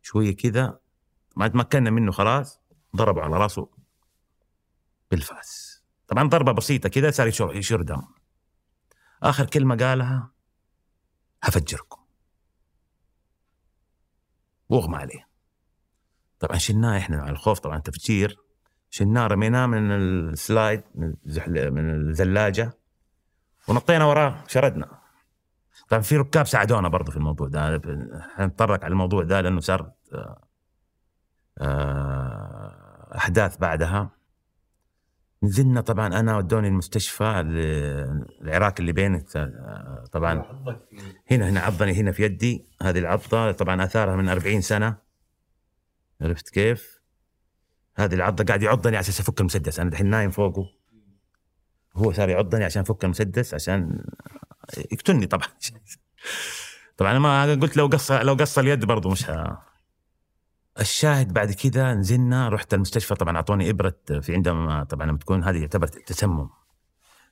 شوية 0.02 0.36
كذا 0.36 0.80
ما 1.36 1.48
تمكنا 1.48 1.90
منه 1.90 2.12
خلاص 2.12 2.62
ضربوا 2.96 3.22
على 3.22 3.38
راسه 3.38 3.70
بالفاس. 5.12 5.84
طبعا 6.08 6.24
ضربة 6.28 6.52
بسيطة 6.52 6.90
كذا 6.90 7.12
صار 7.12 7.28
يشر 7.56 7.82
دم. 7.82 8.02
آخر 9.24 9.46
كلمة 9.46 9.76
قالها 9.76 10.39
هفجركم. 11.44 12.02
واغمى 14.70 14.98
عليه. 14.98 15.28
طبعا 16.40 16.58
شلناه 16.58 16.98
إحنا 16.98 17.22
على 17.22 17.32
الخوف 17.32 17.60
طبعا 17.60 17.80
تفجير. 17.80 18.38
شلناه 18.90 19.28
رميناه 19.28 19.66
من 19.66 19.92
السلايد 19.92 20.84
من 20.96 21.14
من 21.74 22.10
الزلاجة 22.10 22.74
ونطينا 23.68 24.06
وراه 24.06 24.44
شردنا. 24.48 25.00
طبعا 25.90 26.02
في 26.02 26.18
ركاب 26.18 26.48
ساعدونا 26.48 26.88
برضه 26.88 27.12
في 27.12 27.18
الموضوع 27.18 27.48
ده. 27.48 27.82
حنتطرق 28.36 28.84
على 28.84 28.92
الموضوع 28.92 29.24
ده 29.24 29.42
لأنه 29.42 29.60
صار 29.60 29.92
آه، 31.58 33.12
أحداث 33.16 33.58
بعدها. 33.58 34.10
نزلنا 35.44 35.82
طبعا 35.82 36.08
أنا 36.20 36.38
ودوني 36.38 36.68
المستشفى 36.68 37.24
العراق 38.42 38.76
اللي 38.80 38.92
بين 38.92 39.20
طبعا 40.12 40.34
هنا 41.32 41.50
هنا 41.50 41.60
عضني 41.60 41.94
هنا 41.94 42.12
في 42.12 42.24
يدي 42.24 42.66
هذه 42.82 43.00
العضة 43.00 43.52
طبعا 43.52 43.84
آثارها 43.84 44.16
من 44.16 44.30
40 44.30 44.62
سنة. 44.62 44.98
عرفت 46.22 46.50
كيف؟ 46.50 47.00
هذه 47.96 48.14
العضة 48.14 48.44
قاعد 48.44 48.64
يعضني 48.64 48.98
عشان 48.98 49.14
أفك 49.20 49.40
المسدس. 49.40 49.80
أنا 49.80 49.90
دحين 49.90 50.06
نايم 50.06 50.32
فوقه. 50.32 50.66
هو 51.96 52.12
صار 52.12 52.30
يعضني 52.30 52.64
عشان 52.64 52.82
أفك 52.82 53.06
المسدس 53.06 53.54
عشان 53.54 54.04
يقتلني 54.92 55.28
طبعا. 55.28 55.48
طبعا 56.98 57.12
أنا 57.12 57.20
ما 57.20 57.44
قلت 57.54 57.78
لو 57.78 57.88
قص 57.88 58.12
لو 58.12 58.34
قص 58.34 58.58
اليد 58.58 58.86
برضه 58.86 59.10
مش 59.10 59.30
ها 59.30 59.69
الشاهد 60.80 61.34
بعد 61.34 61.52
كذا 61.52 61.94
نزلنا 61.94 62.50
رحت 62.50 62.74
المستشفى 62.74 63.16
طبعا 63.16 63.36
أعطوني 63.36 63.70
إبرة 63.70 63.96
في 64.22 64.34
عندما 64.34 64.84
طبعا 64.84 65.08
لما 65.08 65.18
تكون 65.18 65.44
هذه 65.44 65.62
يعتبر 65.62 65.88
تسمم. 65.88 66.50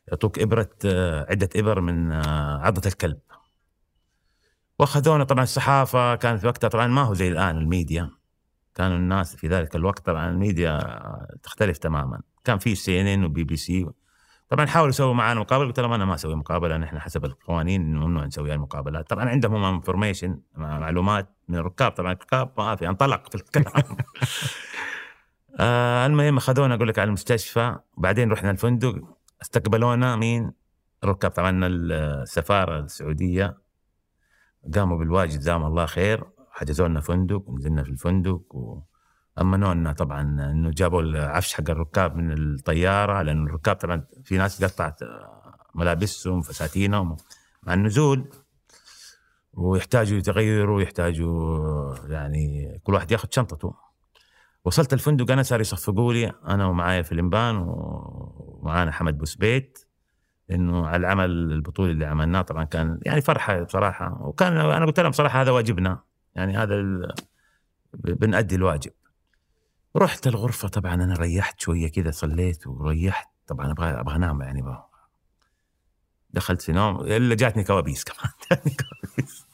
يعطوك 0.08 0.40
إبرة 0.40 0.70
عدة 1.30 1.50
إبر 1.56 1.82
من 1.82 2.12
عضة 2.62 2.82
الكلب. 2.86 3.20
وأخذونا 4.80 5.24
طبعا 5.24 5.44
الصحافة 5.44 6.16
كانت 6.16 6.46
وقتها 6.46 6.68
طبعا 6.68 6.88
ما 6.88 7.02
هو 7.02 7.14
زي 7.14 7.28
الآن 7.28 7.58
الميديا. 7.58 8.12
كانوا 8.76 8.98
الناس 8.98 9.36
في 9.36 9.48
ذلك 9.48 9.76
الوقت 9.76 10.06
طبعا 10.06 10.30
الميديا 10.30 10.80
تختلف 11.44 11.78
تماما. 11.78 12.22
كان 12.44 12.58
في 12.58 12.76
CNN 12.76 13.08
و 13.08 13.26
BBC 13.26 13.86
طبعا 14.50 14.66
حاولوا 14.66 14.90
يسووا 14.90 15.14
معنا 15.14 15.40
مقابلة 15.40 15.68
قلت 15.68 15.80
لهم 15.80 15.94
أنا 15.94 16.06
ما 16.06 16.16
أسوي 16.16 16.36
مقابلة 16.36 16.78
نحن 16.78 17.00
حسب 17.00 17.26
القوانين 17.26 17.96
ممنوع 17.96 18.26
نسوي 18.26 18.54
المقابلات. 18.54 19.10
طبعا 19.10 19.30
عندهم 19.30 19.56
هم 19.56 19.76
information 19.76 20.40
معلومات 20.56 21.30
من 21.48 21.56
الركاب 21.56 21.92
طبعا 21.92 22.12
الركاب 22.12 22.52
ما 22.58 22.76
في 22.76 22.90
انطلق 22.90 23.30
في 23.30 23.36
الكلام. 23.36 23.98
آه 25.60 26.06
المهم 26.06 26.38
أخذونا 26.38 26.76
أقول 26.76 26.88
لك 26.88 27.00
على 27.00 27.08
المستشفى 27.08 27.80
بعدين 27.98 28.32
رحنا 28.32 28.52
الفندق 28.52 28.96
استقبلونا 29.42 30.16
مين؟ 30.16 30.52
الركاب. 31.04 31.32
طبعا 31.32 31.60
السفارة 31.64 32.80
السعودية 32.80 33.58
قاموا 34.76 34.98
بالواجب 34.98 35.40
جزاهم 35.40 35.66
الله 35.66 35.86
خير 35.86 36.24
حجزوا 36.52 36.88
لنا 36.88 37.02
فندق 37.02 37.50
ونزلنا 37.50 37.84
في 37.84 37.90
الفندق 37.90 38.42
وامنوا 38.50 38.97
لنا 39.42 39.94
طبعا 39.94 40.22
إنه 40.22 40.70
جابوا 40.70 41.02
العفش 41.02 41.54
حق 41.54 41.70
الركاب 41.70 42.16
من 42.16 42.32
الطيارة 42.32 43.22
لأن 43.22 43.48
الركاب 43.48 43.76
طبعا 43.76 44.04
في 44.24 44.38
ناس 44.38 44.64
قطعت 44.64 45.00
ملابسهم 45.76 46.42
فساتينهم 46.42 47.18
مع 47.64 47.74
النزول 47.74 48.30
ويحتاجوا 49.54 50.18
يتغيروا 50.18 50.82
يحتاجوا 50.82 51.96
يعني 52.08 52.80
كل 52.84 52.94
واحد 52.94 53.12
ياخذ 53.12 53.28
شنطته. 53.32 53.74
وصلت 54.66 54.94
الفندق 54.94 55.32
أنا 55.32 55.44
صار 55.44 55.62
يصفقوا 55.62 56.14
لي 56.14 56.34
أنا 56.48 56.66
ومعايا 56.66 57.02
فيلمبان 57.02 57.56
ومعانا 57.68 58.92
حمد 58.92 59.18
بوسبيت 59.18 59.80
إنه 60.52 60.88
على 60.88 60.98
العمل 60.98 61.30
البطولي 61.30 61.92
اللي 61.92 62.06
عملناه 62.06 62.42
طبعا 62.42 62.64
كان 62.64 63.00
يعني 63.02 63.22
فرحة 63.22 63.64
بصراحة. 63.64 64.18
وكان 64.22 64.58
أنا 64.58 64.86
قلت 64.86 65.00
لهم 65.00 65.10
بصراحه 65.10 65.42
هذا 65.42 65.52
واجبنا 65.52 66.00
يعني 66.36 66.58
هذا 66.58 66.76
بنأدي 67.94 68.56
الواجب. 68.56 68.92
رحت 69.96 70.28
الغرفة 70.28 70.68
طبعا 70.68 70.94
أنا 70.94 71.14
ريحت 71.14 71.60
شوية 71.60 71.92
كذا 71.92 72.12
صليت 72.12 72.68
وريحت 72.68 73.28
طبعا 73.48 73.72
أبغى 73.72 73.90
أبغى 73.90 74.16
أنام 74.16 74.42
يعني 74.42 74.62
بقى. 74.62 74.90
دخلت 76.30 76.62
في 76.62 76.72
نوم 76.72 77.02
إلا 77.02 77.36
جاتني 77.36 77.64
كوابيس 77.64 78.04
كمان 78.10 78.32
جاتني 78.52 78.76
كوابيس 78.76 79.46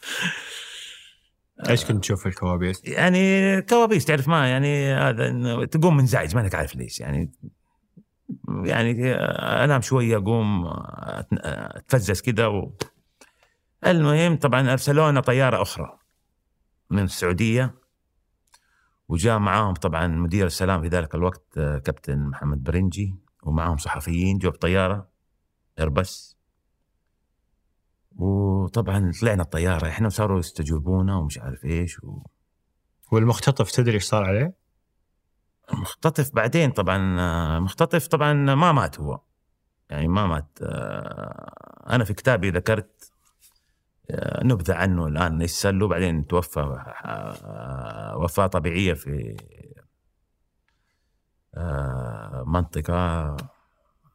إيش 1.69 1.85
كنت 1.85 2.03
تشوف 2.03 2.21
في 2.21 2.29
الكوابيس؟ 2.29 2.85
يعني 2.85 3.61
كوابيس 3.61 4.05
تعرف 4.05 4.27
ما 4.27 4.49
يعني 4.49 4.93
هذا 4.93 5.27
إنه 5.27 5.65
تقوم 5.65 5.97
منزعج 5.97 6.35
مانك 6.35 6.55
عارف 6.55 6.75
ليش 6.75 6.99
يعني 6.99 7.31
يعني 8.63 9.13
أنام 9.63 9.81
شوية 9.81 10.17
أقوم 10.17 10.73
أتفزز 11.33 12.21
كذا 12.21 12.47
و... 12.47 12.73
المهم 13.85 14.35
طبعا 14.35 14.71
أرسلونا 14.71 15.21
طيارة 15.21 15.61
أخرى 15.61 15.99
من 16.89 17.03
السعودية 17.03 17.82
وجاء 19.13 19.39
معاهم 19.39 19.73
طبعا 19.73 20.07
مدير 20.07 20.45
السلام 20.45 20.81
في 20.81 20.87
ذلك 20.87 21.15
الوقت 21.15 21.53
كابتن 21.55 22.19
محمد 22.19 22.63
برنجي 22.63 23.15
ومعاهم 23.43 23.77
صحفيين 23.77 24.37
جو 24.37 24.49
بطياره 24.49 25.09
ايربس 25.79 26.37
وطبعا 28.15 29.11
طلعنا 29.21 29.43
الطيارة 29.43 29.87
إحنا 29.87 30.07
وصاروا 30.07 30.39
يستجوبونا 30.39 31.15
ومش 31.15 31.37
عارف 31.37 31.65
إيش 31.65 32.03
و... 32.03 32.23
والمختطف 33.11 33.71
تدري 33.71 33.93
إيش 33.93 34.03
صار 34.03 34.23
عليه؟ 34.23 34.53
مختطف 35.73 36.35
بعدين 36.35 36.71
طبعا 36.71 37.59
مختطف 37.59 38.07
طبعا 38.07 38.33
ما 38.33 38.71
مات 38.71 38.99
هو 38.99 39.19
يعني 39.89 40.07
ما 40.07 40.27
مات 40.27 40.59
أنا 41.89 42.03
في 42.03 42.13
كتابي 42.13 42.49
ذكرت 42.49 43.12
نبذة 44.43 44.75
عنه 44.75 45.07
الآن 45.07 45.41
إيش 45.41 45.67
له 45.67 45.87
بعدين 45.87 46.27
توفى 46.27 46.59
وفاة 48.15 48.47
طبيعية 48.47 48.93
في 48.93 49.37
منطقة 52.45 53.35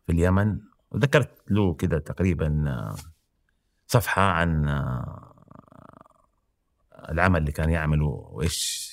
في 0.06 0.12
اليمن. 0.12 0.58
وذكرت 0.90 1.50
له 1.50 1.74
كذا 1.74 1.98
تقريبا 1.98 2.64
صفحة 3.86 4.22
عن 4.22 4.68
العمل 7.08 7.40
اللي 7.40 7.52
كان 7.52 7.70
يعمله 7.70 8.06
وإيش 8.06 8.88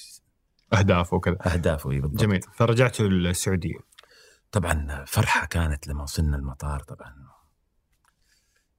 أهدافه 0.74 1.18
وكذا. 1.18 1.38
أهدافه 1.46 1.92
إي 1.92 2.00
بالضبط. 2.00 2.22
جميل. 2.22 2.42
فرجعتوا 2.42 3.08
السعوديه 3.08 3.78
طبعا 4.52 5.06
فرحة 5.08 5.46
كانت 5.46 5.88
لما 5.88 6.04
وصلنا 6.04 6.38
المطار 6.38 6.80
طبعا. 6.80 7.25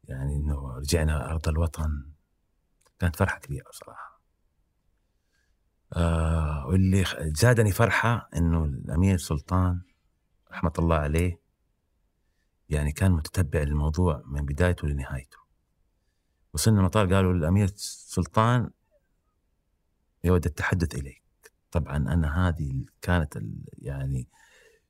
يعني 0.09 0.37
إنه 0.37 0.73
رجعنا 0.77 1.31
أرض 1.31 1.49
الوطن. 1.49 2.13
كانت 2.99 3.17
فرحة 3.17 3.39
كبيرة 3.39 3.69
بصراحة. 3.71 4.21
آه 5.97 6.67
واللي 6.67 7.05
زادني 7.21 7.73
فرحة 7.73 8.29
إنه 8.37 8.65
الأمير 8.65 9.19
سلطان 9.19 9.83
رحمة 10.51 10.73
الله 10.79 10.97
عليه 10.97 11.41
يعني 12.69 12.93
كان 12.93 13.13
متتبع 13.13 13.63
الموضوع 13.63 14.23
من 14.27 14.45
بدايته 14.45 14.89
لنهايته. 14.89 15.39
وصلنا 16.53 16.81
المطار 16.81 17.15
قالوا 17.15 17.33
الأمير 17.33 17.67
سلطان 17.77 18.71
يود 20.25 20.47
التحدث 20.47 20.95
إليك. 20.95 21.23
طبعا 21.71 21.97
أنا 21.97 22.49
هذه 22.49 22.85
كانت 23.03 23.39
يعني 23.79 24.29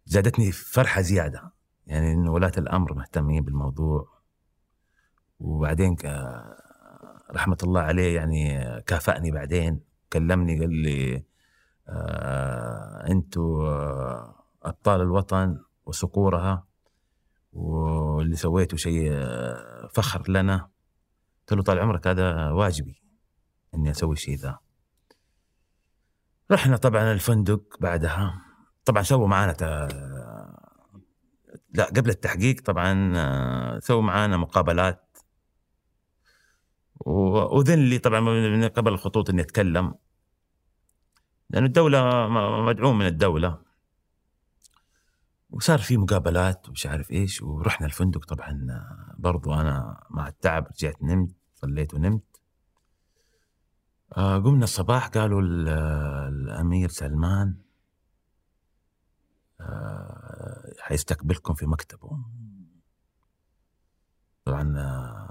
زادتني 0.07 0.53
فرحة 0.53 1.01
زيادة. 1.01 1.53
يعني 1.87 2.13
إنه 2.13 2.33
ولاة 2.33 2.53
الأمر 2.59 2.95
مهتمين 2.95 3.45
بالموضوع. 3.45 4.16
وبعدين 5.39 5.97
رحمة 7.31 7.57
الله 7.63 7.81
عليه 7.81 8.17
يعني 8.17 8.61
كافأني 8.87 9.31
بعدين 9.31 9.81
كلمني 10.13 10.61
قال 10.61 10.71
لي 10.71 11.25
آه 11.89 13.07
أنتم 13.09 13.43
أبطال 14.63 15.01
الوطن 15.01 15.59
وصقورها 15.87 16.67
واللي 17.53 18.37
سويته 18.37 18.77
شيء 18.77 19.13
فخر 19.93 20.31
لنا. 20.31 20.69
قلت 21.41 21.53
له 21.53 21.63
طال 21.63 21.79
عمرك 21.79 22.07
هذا 22.07 22.51
واجبي 22.51 23.03
إني 23.75 23.91
أسوي 23.91 24.13
الشيء 24.13 24.37
ذا. 24.37 24.59
رحنا 26.51 26.77
طبعا 26.77 27.13
الفندق 27.13 27.63
بعدها. 27.81 28.43
طبعا 28.85 29.03
سووا 29.03 29.29
معانا 29.29 29.53
ت... 29.53 29.63
لا 31.75 31.85
قبل 31.85 32.11
التحقيق 32.11 32.61
طبعا 32.61 33.81
سووا 33.81 34.03
معانا 34.03 34.37
مقابلات. 34.37 35.06
وأذن 37.07 37.79
لي 37.79 37.99
طبعا 37.99 38.21
من 38.21 38.69
قبل 38.69 38.93
الخطوط 38.93 39.31
إني 39.31 39.43
أتكلم. 39.43 39.95
لأن 41.51 41.65
الدولة 41.65 42.29
مدعوم 42.63 42.99
من 42.99 43.07
الدولة. 43.07 43.63
وصار 45.51 45.79
في 45.79 45.97
مقابلات 45.97 46.69
ومش 46.69 46.87
عارف 46.87 47.11
إيش 47.11 47.43
ورحنا 47.43 47.87
الفندق 47.87 48.25
طبعا 48.25 48.67
برضو 49.19 49.55
أنا 49.55 50.05
مع 50.11 50.29
التعب 50.29 50.67
رجعت 50.67 51.03
نمت 51.03 51.35
صليت 51.55 51.95
ونمت. 51.95 52.41
آه 54.17 54.39
قمنا 54.39 54.65
الصباح 54.65 55.09
قالوا 55.09 55.43
الأمير 56.29 56.89
سلمان 56.89 57.57
آه 59.61 60.73
حيستقبلكم 60.81 61.55
في 61.55 61.67
مكتبه. 61.67 62.19
طبعا 64.45 64.79
آه 64.79 65.26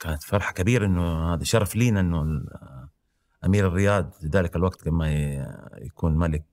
كانت 0.00 0.22
فرحة 0.22 0.52
كبيرة 0.52 0.86
إنه 0.86 1.34
هذا 1.34 1.44
شرف 1.44 1.76
لينا 1.76 2.00
إنه 2.00 2.44
أمير 3.44 3.66
الرياض 3.66 4.12
في 4.12 4.26
ذلك 4.26 4.56
الوقت 4.56 4.86
لما 4.86 5.08
يكون 5.78 6.18
ملك 6.18 6.46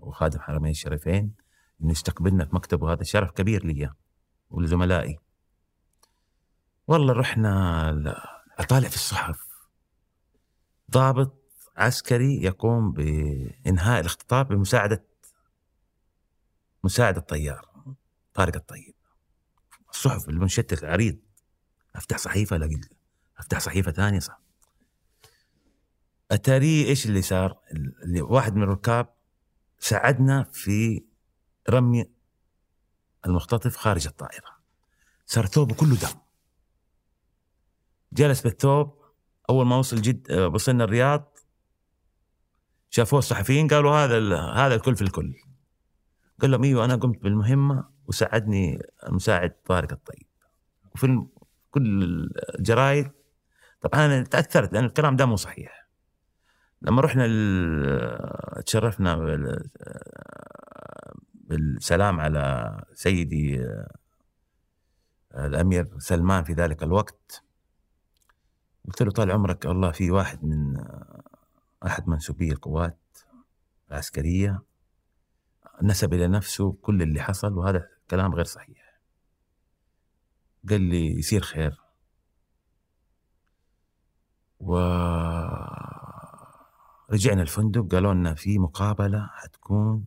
وخادم 0.00 0.40
حرمين 0.40 0.70
الشريفين 0.70 1.34
إنه 1.82 1.90
يستقبلنا 1.90 2.44
في 2.44 2.54
مكتبه. 2.54 2.92
هذا 2.92 3.02
شرف 3.02 3.30
كبير 3.30 3.64
لي 3.66 3.90
ولزملائي. 4.50 5.18
والله 6.86 7.12
رحنا 7.12 7.90
أطالع 8.58 8.88
في 8.88 8.94
الصحف. 8.94 9.48
ضابط 10.90 11.42
عسكري 11.76 12.42
يقوم 12.42 12.92
بإنهاء 12.92 14.00
الاختطاف 14.00 14.46
بمساعدة 14.46 15.04
مساعد 16.84 17.16
الطيار 17.16 17.68
طارق 18.34 18.56
الطيب. 18.56 18.94
الصحف 19.90 20.28
المنشتت 20.28 20.84
عريض. 20.84 21.18
افتح 21.96 22.18
صحيفة 22.18 22.56
الاقي 22.56 22.80
افتح 23.38 23.58
صحيفة 23.60 23.92
ثانية 23.92 24.18
صح. 24.18 24.40
اتاري 26.30 26.84
إيش 26.84 27.06
اللي 27.06 27.22
صار؟ 27.22 27.58
اللي 28.02 28.20
واحد 28.22 28.56
من 28.56 28.62
الركاب 28.62 29.14
ساعدنا 29.78 30.42
في 30.52 31.04
رمي 31.70 32.10
المختطف 33.26 33.76
خارج 33.76 34.06
الطائرة. 34.06 34.58
صار 35.26 35.46
ثوبه 35.46 35.74
كله 35.74 35.94
دم. 35.96 36.18
جلس 38.12 38.40
بالثوب 38.40 38.98
أول 39.50 39.66
ما 39.66 39.76
وصل 39.76 40.02
جد 40.02 40.32
وصلنا 40.32 40.84
الرياض 40.84 41.38
شافوه 42.90 43.18
الصحفيين 43.18 43.68
قالوا 43.68 43.96
هذا 43.96 44.18
ال- 44.18 44.32
هذا 44.58 44.74
الكل 44.74 44.96
في 44.96 45.02
الكل. 45.02 45.34
قال 46.40 46.50
لهم 46.50 46.64
إيوه 46.64 46.84
أنا 46.84 46.96
قمت 46.96 47.22
بالمهمة 47.22 47.88
وساعدني 48.06 48.82
المساعد 49.06 49.50
طارق 49.50 49.92
الطيب. 49.92 50.26
وفي 50.94 51.26
كل 51.70 52.02
الجرايد 52.58 53.10
طبعا 53.80 54.06
أنا 54.06 54.22
تأثرت 54.22 54.72
لأن 54.72 54.84
الكلام 54.84 55.16
ده 55.16 55.26
مو 55.26 55.36
صحيح. 55.36 55.86
لما 56.82 57.00
رحنا 57.02 57.26
تشرفنا 58.66 59.16
بال- 59.16 59.68
بالسلام 61.34 62.20
على 62.20 62.72
سيدي 62.94 63.66
الأمير 65.34 65.98
سلمان 65.98 66.44
في 66.44 66.52
ذلك 66.52 66.82
الوقت. 66.82 67.42
قلت 68.88 69.02
له 69.02 69.10
طال 69.10 69.30
عمرك 69.30 69.66
الله 69.66 69.90
في 69.90 70.10
واحد 70.10 70.44
من 70.44 70.76
أحد 71.86 72.08
منسوبي 72.08 72.52
القوات 72.52 72.98
العسكرية 73.90 74.62
نسب 75.82 76.14
إلى 76.14 76.28
نفسه 76.28 76.72
كل 76.82 77.02
اللي 77.02 77.20
حصل 77.20 77.52
وهذا 77.52 77.88
كلام 78.10 78.34
غير 78.34 78.44
صحيح. 78.44 78.77
قال 80.70 80.80
لي 80.80 81.18
يصير 81.18 81.40
خير. 81.40 81.80
و 84.60 84.78
رجعنا 87.10 87.42
الفندق 87.42 87.94
قالوا 87.94 88.14
لنا 88.14 88.34
في 88.34 88.58
مقابلة 88.58 89.26
حتكون 89.32 90.04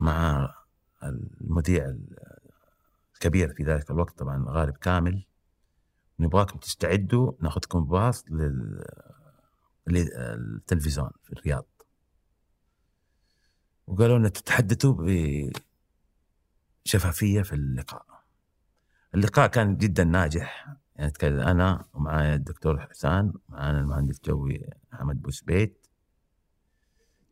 مع 0.00 0.54
المذيع 1.02 1.96
الكبير 3.14 3.54
في 3.54 3.62
ذلك 3.62 3.90
الوقت 3.90 4.18
طبعا 4.18 4.44
غالب 4.48 4.76
كامل. 4.76 5.24
نبغاكم 6.18 6.58
تستعدوا 6.58 7.32
ناخذكم 7.40 7.84
باص 7.84 8.24
لل... 8.30 8.84
للتلفزيون 9.86 11.10
في 11.24 11.32
الرياض. 11.32 11.66
وقالوا 13.86 14.18
لنا 14.18 14.28
تتحدثوا 14.28 14.94
بشفافية 16.84 17.42
في 17.42 17.52
اللقاء. 17.52 18.15
اللقاء 19.16 19.46
كان 19.46 19.76
جدا 19.76 20.04
ناجح. 20.04 20.66
يعني 20.96 21.08
أتكلم 21.08 21.40
أنا 21.40 21.84
ومعايا 21.94 22.34
الدكتور 22.34 22.80
حسان 22.80 23.32
معانا 23.48 23.80
المهندس 23.80 24.16
الجوي 24.16 24.70
محمد 24.92 25.22
بوسبيت 25.22 25.86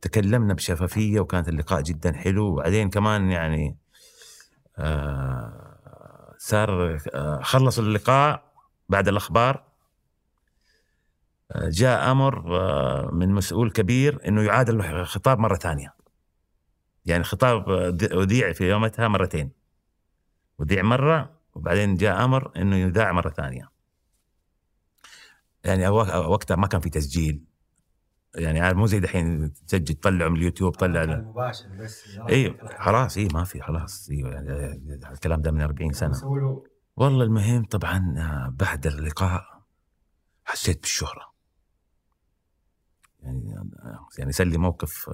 تكلمنا 0.01 0.55
بشفافية 0.55 1.21
وكانت 1.21 1.49
اللقاء 1.49 1.83
جدا 1.83 2.13
حلو. 2.13 2.47
وبعدين 2.47 2.91
كمان 2.91 3.31
يعني 3.31 3.77
آه 4.79 6.35
صار 6.39 6.99
آه 7.15 7.41
خلصوا 7.43 7.85
اللقاء 7.85 8.53
بعد 8.89 9.09
الأخبار. 9.09 9.65
آه 11.53 11.69
جاء 11.69 12.11
أمر 12.11 12.61
آه 12.61 13.11
من 13.13 13.29
مسؤول 13.29 13.71
كبير 13.71 14.29
إنه 14.29 14.43
يعاد 14.43 14.71
الخطاب 14.71 15.39
مرة 15.39 15.57
ثانية. 15.57 15.95
يعني 17.07 17.21
الخطاب 17.21 17.71
اذيع 18.03 18.53
في 18.53 18.71
يومتها 18.71 19.09
مرتين. 19.09 19.51
اذيع 20.61 20.83
مرة 20.83 21.44
وبعدين 21.55 21.95
جاء 21.97 22.25
أمر 22.25 22.53
إنه 22.57 22.77
يذاع 22.77 23.13
مرة 23.13 23.31
ثانية. 23.31 23.71
يعني 25.65 25.89
وقتها 25.89 26.57
ما 26.57 26.67
كان 26.67 26.81
في 26.81 26.91
تسجيل. 26.91 27.45
يعني 28.35 28.61
عارف 28.61 28.79
مو 28.79 28.87
زي 28.87 29.01
دحين 29.01 29.53
تسجل 29.53 29.95
تطلعه 29.95 30.29
من 30.29 30.37
اليوتيوب 30.37 30.75
طلع 30.75 31.05
مباشر 31.07 31.69
بس 31.69 32.19
اي 32.31 32.59
خلاص 32.79 33.17
اي 33.17 33.29
ما 33.35 33.45
في 33.45 33.61
خلاص 33.61 34.09
أيوه 34.11 34.33
يعني 34.33 34.95
الكلام 35.13 35.43
ده 35.43 35.51
من 35.51 35.61
40 35.61 35.93
سنة. 35.93 36.25
والله 36.97 37.25
المهم 37.25 37.65
طبعا 37.65 38.15
بعد 38.59 38.87
اللقاء 38.87 39.63
حسيت 40.45 40.81
بالشهرة. 40.81 41.35
يعني 43.23 43.71
يعني 44.19 44.33
صار 44.33 44.47
لي 44.47 44.59
موقف 44.59 45.11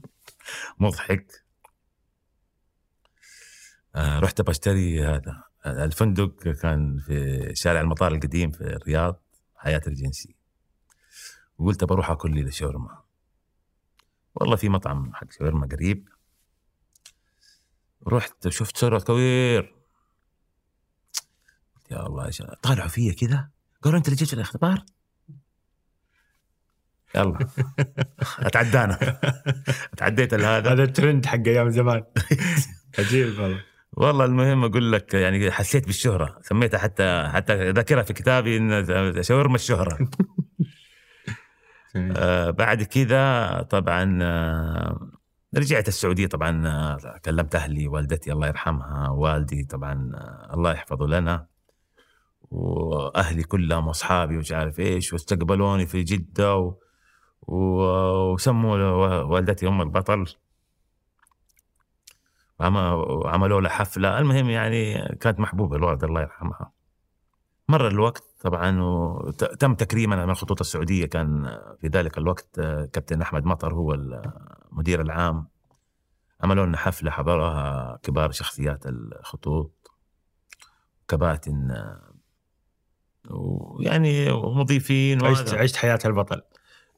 مضحك. 0.80 1.44
رحت 3.96 4.40
بشتري 4.40 5.04
هذا. 5.04 5.42
الفندق 5.66 6.48
كان 6.48 6.98
في 6.98 7.50
شارع 7.54 7.80
المطار 7.80 8.12
القديم 8.12 8.50
في 8.50 8.60
الرياض 8.60 9.22
حياة 9.56 9.82
الجنسي. 9.86 10.36
وقلت 11.58 11.84
بروح 11.84 12.10
آكل 12.10 12.34
لي 12.34 12.50
شاورما 12.50 13.02
والله 14.34 14.56
في 14.56 14.68
مطعم 14.68 15.14
حق 15.14 15.32
شاورما 15.32 15.66
قريب. 15.66 16.08
رحت 18.08 18.48
شفت 18.48 18.76
شوربة 18.76 19.04
كوير 19.04 19.74
يا 21.90 22.06
الله 22.06 22.30
طالعوا 22.62 22.88
فيا 22.88 23.12
كذا؟ 23.12 23.50
قالوا 23.82 23.98
أنت 23.98 24.06
اللي 24.06 24.16
جيت 24.16 24.32
الاختبار 24.32 24.84
يلا. 27.14 27.38
أتعدانا. 28.48 29.20
أتعديت 29.92 30.34
هذا 30.34 30.72
هذا 30.72 30.82
الترند 30.82 31.26
حق 31.26 31.46
أيام 31.46 31.70
زمان. 31.70 32.04
عجيب 32.98 33.38
والله. 33.38 33.73
والله 33.96 34.24
المهم 34.24 34.64
أقول 34.64 34.92
لك 34.92 35.14
يعني 35.14 35.50
حسيت 35.50 35.86
بالشهرة 35.86 36.38
سميتها 36.42 36.78
حتى 36.78 37.28
حتى 37.32 37.70
ذاكرها 37.70 38.02
في 38.02 38.12
كتابي 38.12 38.56
إن 38.56 39.22
شاورما 39.22 39.54
الشهرة. 39.54 39.98
آه 41.96 42.50
بعد 42.50 42.82
كذا 42.82 43.62
طبعا 43.70 44.18
آه 44.22 45.10
رجعت 45.56 45.88
السعودية 45.88 46.26
طبعا 46.26 46.68
آه 46.68 47.18
كلمت 47.24 47.54
أهلي 47.54 47.88
والدتي 47.88 48.32
الله 48.32 48.46
يرحمها 48.46 49.08
والدي 49.08 49.64
طبعا 49.64 50.12
آه 50.14 50.54
الله 50.54 50.72
يحفظه 50.72 51.06
لنا 51.06 51.46
وأهلي 52.50 53.42
كلهم 53.42 53.86
وأصحابي 53.86 54.36
ومش 54.36 54.52
عارف 54.52 54.80
إيش 54.80 55.12
واستقبلوني 55.12 55.86
في 55.86 56.02
جدة 56.02 56.56
و... 56.56 56.74
و... 57.42 57.56
وسموا 58.32 58.76
والدتي 59.22 59.68
أم 59.68 59.82
البطل. 59.82 60.26
وعملوا 62.60 63.60
له 63.60 63.68
حفلة. 63.68 64.18
المهم 64.18 64.50
يعني 64.50 65.08
كانت 65.20 65.40
محبوبة 65.40 65.76
الوالده 65.76 66.06
الله 66.06 66.20
يرحمها. 66.20 66.72
مر 67.68 67.88
الوقت 67.88 68.24
طبعا 68.40 68.80
وتم 68.80 69.74
تكريمنا 69.74 70.24
من 70.24 70.30
الخطوط 70.30 70.60
السعودية. 70.60 71.06
كان 71.06 71.58
في 71.80 71.86
ذلك 71.88 72.18
الوقت 72.18 72.60
كابتن 72.92 73.22
أحمد 73.22 73.44
مطر 73.44 73.74
هو 73.74 73.94
المدير 73.94 75.00
العام. 75.00 75.48
عملوا 76.40 76.66
لنا 76.66 76.76
حفلة 76.76 77.10
حضرها 77.10 77.98
كبار 78.02 78.30
شخصيات 78.30 78.86
الخطوط. 78.86 79.90
كباتن 81.08 81.86
ويعني 83.30 84.32
مضيفين 84.32 85.24
عشت 85.24 85.54
عشت 85.54 85.76
حياة 85.76 85.98
البطل 86.04 86.42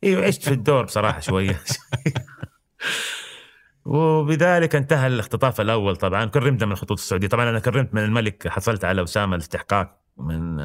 أيوه 0.04 0.26
عشت 0.26 0.42
في 0.42 0.50
الدور 0.50 0.84
بصراحة 0.84 1.20
شوية. 1.20 1.60
وبذلك 3.86 4.76
انتهى 4.76 5.06
الاختطاف 5.06 5.60
الأول 5.60 5.96
طبعا. 5.96 6.24
كرمت 6.24 6.64
من 6.64 6.72
الخطوط 6.72 6.98
السعودية. 6.98 7.28
طبعا 7.28 7.50
أنا 7.50 7.58
كرمت 7.58 7.94
من 7.94 8.04
الملك 8.04 8.48
حصلت 8.48 8.84
على 8.84 9.02
وسامه 9.02 9.36
الاستحقاق 9.36 10.00
من 10.18 10.60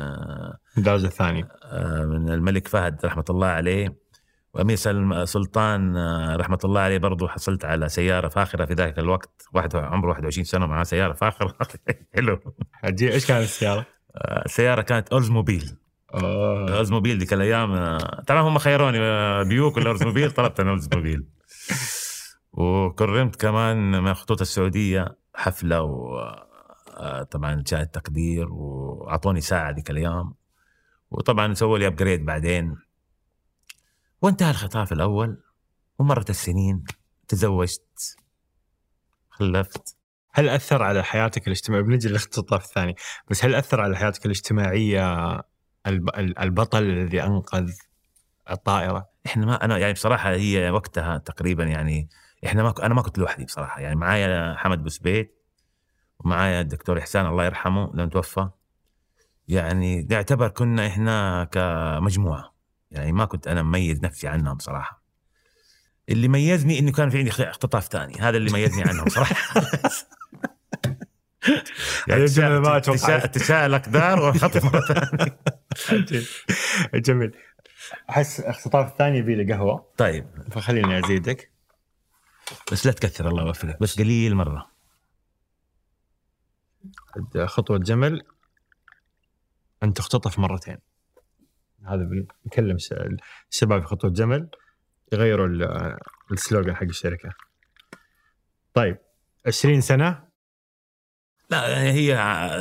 الدرجة 0.78 1.05
الثانية. 1.05 1.47
من 2.05 2.30
الملك 2.30 2.67
فهد 2.67 3.05
رحمة 3.05 3.26
الله 3.30 3.47
عليه. 3.47 3.97
وأمير 4.53 4.76
سلطان 5.26 5.97
رحمة 6.36 6.59
الله 6.63 6.82
عليه 6.82 6.97
برضو 6.97 7.28
حصلت 7.28 7.65
على 7.65 7.89
سيارة 7.89 8.28
فاخرة 8.28 8.65
في 8.65 8.74
ذلك 8.74 8.99
الوقت. 8.99 9.47
واحد 9.53 9.76
عمره 9.76 10.09
21 10.09 10.45
سنة 10.45 10.65
معاه 10.65 10.84
سيارة 10.84 11.13
فاخرة. 11.13 11.55
حلو. 12.15 12.39
عجيب 12.84 13.11
إيش 13.11 13.26
كانت 13.26 13.43
السيارة؟ 13.43 13.86
السيارة 14.45 14.82
كانت 14.82 15.09
اولزموبيل 15.09 15.78
اولزموبيل 16.13 17.17
ذيك 17.17 17.34
الأيام 17.34 17.97
طبعا 18.28 18.41
هم 18.41 18.57
خيروني 18.57 18.99
بيوك 19.43 19.78
ولا 19.78 19.88
اولزموبيل 19.89 20.32
طلبت 20.32 20.59
أنا 20.59 20.69
اولزموبيل 20.69 21.26
وكرمت 22.54 23.36
كمان 23.36 23.91
من 23.91 24.08
الخطوط 24.08 24.41
السعودية 24.41 25.18
حفلة 25.36 25.82
وطبعا 25.82 27.64
شهادة 27.68 27.89
تقدير 27.89 28.54
وأعطوني 28.54 29.41
ساعة 29.41 29.72
ذيك 29.72 29.89
الأيام. 29.89 30.34
وطبعا 31.12 31.54
سووا 31.54 31.78
لي 31.78 31.88
أبجريد 31.88 32.26
بعدين. 32.26 32.76
وانتهى 34.22 34.52
الخطاف 34.52 34.93
الأول. 34.93 35.43
ومرت 35.99 36.30
السنين. 36.30 36.84
تزوجت. 37.28 38.18
خلفت. 39.30 39.95
هل 40.34 40.49
أثر 40.49 40.84
على 40.84 41.04
حياتك 41.04 41.47
الاجتماعية؟ 41.47 41.84
بنجي 41.84 42.08
للاختطاف 42.08 42.66
الثاني. 42.66 42.95
بس 43.30 43.45
هل 43.45 43.56
أثر 43.56 43.82
على 43.82 43.97
حياتك 43.97 44.26
الاجتماعية 44.26 45.41
البطل 46.18 46.84
الذي 46.84 47.24
أنقذ 47.24 47.72
الطائرة؟ 48.49 49.10
إحنا 49.26 49.45
ما 49.45 49.66
أنا 49.66 49.78
يعني 49.78 49.93
بصراحة 49.93 50.30
هي 50.30 50.70
وقتها 50.70 51.18
تقريبا 51.18 51.64
يعني 51.64 52.10
إحنا 52.45 52.63
ما 52.63 52.73
أنا 52.83 52.93
ما 52.93 53.01
كنت 53.01 53.17
لوحدي 53.17 53.45
بصراحة. 53.45 53.81
يعني 53.81 53.95
معايا 53.95 54.55
حمد 54.57 54.83
بوسبيت 54.83 55.41
ومعايا 56.19 56.61
الدكتور 56.61 56.99
إحسان 56.99 57.25
الله 57.25 57.45
يرحمه 57.45 57.91
لما 57.93 58.09
توفى. 58.09 58.49
يعني 59.47 60.03
نعتبر 60.03 60.47
كنا 60.47 60.87
إحنا 60.87 61.43
كمجموعة. 61.43 62.53
يعني 62.91 63.11
ما 63.11 63.25
كنت 63.25 63.47
أنا 63.47 63.63
مميز 63.63 64.03
نفسي 64.03 64.27
عنهم 64.27 64.57
بصراحه 64.57 65.01
اللي 66.09 66.27
ميزني 66.27 66.79
إنه 66.79 66.91
كان 66.91 67.09
في 67.09 67.17
عندي 67.17 67.31
اختطاف 67.31 67.87
ثاني. 67.87 68.13
هذا 68.19 68.37
اللي 68.37 68.51
ميزني 68.51 68.83
عنهم 68.83 69.09
صراحة. 69.09 69.35
يعني 72.07 72.25
تشاء 73.27 73.65
الاقدار 73.65 74.19
وانخطف 74.19 74.65
مرة 74.65 74.81
ثانية. 74.81 76.21
جميل. 77.05 77.31
أحس 78.09 78.39
اختطاف 78.39 78.91
الثاني 78.91 79.17
يبي 79.17 79.35
له 79.35 79.55
قهوة. 79.55 79.91
طيب. 79.97 80.25
فخليني 80.51 80.99
أزيدك. 80.99 81.51
بس 82.71 82.85
لا 82.85 82.91
تكثر 82.91 83.27
الله 83.29 83.43
يوفقك. 83.47 83.77
بس 83.81 83.99
قليل 83.99 84.35
مرة. 84.35 84.71
خطوة 87.45 87.77
جمل. 87.77 88.21
أن 89.83 89.93
تختطف 89.93 90.39
مرتين. 90.39 90.77
هذا 91.87 92.09
بنكلم 92.43 92.77
الشباب 93.51 93.81
في 93.81 93.87
خطوة 93.87 94.11
جمل. 94.11 94.49
يغيروا 95.13 95.47
ال- 95.47 95.97
السلوغان 96.31 96.75
حق 96.75 96.83
الشركة. 96.83 97.29
طيب 98.73 98.97
20 99.47 99.81
سنة. 99.81 100.27
لا 101.49 101.81
هي 101.83 102.13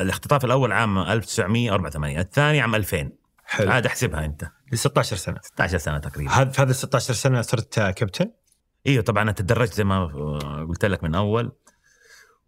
الاختطاف 0.02 0.44
الأول 0.44 0.72
عام 0.72 0.98
1984 0.98 2.18
الثاني 2.18 2.60
عام 2.60 2.74
2000 2.74 3.12
حلو. 3.44 3.70
عاد 3.70 3.86
احسبها 3.86 4.24
أنت. 4.24 4.50
16 4.74 5.16
سنة. 5.16 5.40
16 5.42 5.78
سنة 5.78 5.98
تقريبا. 5.98 6.30
هذا 6.30 6.50
في 6.50 6.62
هذا 6.62 6.72
16 6.72 7.14
سنة 7.14 7.42
صرت 7.42 7.80
كابتن؟ 7.80 8.30
إيوه 8.86 9.02
طبعا 9.02 9.22
أنا 9.22 9.32
تدرجت 9.32 9.74
زي 9.74 9.84
ما 9.84 10.06
قلت 10.68 10.84
لك 10.84 11.04
من 11.04 11.14
أول. 11.14 11.52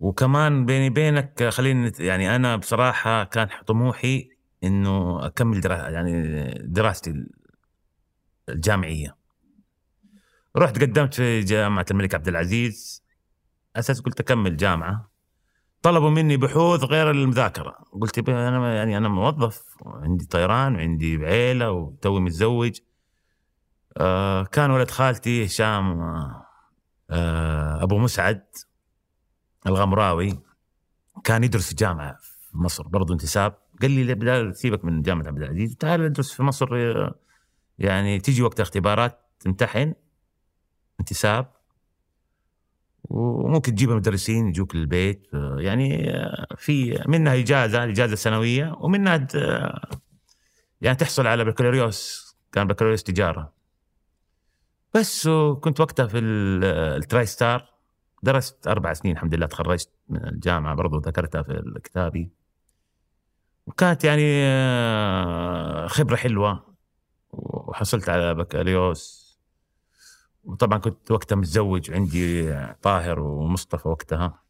وكمان 0.00 0.66
بيني 0.66 0.90
بينك 0.90 1.48
خليني 1.48 1.92
يعني 1.98 2.36
أنا 2.36 2.56
بصراحة 2.56 3.24
كان 3.24 3.48
طموحي 3.66 4.28
إنه 4.64 5.26
أكمل 5.26 5.60
درا 5.60 5.88
يعني 5.88 6.22
دراستي 6.58 7.26
الجامعية. 8.48 9.16
رحت 10.56 10.82
قدمت 10.82 11.14
في 11.14 11.40
جامعة 11.40 11.86
الملك 11.90 12.14
عبد 12.14 12.28
العزيز. 12.28 13.04
أساس 13.76 14.00
قلت 14.00 14.20
أكمل 14.20 14.56
جامعة. 14.56 15.10
طلبوا 15.82 16.10
مني 16.10 16.36
بحوث 16.36 16.84
غير 16.84 17.10
المذاكرة. 17.10 17.76
قلت 18.00 18.28
أنا 18.28 18.74
يعني 18.74 18.96
أنا 18.96 19.08
موظف 19.08 19.62
عندي 19.86 20.26
طيران 20.26 20.74
وعندي 20.74 21.16
عيلة 21.16 21.70
وتوي 21.70 22.20
متزوج. 22.20 22.78
آه 23.96 24.44
كان 24.44 24.70
ولد 24.70 24.90
خالتي 24.90 25.46
هشام 25.46 26.00
آه 27.10 27.82
أبو 27.82 27.98
مسعد 27.98 28.42
الغمراوي. 29.66 30.38
كان 31.24 31.44
يدرس 31.44 31.68
في 31.68 31.74
جامعة 31.74 32.16
في 32.20 32.58
مصر 32.58 32.88
برضه 32.88 33.14
انتساب. 33.14 33.54
قال 33.82 33.90
لي 33.90 34.14
لا 34.14 34.52
سيبك 34.52 34.84
من 34.84 35.02
جامعة 35.02 35.26
عبد 35.26 35.42
العزيز 35.42 35.76
تعال 35.76 36.02
ادرس 36.04 36.32
في 36.32 36.42
مصر 36.42 36.68
يعني 37.78 38.20
تيجي 38.20 38.42
وقت 38.42 38.60
اختبارات 38.60 39.18
تمتحن 39.40 39.94
انتساب. 41.00 41.52
وممكن 43.04 43.74
تجيب 43.74 43.90
مدرسين 43.90 44.48
يجوك 44.48 44.76
للبيت 44.76 45.28
آه، 45.34 45.56
يعني 45.60 46.12
في 46.56 47.04
منها 47.06 47.34
إجازة 47.34 47.84
الاجازه 47.84 48.12
السنويه 48.12 48.76
ومنها 48.80 49.26
يعني 50.80 50.96
تحصل 50.96 51.26
على 51.26 51.44
بكالوريوس 51.44 52.32
كان 52.52 52.66
بكالوريوس 52.66 53.02
تجارة. 53.02 53.52
بس 54.94 55.26
وكنت 55.26 55.80
وقتها 55.80 56.06
في 56.06 56.18
ال- 56.18 56.64
ال 56.64 57.26
TriStar 57.26 57.72
درست 58.22 58.66
أربع 58.66 58.92
سنين 58.92 59.14
الحمد 59.16 59.34
لله 59.34 59.46
تخرجت 59.46 59.90
من 60.08 60.28
الجامعة 60.28 60.74
برضو 60.74 60.98
ذكرتها 60.98 61.42
في 61.42 61.80
كتابي. 61.84 62.30
وكانت 63.66 64.04
يعني 64.04 64.22
آه، 64.44 65.86
خبرة 65.86 66.16
حلوة 66.16 66.74
وحصلت 67.30 68.08
على 68.08 68.34
بكالوريوس. 68.34 69.22
وطبعا 70.44 70.78
كنت 70.78 71.10
وقتها 71.10 71.36
متزوج 71.36 71.90
عندي 71.90 72.54
طاهر 72.82 73.20
ومصطفى 73.20 73.88
وقتها. 73.88 74.42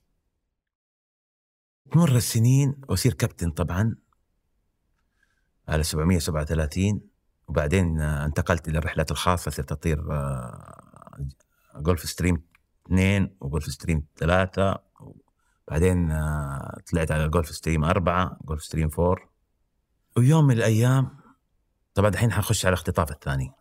تمر 1.92 2.16
السنين 2.16 2.80
وأصير 2.88 3.14
كابتن 3.14 3.50
طبعا 3.50 3.96
على 5.68 5.82
737 5.82 7.00
وبعدين 7.48 8.00
انتقلت 8.00 8.68
إلى 8.68 8.78
الرحلات 8.78 9.10
الخاصة 9.10 9.50
صرت 9.50 9.72
أطير 9.72 10.12
آه، 10.12 11.26
Gulfstream 11.76 12.42
2 12.86 13.36
و 13.40 13.64
Gulfstream 13.64 14.06
3 14.16 14.78
بعدين 15.68 16.10
آه، 16.10 16.78
طلعت 16.92 17.10
على 17.12 17.28
Gulfstream 17.28 17.84
4 17.84 18.38
Gulfstream 18.44 18.90
4 18.98 19.16
ويوم 20.16 20.44
من 20.46 20.54
الأيام 20.54 21.16
طبعا 21.94 22.08
الحين 22.08 22.32
حنخش 22.32 22.66
على 22.66 22.72
الاختطاف 22.72 23.10
الثاني. 23.10 23.52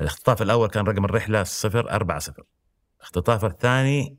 الاختطاف 0.00 0.42
الأول 0.42 0.68
كان 0.68 0.86
رقم 0.86 1.04
الرحلة 1.04 1.44
0 1.44 1.90
4 1.90 2.18
0 2.18 2.42
الاختطاف 3.00 3.44
الثاني 3.44 4.18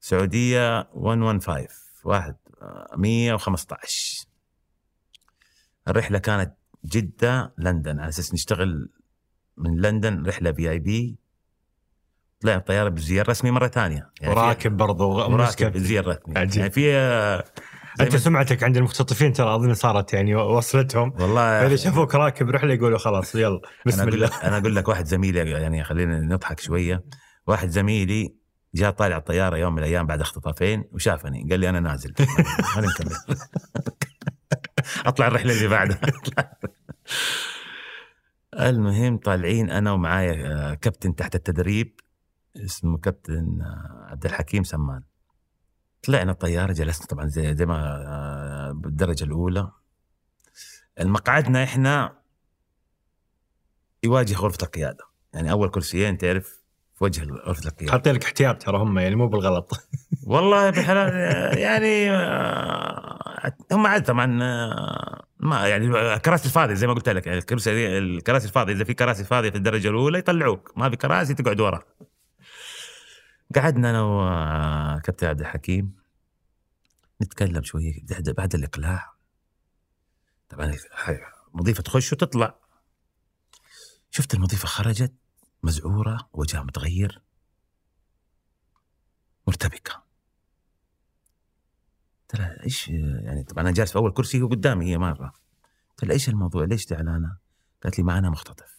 سعودية 0.00 0.90
115 0.94 1.68
واحد 2.04 2.36
آه، 2.62 2.94
115 2.96 4.26
الرحلة 5.88 6.18
كانت 6.18 6.59
جدة 6.84 7.54
لندن. 7.58 7.98
على 7.98 8.08
أساس 8.08 8.34
نشتغل 8.34 8.88
من 9.56 9.80
لندن 9.80 10.26
رحلة 10.26 10.52
في 10.52 10.70
اي 10.70 10.78
بي 10.78 11.18
طلع 12.40 12.54
الطيارة 12.56 12.88
بزيار 12.88 13.28
رسمي 13.28 13.50
مرة 13.50 13.68
ثانية. 13.68 14.10
يعني 14.20 14.34
وراكب 14.34 14.76
برضو 14.76 15.10
وراكب. 15.10 15.72
بزيار 15.72 16.06
رسمي. 16.06 16.38
عجيب. 16.38 16.58
يعني 16.60 16.70
في 16.70 16.94
آه، 16.94 17.44
أنت 18.00 18.16
سمعتك 18.16 18.62
عند 18.62 18.76
المختطفين 18.76 19.32
ترى 19.32 19.54
أظن 19.54 19.74
صارت 19.74 20.12
يعني 20.12 20.34
وصلتهم. 20.34 21.12
والله 21.20 21.66
اذا 21.66 21.76
شافوك 21.76 22.14
راكب 22.14 22.50
رحلة 22.50 22.74
يقولوا 22.74 22.98
خلاص 22.98 23.34
يلا 23.34 23.60
بسم 23.86 24.00
أقول 24.00 24.14
الله. 24.14 24.30
أنا 24.42 24.58
أقول 24.58 24.76
لك 24.76 24.88
واحد 24.88 25.04
زميلي 25.04 25.50
يعني 25.50 25.84
خلينا 25.84 26.20
نضحك 26.20 26.60
شوية. 26.60 27.04
واحد 27.46 27.68
زميلي 27.68 28.34
جاء 28.74 28.90
طالع 28.90 29.16
الطيارة 29.16 29.56
يوم 29.56 29.72
من 29.72 29.78
الأيام 29.78 30.06
بعد 30.06 30.20
اختطافين 30.20 30.84
وشافني 30.92 31.46
قال 31.50 31.60
لي 31.60 31.68
أنا 31.68 31.80
نازل. 31.80 32.14
أنا 32.76 32.86
مكمل 32.86 33.36
أطلع 35.06 35.26
الرحلة 35.26 35.52
اللي 35.52 35.68
بعدها. 35.68 36.00
المهم 38.54 39.18
طالعين 39.18 39.70
أنا 39.70 39.92
ومعايا 39.92 40.46
آه، 40.46 40.74
كابتن 40.74 41.14
تحت 41.14 41.34
التدريب 41.34 42.00
اسمه 42.56 42.98
كابتن 42.98 43.60
آه، 43.62 44.06
عبد 44.10 44.24
الحكيم 44.24 44.64
سمان. 44.64 45.02
طلعنا 46.02 46.32
الطياره 46.32 46.72
جلسنا 46.72 47.06
طبعا 47.06 47.26
زي 47.26 47.54
زي 47.54 47.66
ما 47.66 48.04
آه، 48.06 48.72
بالدرجة 48.72 49.24
الأولى. 49.24 49.70
المقعدنا 51.00 51.64
إحنا 51.64 52.18
يواجه 54.02 54.34
غرفة 54.34 54.58
القيادة. 54.62 55.04
يعني 55.34 55.50
أول 55.50 55.70
كرسيين 55.70 56.18
تعرف 56.18 56.60
في 56.94 57.04
وجه 57.04 57.24
غرفة 57.24 57.68
القيادة. 57.68 57.92
حاطين 57.92 58.14
لك 58.14 58.24
احتياط 58.24 58.62
ترى 58.62 58.78
هم 58.78 58.98
يعني 58.98 59.14
مو 59.14 59.28
بالغلط. 59.28 59.72
والله 60.26 60.70
بحلال 60.70 61.12
يعني 61.58 62.10
هم 63.72 63.86
عاد 63.86 64.04
طبعا 64.04 64.42
آه، 64.42 65.24
ما 65.40 65.68
يعني 65.68 65.86
الكراسي 66.14 66.46
الفاضية 66.46 66.74
زي 66.74 66.86
ما 66.86 66.92
قلت 66.92 67.08
لك 67.08 67.26
يعني 67.26 67.38
الكرسي 67.38 67.98
الكراسي 67.98 68.46
الفاضية 68.46 68.72
إذا 68.72 68.84
في 68.84 68.94
كراسي 68.94 69.24
فاضية 69.24 69.50
في 69.50 69.56
الدرجة 69.56 69.88
الأولى 69.88 70.18
يطلعوك 70.18 70.72
ما 70.76 70.90
في 70.90 70.96
كراسي 70.96 71.34
تقعد 71.34 71.60
ورا. 71.60 71.82
قعدنا 73.56 73.90
أنا 73.90 74.02
وكابتن 74.02 75.26
عبد 75.26 75.40
الحكيم 75.40 75.96
نتكلم 77.22 77.62
شوية 77.62 77.94
بعد 78.10 78.30
بعد 78.30 78.54
الإقلاع. 78.54 79.14
طبعا 80.48 80.76
مضيفة 81.54 81.82
تخش 81.82 82.12
وتطلع. 82.12 82.54
شفت 84.10 84.34
المضيفة 84.34 84.66
خرجت 84.66 85.12
مزعورة 85.62 86.28
وجهها 86.32 86.62
متغير. 86.62 87.22
مرتبكة. 89.46 90.09
قلت 92.30 92.40
لها 92.40 92.64
إيش 92.64 92.88
يعني 92.88 93.44
طبعا 93.44 93.64
أنا 93.64 93.70
جالس 93.70 93.92
في 93.92 93.96
أول 93.96 94.12
كرسي 94.12 94.42
وقدامي 94.42 94.86
هي 94.86 94.98
مرة. 94.98 95.32
قلت 95.90 96.04
لها 96.04 96.12
إيش 96.12 96.28
الموضوع؟ 96.28 96.64
ليش 96.64 96.86
زعلانة؟ 96.86 97.36
قالت 97.82 97.98
لي 97.98 98.04
معنا 98.04 98.30
مختطف. 98.30 98.78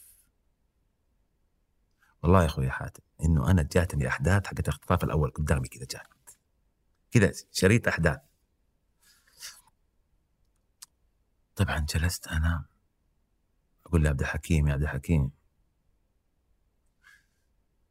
والله 2.24 2.42
يا 2.42 2.46
أخوي 2.46 2.70
حاتم 2.70 3.04
إنه 3.24 3.52
أنا 3.52 3.68
جاتني 3.72 4.08
أحداث 4.08 4.48
حقت 4.48 4.60
الاختطاف 4.60 5.04
الأول 5.04 5.32
قدامي 5.32 5.68
كذا 5.68 5.86
جات. 5.86 6.08
كذا 7.12 7.32
شريط 7.52 7.88
أحداث. 7.88 8.20
طبعا 11.56 11.80
جلست 11.80 12.28
أنا. 12.28 12.66
أقول 13.86 14.04
لعبد 14.04 14.20
الحكيم 14.20 14.68
يا 14.68 14.74
عبد 14.74 14.82
الحكيم. 14.82 15.32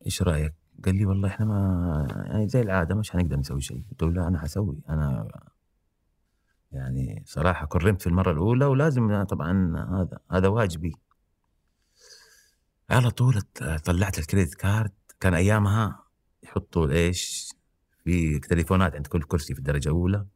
إيش 0.06 0.22
رأيك؟ 0.22 0.54
قال 0.84 0.96
لي 0.96 1.06
والله 1.06 1.28
إحنا 1.28 1.46
ما 1.46 2.24
يعني 2.26 2.48
زي 2.48 2.60
العادة 2.60 2.94
مش 2.94 3.10
حنقدر 3.10 3.36
نسوي 3.36 3.60
شيء. 3.60 3.84
قلت 3.90 4.02
له 4.02 4.10
لا 4.10 4.28
أنا 4.28 4.38
حسوي. 4.38 4.80
أنا 4.88 5.28
يعني 6.72 7.22
صراحة 7.26 7.66
كرمت 7.66 8.00
في 8.02 8.06
المرة 8.06 8.32
الأولى 8.32 8.64
ولازم 8.64 9.22
طبعا 9.22 9.76
هذا 9.76 10.18
هذا 10.30 10.48
واجبي. 10.48 10.94
على 12.90 13.10
طول 13.10 13.40
طلعت 13.84 14.18
الكريدت 14.18 14.54
كارد. 14.54 14.92
كان 15.20 15.34
أيامها 15.34 16.04
يحطوا 16.42 16.90
إيش؟ 16.90 17.50
في 18.04 18.38
تليفونات 18.38 18.94
عند 18.94 19.06
كل 19.06 19.22
كرسي 19.22 19.54
في 19.54 19.58
الدرجة 19.58 19.88
الأولى. 19.88 20.26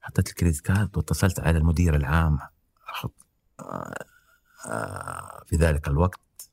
حطيت 0.00 0.28
ال 0.28 0.33
credit 0.33 0.60
card 0.60 0.96
واتصلت 0.96 1.40
على 1.40 1.58
المدير 1.58 1.96
العام. 1.96 2.38
آه، 3.60 3.94
آه، 4.66 5.42
في 5.46 5.56
ذلك 5.56 5.88
الوقت 5.88 6.50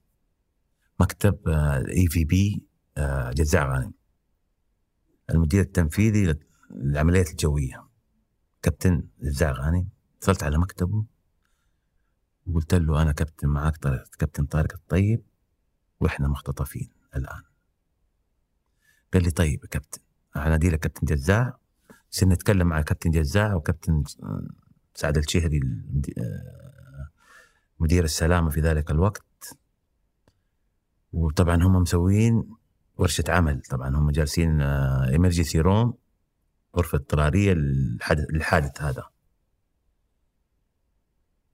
مكتب 1.00 1.48
ال 1.48 2.08
EVP 2.08 2.64
جزاء 3.34 3.68
غانم. 3.68 3.94
المدير 5.30 5.62
التنفيذي 5.62 6.36
للعمليات 6.72 7.32
الجوية. 7.32 7.85
كابتن 8.66 9.04
جزاء 9.22 9.54
غانم 9.54 9.88
اتصلت 10.18 10.44
على 10.44 10.58
مكتبه 10.58 11.06
وقلت 12.48 12.74
له 12.74 13.02
أنا 13.02 13.12
كابتن 13.12 13.48
معك 13.48 13.78
طارق 13.78 14.16
كابتن 14.20 14.46
طارق 14.46 14.74
الطيب 14.74 15.24
وإحنا 16.00 16.28
مختطفين 16.28 16.90
الآن. 17.16 17.44
قال 19.14 19.24
لي 19.24 19.32
طيب 19.32 19.64
يا 19.64 19.68
كابتن 19.68 20.02
انادي 20.36 20.70
لك 20.70 20.80
كابتن 20.80 21.16
جزاع 21.16 21.58
صرنا 22.10 22.34
نتكلم 22.34 22.68
مع 22.68 22.82
كابتن 22.82 23.12
جزاع 23.12 23.54
وكابتن 23.56 24.04
سعد 24.96 25.18
الشهري 25.18 25.60
آه، 26.18 27.10
مدير 27.80 28.04
السلامة 28.04 28.50
في 28.50 28.62
ذلك 28.62 28.92
الوقت. 28.92 29.58
وطبعا 31.14 31.56
هم 31.56 31.74
مسوين 31.74 32.56
ورشة 32.98 33.24
عمل 33.30 33.62
طبعا 33.62 33.96
هم 33.96 34.12
جالسين 34.12 34.62
ايمرجنسي 34.62 35.60
روم 35.60 35.94
غرفة 36.78 36.96
اضطراريه 36.98 37.54
للحدث 37.54 38.26
للحادث 38.30 38.82
هذا. 38.82 39.10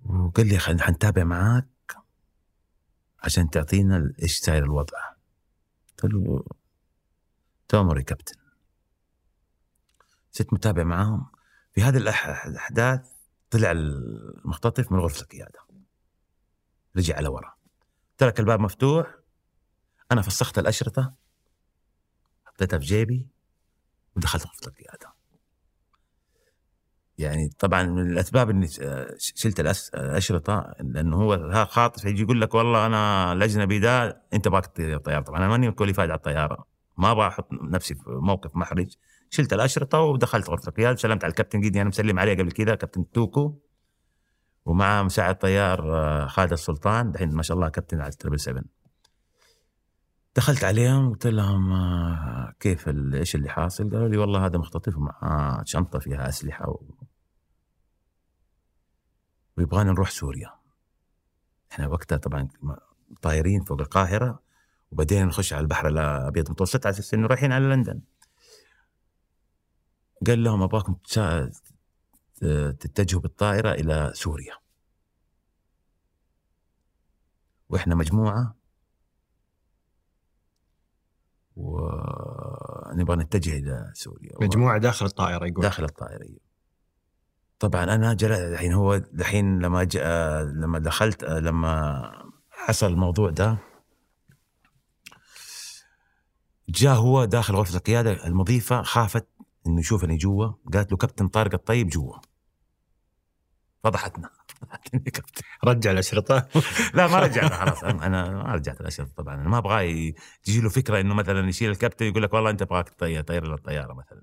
وقال 0.03 0.47
لي 0.47 0.59
حنتابع 0.59 1.23
معاك 1.23 1.67
عشان 3.19 3.49
تعطينا 3.49 4.13
إيش 4.21 4.39
صاير 4.39 4.63
الوضع. 4.63 4.99
قلت 5.89 6.13
له 6.13 6.45
تؤمر 7.67 7.97
يا 7.97 8.03
كابتن. 8.03 8.35
صرت 10.31 10.53
متابع 10.53 10.83
معاهم. 10.83 11.31
في 11.73 11.81
هذه 11.81 11.97
الأحداث 11.97 13.11
طلع 13.49 13.71
المختطف 13.71 14.91
من 14.91 14.99
غرفة 14.99 15.21
القيادة. 15.21 15.59
رجع 16.97 17.15
على 17.15 17.27
ورا. 17.27 17.53
ترك 18.17 18.39
الباب 18.39 18.59
مفتوح. 18.59 19.15
أنا 20.11 20.21
فسخت 20.21 20.59
الأشرطة. 20.59 21.13
حطيتها 22.45 22.79
في 22.79 22.85
جيبي. 22.85 23.27
ودخلت 24.15 24.43
غرفه 24.47 24.67
القيادة. 24.67 25.13
يعني 27.17 27.49
طبعا 27.59 27.83
من 27.83 28.11
الأسباب 28.11 28.49
إني 28.49 28.67
شلت 29.17 29.59
الأشرطة 29.59 30.75
لأنه 30.79 31.17
هو 31.17 31.65
خاطف 31.65 32.05
يجي 32.05 32.21
يقول 32.21 32.41
لك 32.41 32.53
والله 32.53 32.85
أنا 32.85 33.33
الاجنبي 33.33 33.79
ده 33.79 34.21
أنت 34.33 34.47
أبغاك 34.47 34.65
تطير 34.65 34.97
طبعا 34.97 35.37
أنا 35.37 35.47
ماني 35.47 35.71
qualified 35.71 36.09
على 36.09 36.17
الطيارة. 36.17 36.65
ما 36.97 37.11
أبغى 37.11 37.27
أحط 37.27 37.47
نفسي 37.51 37.95
في 37.95 38.03
موقف 38.07 38.55
محرج. 38.55 38.95
شلت 39.29 39.53
الأشرطة 39.53 39.99
ودخلت 39.99 40.49
غرفة 40.49 40.67
القيادة 40.67 40.97
سلمت 40.97 41.23
على 41.23 41.31
الكابتن 41.31 41.61
جدي 41.61 41.81
أنا 41.81 41.89
مسلم 41.89 42.19
عليه 42.19 42.33
قبل 42.33 42.51
كذا 42.51 42.75
كابتن 42.75 43.11
توكو. 43.11 43.55
ومع 44.65 45.03
مساعد 45.03 45.37
طيار 45.37 45.95
آه، 45.95 46.27
خالد 46.27 46.51
السلطان 46.51 47.11
دحين 47.11 47.35
ما 47.35 47.43
شاء 47.43 47.57
الله 47.57 47.69
كابتن 47.69 48.01
على 48.01 48.09
ال 48.09 48.13
triple 48.13 48.39
7 48.39 48.63
دخلت 50.35 50.63
عليهم 50.63 51.09
قلت 51.09 51.27
لهم 51.27 51.71
آه، 51.71 52.53
كيف 52.59 52.87
إيش 52.87 53.35
اللي 53.35 53.49
حاصل؟ 53.49 53.89
قالوا 53.89 54.07
لي 54.07 54.17
والله 54.17 54.45
هذا 54.45 54.57
مختطف 54.57 54.97
ومعاه 54.97 55.63
شنطة 55.65 55.99
فيها 55.99 56.29
أسلحة 56.29 56.69
و... 56.69 56.81
ويبغانا 59.57 59.91
نروح 59.91 60.09
سوريا. 60.09 60.53
إحنا 61.71 61.87
وقتها 61.87 62.17
طبعا 62.17 62.47
طايرين 63.21 63.63
فوق 63.63 63.81
القاهرة 63.81 64.39
وبعدين 64.91 65.25
نخش 65.25 65.53
على 65.53 65.61
البحر 65.61 65.87
الأبيض 65.87 66.45
المتوسط 66.45 66.85
على 66.85 66.93
أساس 66.93 67.13
إنه 67.13 67.27
رايحين 67.27 67.51
على 67.51 67.65
لندن. 67.65 68.01
قال 70.27 70.43
لهم 70.43 70.61
أبغاكم 70.61 70.95
تتجهوا 72.79 73.21
بالطائرة 73.21 73.71
إلى 73.71 74.11
سوريا. 74.15 74.55
وإحنا 77.69 77.95
مجموعة 77.95 78.60
ونبغى 81.55 83.15
نتجه 83.15 83.57
إلى 83.57 83.91
سوريا 83.93 84.31
مجموعة 84.41 84.77
داخل 84.77 85.05
الطائرة 85.05 85.45
يقول 85.45 85.63
داخل 85.63 85.83
الطائرة 85.83 86.23
أيوه. 86.23 86.39
طبعا 87.59 87.83
أنا. 87.83 88.17
الحين 88.21 88.73
هو 88.73 88.93
الحين 88.93 89.59
لما 89.59 89.83
ج... 89.83 89.97
آه، 90.01 90.43
لما 90.43 90.79
دخلت 90.79 91.23
لما 91.23 92.01
حصل 92.49 92.87
الموضوع 92.87 93.29
ده 93.29 93.57
جاء 96.69 96.95
هو 96.95 97.25
داخل 97.25 97.55
غرفة 97.55 97.77
القيادة 97.77 98.27
المضيفة 98.27 98.81
خافت 98.81 99.27
إنه 99.67 99.79
يشوفني 99.79 100.17
جوا 100.17 100.51
قالت 100.73 100.91
له 100.91 100.97
كابتن 100.97 101.27
طارق 101.27 101.53
الطيب 101.53 101.87
جوا 101.87 102.17
فضحتنا 103.83 104.29
رجع 105.65 105.91
الأشرطة. 105.91 106.47
لا 106.95 107.07
ما 107.07 107.19
رجعت 107.19 107.53
خلاص. 107.53 107.83
أنا 107.83 108.29
ما 108.29 108.53
رجعت 108.55 108.81
الاشياء 108.81 109.07
طبعا. 109.07 109.35
أنا 109.35 109.49
ما 109.49 109.57
أبغى 109.57 110.07
ي- 110.07 110.15
تجي 110.43 110.61
له 110.61 110.69
فكرة 110.69 110.99
إنه 111.01 111.13
مثلا 111.13 111.49
يشيل 111.49 111.69
الكابتن 111.71 112.05
يقول 112.05 112.23
لك 112.23 112.33
والله 112.33 112.49
أنت 112.49 112.61
أبغاك 112.61 112.89
تطير 112.89 113.21
طير 113.21 113.47
للطياره 113.47 113.93
مثلا. 113.93 114.21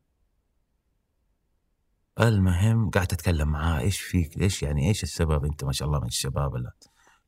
المهم 2.20 2.91
قعدت 2.91 3.12
أتكلم 3.12 3.49
معاه 3.49 3.80
إيش 3.80 4.01
فيك؟ 4.01 4.41
إيش 4.43 4.62
يعني 4.62 4.89
إيش 4.89 5.03
السبب؟ 5.03 5.45
أنت 5.45 5.64
ما 5.64 5.72
شاء 5.72 5.89
الله 5.89 6.01
من 6.01 6.07
الشباب 6.07 6.57
اللي. 6.57 6.70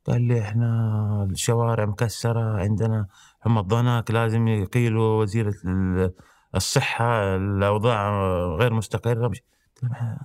قال 0.07 0.23
لي 0.23 0.41
إحنا 0.41 1.29
الشوارع 1.31 1.85
مكسرة 1.85 2.61
عندنا 2.61 3.07
حمى 3.41 3.61
الضنك 3.61 4.11
لازم 4.11 4.49
يقيلوا 4.49 5.23
وزير 5.23 5.49
ال- 5.49 6.13
الصحة 6.55 7.37
الأوضاع 7.37 8.21
غير 8.57 8.73
مستقرة. 8.73 9.27
قلت 9.29 9.43
له 9.83 10.19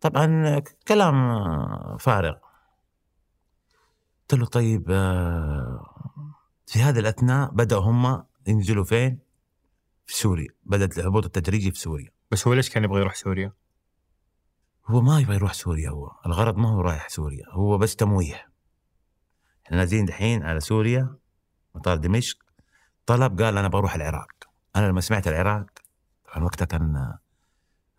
طبعا 0.00 0.62
كلام 0.88 1.14
فارغ. 1.98 2.34
قلت 4.20 4.40
له 4.40 4.46
طيب 4.46 4.90
آه، 4.90 5.94
في 6.66 6.82
هذه 6.82 6.98
الأثناء 6.98 7.50
بدأوا 7.50 7.82
هم 7.82 8.24
ينزلوا 8.46 8.84
فين؟ 8.84 9.18
في 10.06 10.16
سوريا. 10.16 10.48
بدأت 10.64 10.98
الهبوط 10.98 11.24
التدريجي 11.24 11.70
في 11.70 11.78
سوريا. 11.78 12.10
بس 12.30 12.48
هو 12.48 12.54
ليش 12.54 12.70
كان 12.70 12.84
يبغى 12.84 13.00
يروح 13.00 13.14
سوريا؟ 13.14 13.52
هو 14.86 15.00
ما 15.00 15.20
يبغى 15.20 15.34
يروح 15.34 15.52
سوريا 15.52 15.90
هو 15.90 16.10
الغرض 16.26 16.56
ما 16.56 16.68
هو 16.68 16.80
رايح 16.80 17.08
سوريا 17.08 17.44
هو 17.50 17.78
بس 17.78 17.96
تمويه. 17.96 18.50
إحنا 19.66 19.76
نازلين 19.76 20.04
دحين 20.04 20.42
على 20.42 20.60
سوريا 20.60 21.16
مطار 21.74 21.96
دمشق. 21.96 22.38
طلب 23.06 23.42
قال 23.42 23.58
أنا 23.58 23.68
بروح 23.68 23.94
العراق. 23.94 24.32
أنا 24.76 24.86
لما 24.86 25.00
سمعت 25.00 25.28
العراق 25.28 25.66
طبعا 26.24 26.44
وقتها 26.44 26.64
كان 26.64 27.14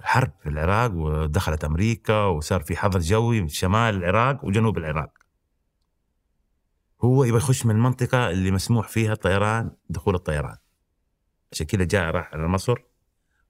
حرب 0.03 0.31
في 0.43 0.49
العراق 0.49 0.91
ودخلت 0.93 1.63
أمريكا 1.63 2.23
وصار 2.23 2.61
في 2.61 2.75
حظر 2.77 2.99
جوي 2.99 3.41
من 3.41 3.47
شمال 3.47 3.95
العراق 3.95 4.45
وجنوب 4.45 4.77
العراق. 4.77 5.11
هو 7.03 7.23
يبغى 7.23 7.37
يخش 7.37 7.65
من 7.65 7.75
المنطقة 7.75 8.29
اللي 8.29 8.51
مسموح 8.51 8.87
فيها 8.87 9.13
الطيران 9.13 9.71
دخول 9.89 10.15
الطيران. 10.15 10.57
عشان 11.51 11.65
كذا 11.65 11.83
جاء 11.83 12.11
راح 12.11 12.33
على 12.33 12.47
مصر 12.47 12.75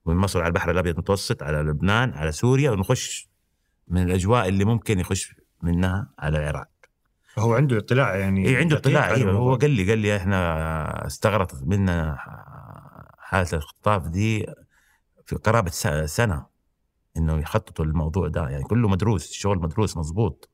ومن 0.04 0.16
مصر 0.16 0.40
على 0.40 0.48
البحر 0.48 0.70
الأبيض 0.70 0.94
المتوسط 0.94 1.42
على 1.42 1.58
لبنان 1.58 2.12
على 2.12 2.32
سوريا 2.32 2.70
ونخش 2.70 3.28
من 3.88 4.02
الأجواء 4.02 4.48
اللي 4.48 4.64
ممكن 4.64 5.00
يخش 5.00 5.34
منها 5.62 6.10
على 6.18 6.38
العراق. 6.38 6.68
هو 7.38 7.54
عنده 7.54 7.78
اطلاع 7.78 8.16
يعني 8.16 8.48
اي 8.48 8.56
عنده 8.56 8.76
اطلاع 8.76 9.10
أيوه 9.10 9.32
هو. 9.32 9.54
قال 9.54 9.70
لي 9.70 9.90
قال 9.90 9.98
لي 9.98 10.16
إحنا 10.16 11.06
استغرقت 11.06 11.62
منا 11.62 12.16
حالة 13.18 13.48
الخطاف 13.52 14.08
دي 14.08 14.46
قرابة 15.36 15.70
سنة 16.06 16.46
إنه 17.16 17.38
يخططوا 17.38 17.84
الموضوع 17.84 18.28
ده. 18.28 18.48
يعني 18.48 18.64
كله 18.64 18.88
مدروس 18.88 19.30
الشغل 19.30 19.58
مدروس 19.58 19.96
مزبوط 19.96 20.50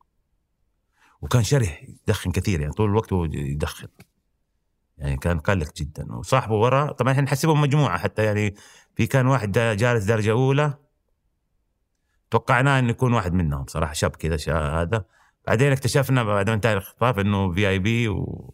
وكان 1.21 1.43
شره 1.43 1.69
يدخن 2.09 2.33
كثير 2.33 2.61
يعني 2.61 2.73
طول 2.73 2.91
الوقت 2.91 3.13
هو 3.13 3.25
يدخن. 3.25 3.89
يعني 4.99 5.17
كان 5.17 5.39
قلق 5.39 5.75
جدا. 5.77 6.15
وصاحبه 6.17 6.55
ورا 6.55 6.93
طبعا 6.93 7.13
إحنا 7.13 7.23
نحسبهم 7.23 7.61
مجموعة 7.61 7.99
حتى 7.99 8.25
يعني 8.25 8.55
في 8.95 9.07
كان 9.07 9.27
واحد 9.27 9.53
جالس 9.53 10.05
درجة 10.05 10.31
أولى. 10.31 10.75
توقعناه 12.31 12.79
إنه 12.79 12.91
يكون 12.91 13.13
واحد 13.13 13.33
منهم 13.33 13.67
صراحة 13.67 13.93
شاب 13.93 14.11
كذا 14.11 14.59
هذا. 14.59 15.05
بعدين 15.47 15.73
اكتشفنا 15.73 16.23
بعد 16.23 16.49
ما 16.49 16.55
انتهى 16.55 16.73
الخطاف 16.73 17.19
إنه 17.19 17.53
في 17.53 17.69
آي 17.69 17.79
بي 17.79 18.09
وما 18.09 18.47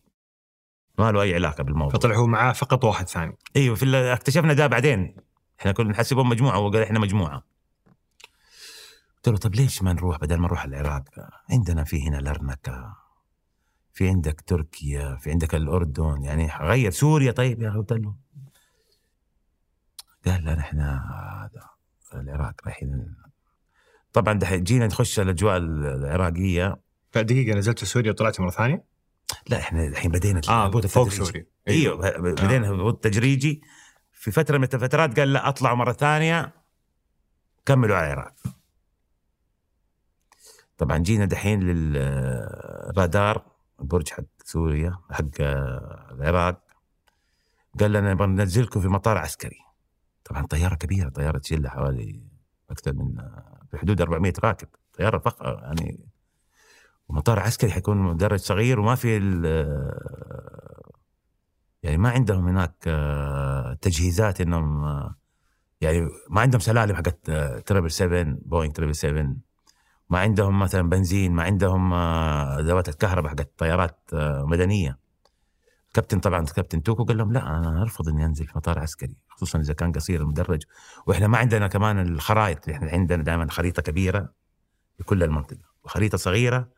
له 0.99 1.23
أي 1.23 1.35
علاقة 1.35 1.65
بالموضوع. 1.65 1.95
فطلع 1.95 2.17
هو 2.17 2.27
معاه 2.27 2.53
فقط 2.53 2.85
واحد 2.85 3.09
ثاني. 3.09 3.37
إيوه 3.57 3.75
في 3.75 3.97
اكتشفنا 4.13 4.53
ده 4.53 4.67
بعدين. 4.67 5.17
إحنا 5.61 5.73
كنا 5.73 5.91
نحسبهم 5.91 6.29
مجموعة 6.29 6.59
وهو 6.59 6.71
قال 6.71 6.83
إحنا 6.83 6.99
مجموعة. 6.99 7.45
قلت 9.17 9.29
له 9.29 9.37
طب 9.37 9.55
ليش 9.55 9.83
ما 9.83 9.93
نروح 9.93 10.19
بدل 10.19 10.37
ما 10.37 10.47
نروح 10.47 10.65
العراق؟ 10.65 11.05
عندنا 11.51 11.85
في 11.85 12.09
هنا 12.09 12.17
لرنكه 12.17 12.97
في 13.93 14.09
عندك 14.09 14.41
تركيا 14.41 15.17
في 15.17 15.31
عندك 15.31 15.55
الأردن 15.55 16.23
يعني 16.23 16.51
غير 16.61 16.91
سوريا. 16.91 17.33
طيب 17.33 17.63
يا 17.63 17.69
أخي 17.69 17.79
قلت 17.79 17.93
له. 17.93 18.15
قال 20.27 20.45
لا 20.45 20.55
نحن 20.55 20.81
هذا 20.81 21.69
العراق 22.15 22.55
رايحين. 22.65 23.15
طبعا 24.13 24.35
دحين 24.35 24.63
جينا 24.65 24.87
نخش 24.87 25.21
الأجواء 25.21 25.57
العراقية. 25.57 26.77
فدقيقه 27.13 27.59
نزلت 27.59 27.85
سوريا 27.85 28.11
وطلعت 28.11 28.41
مرة 28.41 28.51
ثانية؟ 28.51 28.85
لا 29.49 29.59
إحنا 29.59 29.85
الحين 29.85 30.11
بدينا 30.11 30.41
آه 30.49 30.71
فوق. 30.71 31.09
سوريا. 31.09 31.47
إيوه 31.69 31.97
ب- 31.97 32.23
بدينا 32.25 32.71
هبوط 32.71 33.05
تدريجي 33.05 33.63
في 34.25 34.31
فترة 34.31 34.59
من 34.59 34.65
الفترات 34.65 35.21
قال 35.21 35.33
لا 35.33 35.49
أطلعوا 35.49 35.77
مرة 35.77 35.93
ثانية 35.93 36.53
كملوا 37.67 37.97
على 37.97 38.13
العراق. 38.13 38.35
طبعا 40.79 40.99
جينا 40.99 41.25
دحين 41.25 41.61
للرادار 41.63 43.43
البرج 43.81 44.09
حق 44.09 44.25
سوريا 44.45 44.99
حق 45.11 45.41
العراق. 45.41 46.63
قال 47.81 47.93
لنا 47.93 48.13
نبغى 48.13 48.27
ننزلكم 48.27 48.81
في 48.81 48.89
مطار 48.89 49.19
عسكري. 49.19 49.59
طبعا 50.25 50.47
طيارة 50.47 50.75
كبيرة 50.75 51.09
طيارة 51.09 51.39
تشيل 51.39 51.69
حوالي 51.69 52.23
أكثر 52.71 52.93
من 52.93 53.15
في 53.71 53.79
حدود 53.79 54.01
400 54.01 54.33
راكب. 54.45 54.69
طيارة 54.93 55.19
فخمه 55.19 55.49
يعني 55.49 56.09
مطار 57.09 57.41
عسكري 57.41 57.71
حيكون 57.71 57.97
مدرج 57.97 58.39
صغير 58.39 58.81
وما 58.81 58.95
في 58.95 59.19
يعني 61.85 61.99
ما 61.99 62.11
عندهم 62.11 62.49
هناك 62.49 62.75
آه، 62.87 63.75
تجهيزات 63.81 64.41
إنهم 64.41 64.85
آه، 64.85 65.15
يعني 65.81 66.09
ما 66.31 66.41
عندهم 66.41 66.61
سلالم 66.61 66.97
حقت 66.97 67.29
آه، 67.29 67.59
تربل 67.59 67.91
7 67.91 68.37
بوينغ 68.43 68.73
تربل 68.73 68.95
7 68.95 69.37
ما 70.11 70.19
عندهم 70.19 70.59
مثلا 70.59 70.89
بنزين 70.89 71.33
ما 71.33 71.43
عندهم 71.43 71.93
ادوات 71.95 72.89
الكهرباء 72.89 73.31
حقت 73.31 73.51
طيارات 73.59 73.99
مدنية. 74.45 74.99
كابتن 75.95 76.21
طبعا 76.21 76.45
كابتن 76.45 76.83
توكو 76.83 77.05
قال 77.05 77.17
لهم 77.17 77.33
لا 77.33 77.59
أنا 77.59 77.83
أرفض 77.83 78.09
إني 78.09 78.27
أنزل 78.27 78.47
في 78.47 78.53
مطار 78.57 78.79
عسكري 78.79 79.17
خصوصا 79.29 79.61
إذا 79.61 79.75
كان 79.75 79.93
قصير 79.93 80.21
المدرج. 80.21 80.63
وإحنا 81.07 81.27
ما 81.27 81.39
عندنا 81.39 81.69
كمان 81.69 81.99
الخرائط 81.99 82.69
إحنا 82.69 82.91
عندنا 82.91 83.23
دائما 83.23 83.51
خريطة 83.51 83.83
كبيرة 83.83 84.33
لكل 85.01 85.23
المنطقة 85.23 85.69
وخريطة 85.85 86.19
صغيرة 86.19 86.69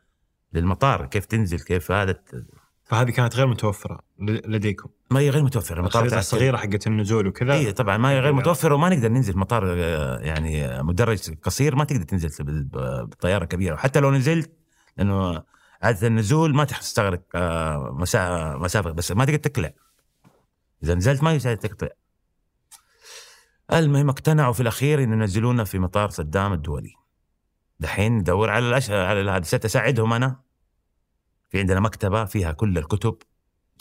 للمطار 0.53 1.07
كيف 1.07 1.27
تنزل 1.27 1.61
كيف 1.61 1.93
هذا 1.93 2.23
فهذه 2.87 3.11
كانت 3.11 3.37
غير 3.37 3.47
متوفرة 3.47 4.01
لديكم. 4.21 4.89
ما 5.11 5.21
هي 5.21 5.31
غير 5.31 5.43
متوفرة 5.43 5.81
المطار 5.81 6.05
الصغيره 6.19 6.57
حقت 6.57 6.87
النزول 6.87 7.27
وكذا. 7.27 7.53
اي 7.53 7.73
طبعا 7.73 7.97
ما 7.97 8.11
هي 8.11 8.21
غير 8.21 8.31
نعم. 8.33 8.37
متوفرة 8.41 8.75
وما 8.75 8.89
نقدر 8.89 9.09
ننزل 9.09 9.33
في 9.33 9.39
مطار 9.39 9.75
آه، 9.79 10.19
يعني 10.19 10.83
مدرج 10.83 11.35
قصير 11.43 11.77
ما 11.77 11.85
تقدر 11.85 12.03
تنزل 12.03 12.45
بال- 12.45 13.07
بالطياره 13.07 13.45
كبيرة. 13.45 13.75
وحتى 13.75 14.01
لو 14.01 14.11
نزلت 14.11 14.53
لأنه 14.97 15.43
عادة 15.83 16.07
النزول 16.07 16.55
ما 16.55 16.65
تستغرق 16.65 17.23
آه، 17.35 17.97
مسا- 18.01 18.57
مسافة 18.57 18.91
بس 18.91 19.13
ما 19.13 19.25
تقدر 19.25 19.39
تقلع. 19.39 19.71
إذا 20.83 20.95
نزلت 20.95 21.23
ما 21.23 21.33
يساعد 21.33 21.57
تقطع 21.57 21.89
المهم 23.73 24.09
اقتنعوا 24.09 24.53
في 24.53 24.61
الأخير 24.61 25.03
انه 25.03 25.13
ينزلونا 25.17 25.65
في 25.65 25.79
مطار 25.79 26.09
صدام 26.11 26.53
الدولي. 26.53 26.93
دحين 27.81 28.19
ندور 28.19 28.51
على 28.51 28.69
الأش... 28.69 28.91
على 28.91 29.31
هذا 29.31 29.39
أساعدهم 29.65 30.13
أنا. 30.13 30.46
في 31.49 31.59
عندنا 31.61 31.81
مكتبة 31.81 32.25
فيها 32.25 32.53
كل 32.53 32.79
الكتب 32.79 33.19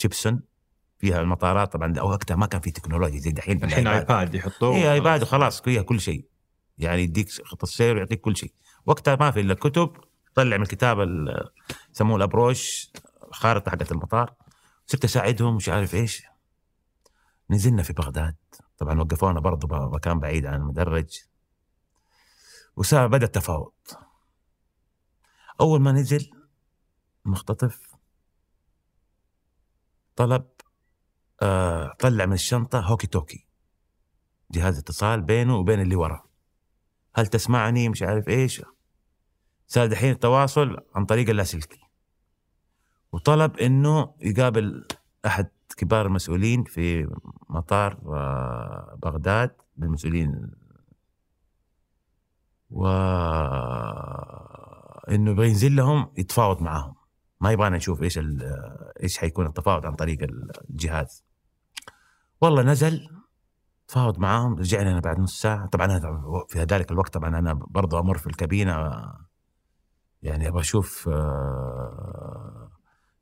Jeppesen 0.00 0.42
فيها 0.98 1.20
المطارات 1.20 1.72
طبعا 1.72 1.98
أو 1.98 2.10
وقتها 2.10 2.34
ما 2.36 2.46
كان 2.46 2.60
في 2.60 2.70
تكنولوجيا 2.70 3.18
زي 3.20 3.30
دحين. 3.30 3.64
الحين. 3.64 3.86
iPad. 3.86 4.34
يحطوه. 4.34 4.76
هي 4.76 4.92
iPad 4.92 5.22
وخلاص 5.22 5.60
فيها 5.60 5.82
كل 5.82 6.00
شيء. 6.00 6.28
يعني 6.78 7.02
يديك 7.02 7.30
خط 7.44 7.62
السير 7.62 7.96
ويعطيك 7.96 8.20
كل 8.20 8.36
شيء. 8.36 8.52
وقتها 8.86 9.16
ما 9.16 9.30
في 9.30 9.40
إلا 9.40 9.54
كتب 9.54 9.96
طلع 10.34 10.56
من 10.56 10.62
الكتاب 10.62 11.00
ال- 11.00 11.50
يسموه 11.94 12.16
ال 12.16 12.24
approach 12.24 12.90
الخارطه 13.28 13.70
حقت 13.70 13.92
المطار. 13.92 14.34
صرت 14.86 15.04
أساعدهم 15.04 15.56
مش 15.56 15.68
عارف 15.68 15.94
إيش. 15.94 16.22
نزلنا 17.50 17.82
في 17.82 17.92
بغداد. 17.92 18.36
طبعا 18.78 19.00
وقفونا 19.00 19.40
برضه 19.40 19.88
مكان 19.88 20.20
بعيد 20.20 20.46
عن 20.46 20.54
المدرج. 20.54 21.20
وصار 22.76 23.06
بدأ 23.06 23.26
التفاوض. 23.26 23.72
أول 25.60 25.80
ما 25.80 25.92
نزل 25.92 26.30
المختطف 27.26 27.96
طلب 30.16 30.46
آه 31.42 31.92
طلع 31.98 32.26
من 32.26 32.32
الشنطة 32.32 32.80
هوكي 32.80 33.06
توكي. 33.06 33.46
جهاز 34.50 34.78
اتصال 34.78 35.22
بينه 35.22 35.56
وبين 35.56 35.80
اللي 35.80 35.96
ورا 35.96 36.26
هل 37.14 37.26
تسمعني؟ 37.26 37.88
مش 37.88 38.02
عارف 38.02 38.28
إيش. 38.28 38.62
صار 39.66 39.86
دحين 39.86 40.10
التواصل 40.10 40.76
عن 40.94 41.04
طريق 41.04 41.30
اللاسلكي. 41.30 41.80
وطلب 43.12 43.56
إنه 43.56 44.14
يقابل 44.20 44.86
أحد 45.26 45.48
كبار 45.76 46.06
المسؤولين 46.06 46.64
في 46.64 47.10
مطار 47.48 47.98
آه، 48.06 48.98
بغداد 49.02 49.56
من 49.76 49.86
المسؤولين 49.86 50.50
و 52.70 52.86
إنه 55.08 55.30
يبغى 55.30 55.48
ينزل 55.48 55.76
لهم 55.76 56.12
يتفاوض 56.18 56.62
معاهم. 56.62 56.94
ما 57.40 57.52
يبغانا 57.52 57.76
نشوف 57.76 58.02
إيش 58.02 58.20
إيش 59.02 59.18
حيكون 59.18 59.46
التفاوض 59.46 59.86
عن 59.86 59.94
طريق 59.94 60.18
الجهاز. 60.70 61.24
والله 62.40 62.62
نزل 62.62 63.08
تفاوض 63.88 64.18
معاهم 64.18 64.58
رجعنا 64.58 64.92
أنا 64.92 65.00
بعد 65.00 65.20
نص 65.20 65.40
ساعة. 65.42 65.66
طبعا 65.66 65.86
أنا 65.86 66.22
في 66.48 66.58
ذلك 66.62 66.92
الوقت 66.92 67.14
طبعا 67.14 67.38
أنا 67.38 67.52
برضو 67.52 67.98
أمر 67.98 68.18
في 68.18 68.26
الكابينة. 68.26 69.02
يعني 70.22 70.48
أبغى 70.48 70.60
أشوف 70.60 71.08
آه، 71.12 72.70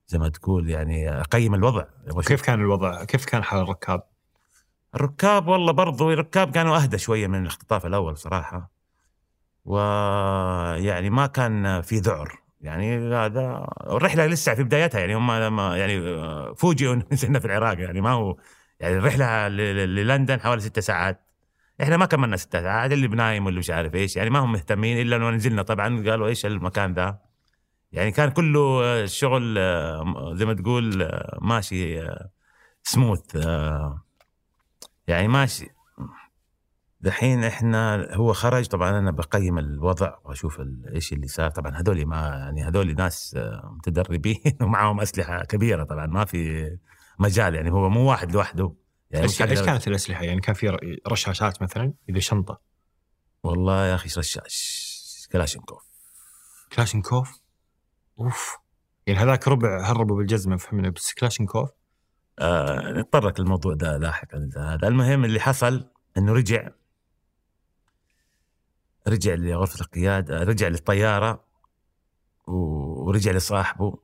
زي 0.06 0.18
ما 0.18 0.28
تقول 0.28 0.70
يعني 0.70 1.20
أقيم 1.20 1.54
الوضع. 1.54 1.84
كيف 2.26 2.42
كان 2.42 2.60
الوضع؟ 2.60 3.04
كيف 3.04 3.24
كان 3.24 3.42
حال 3.42 3.60
الركاب؟ 3.60 4.02
الركاب 4.94 5.48
والله 5.48 5.72
برضو 5.72 6.12
الركاب 6.12 6.50
كانوا 6.50 6.76
أهدى 6.76 6.98
شوية 6.98 7.26
من 7.26 7.42
الاختطاف 7.42 7.86
الأول 7.86 8.16
صراحة. 8.16 8.70
ويعني 9.64 11.10
ما 11.10 11.26
كان 11.26 11.80
في 11.80 11.98
ذعر. 11.98 12.43
يعني 12.64 13.14
هذا 13.14 13.66
الرحلة 13.86 14.26
لسه 14.26 14.54
في 14.54 14.62
بدايتها 14.64 15.00
يعني 15.00 15.14
هم 15.16 15.32
لما 15.32 15.76
يعني 15.76 15.98
آه، 15.98 16.54
فوجئوا 16.54 17.02
نزلنا 17.12 17.38
في 17.40 17.46
العراق 17.46 17.80
يعني 17.80 18.00
ما 18.00 18.10
هو 18.10 18.36
يعني 18.80 18.96
الرحلة 18.96 19.48
للندن 19.48 20.40
حوالي 20.40 20.60
ست 20.60 20.78
ساعات. 20.80 21.20
إحنا 21.82 21.96
ما 21.96 22.06
كملنا 22.06 22.36
ست 22.36 22.56
ساعات 22.56 22.92
اللي 22.92 23.08
بنايم 23.08 23.46
واللي 23.46 23.58
مش 23.60 23.70
عارف 23.70 23.94
إيش 23.94 24.16
يعني 24.16 24.30
ما 24.30 24.38
هم 24.38 24.52
مهتمين 24.52 25.00
إلا 25.00 25.16
إنه 25.16 25.30
نزلنا. 25.30 25.62
طبعا 25.62 26.10
قالوا 26.10 26.28
إيش 26.28 26.46
المكان 26.46 26.94
ذا؟ 26.94 27.18
يعني 27.92 28.10
كان 28.12 28.30
كله 28.30 28.60
آه، 28.60 29.02
الشغل 29.04 29.58
آه، 29.58 30.34
زي 30.36 30.44
ما 30.46 30.54
تقول 30.54 31.02
آه، 31.02 31.38
ماشي 31.42 32.02
آه، 32.02 32.30
سموث 32.82 33.36
آه، 33.36 34.04
يعني 35.08 35.28
ماشي. 35.28 35.73
دحين 37.04 37.44
إحنا 37.44 38.08
هو 38.14 38.32
خرج 38.32 38.66
طبعا 38.66 38.98
أنا 38.98 39.10
بقيم 39.10 39.58
الوضع 39.58 40.14
وأشوف 40.24 40.62
إيش 40.94 41.12
اللي 41.12 41.26
صار. 41.26 41.50
طبعا 41.50 41.76
هذول 41.76 42.06
ما 42.06 42.16
يعني 42.16 42.64
هذول 42.64 42.94
ناس 42.94 43.38
متدربين 43.64 44.40
ومعهم 44.62 45.00
أسلحة 45.00 45.44
كبيرة 45.44 45.84
طبعا 45.84 46.06
ما 46.06 46.24
في 46.24 46.70
مجال 47.18 47.54
يعني 47.54 47.72
هو 47.72 47.88
مو 47.88 48.10
واحد 48.10 48.32
لوحده. 48.32 48.74
يعني 49.10 49.24
إيش 49.24 49.38
كانت 49.38 49.88
الأسلحة؟ 49.88 50.24
يعني 50.24 50.40
كان 50.40 50.54
في 50.54 50.78
رشاشات 51.08 51.62
مثلا؟ 51.62 51.92
إذا 52.08 52.18
شنطة. 52.18 52.60
والله 53.42 53.86
يا 53.86 53.94
أخي 53.94 54.08
رشاش. 54.18 55.28
كلاشينكوف. 55.32 55.82
كلاشينكوف؟ 56.72 57.40
أوف. 58.20 58.58
يعني 59.06 59.18
هذاك 59.18 59.48
ربع 59.48 59.90
هربوا 59.90 60.16
بالجزمة 60.16 60.56
فهمنا 60.56 60.90
بس 60.90 61.14
كلاشينكوف؟ 61.14 61.70
آه 62.38 62.92
نتطرق 62.92 63.40
للموضوع 63.40 63.74
ده 63.74 63.96
لاحقا. 63.96 64.50
هذا 64.56 64.88
المهم 64.88 65.24
اللي 65.24 65.40
حصل 65.40 65.90
إنه 66.18 66.32
رجع. 66.32 66.70
رجع 69.08 69.34
لغرفة 69.34 69.80
القيادة 69.80 70.38
رجع 70.42 70.68
للطيارة 70.68 71.44
و- 72.46 73.06
ورجع 73.06 73.32
لصاحبه. 73.32 73.98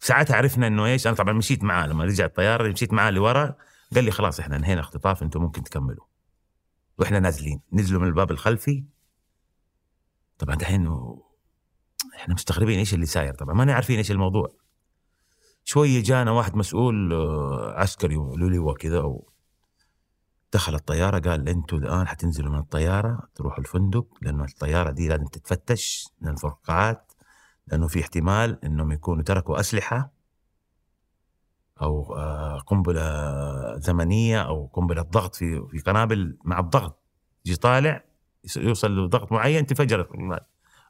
ساعتها 0.00 0.36
عرفنا 0.36 0.66
إنه 0.66 0.84
إيش 0.86 1.06
أنا 1.06 1.16
طبعا 1.16 1.32
مشيت 1.32 1.64
معاه 1.64 1.86
لما 1.86 2.04
رجع 2.04 2.24
الطيارة 2.24 2.68
مشيت 2.72 2.92
معاه 2.92 3.10
لورا 3.10 3.54
قال 3.94 4.04
لي 4.04 4.10
خلاص 4.10 4.40
إحنا 4.40 4.56
انهينا 4.56 4.80
اختطاف 4.80 5.22
أنتم 5.22 5.40
ممكن 5.42 5.62
تكملوا. 5.62 6.04
وإحنا 6.98 7.20
نازلين. 7.20 7.60
نزلوا 7.72 8.00
من 8.00 8.08
الباب 8.08 8.30
الخلفي. 8.30 8.84
طبعا 10.38 10.54
دحين 10.54 10.86
إحنا 12.16 12.34
مستغربين 12.34 12.78
إيش 12.78 12.94
اللي 12.94 13.06
ساير. 13.06 13.34
طبعا 13.34 13.54
ما 13.54 13.72
عارفين 13.74 13.96
إيش 13.98 14.10
الموضوع. 14.10 14.52
شوية 15.64 16.02
جانا 16.02 16.30
واحد 16.30 16.56
مسؤول 16.56 17.12
آه، 17.12 17.74
عسكري 17.76 18.14
لواء 18.14 18.76
كذا 18.76 19.00
دخل 20.52 20.74
الطيارة 20.74 21.18
قال 21.30 21.48
أنتم 21.48 21.76
الآن 21.76 22.08
حتنزلوا 22.08 22.52
من 22.52 22.58
الطيارة 22.58 23.28
تروحوا 23.34 23.60
الفندق 23.60 24.06
لأنه 24.22 24.44
الطيارة 24.44 24.90
دي 24.90 25.08
لازم 25.08 25.24
تتفتش 25.24 26.08
من 26.20 26.28
الفرقعات 26.28 27.12
لأنه 27.66 27.88
في 27.88 28.00
احتمال 28.00 28.64
إنهم 28.64 28.92
يكونوا 28.92 29.22
تركوا 29.22 29.60
أسلحة 29.60 30.16
أو 31.82 32.14
آه، 32.16 32.58
قنبلة 32.58 33.78
زمنية 33.78 34.42
أو 34.42 34.66
قنبلة 34.66 35.02
ضغط 35.02 35.34
في 35.34 35.66
في 35.70 35.78
قنابل 35.78 36.38
مع 36.44 36.58
الضغط. 36.60 37.02
يجي 37.46 37.56
طالع 37.56 38.04
يوصل 38.56 38.96
لضغط 38.98 39.32
معين 39.32 39.66
القنبلة. 40.00 40.40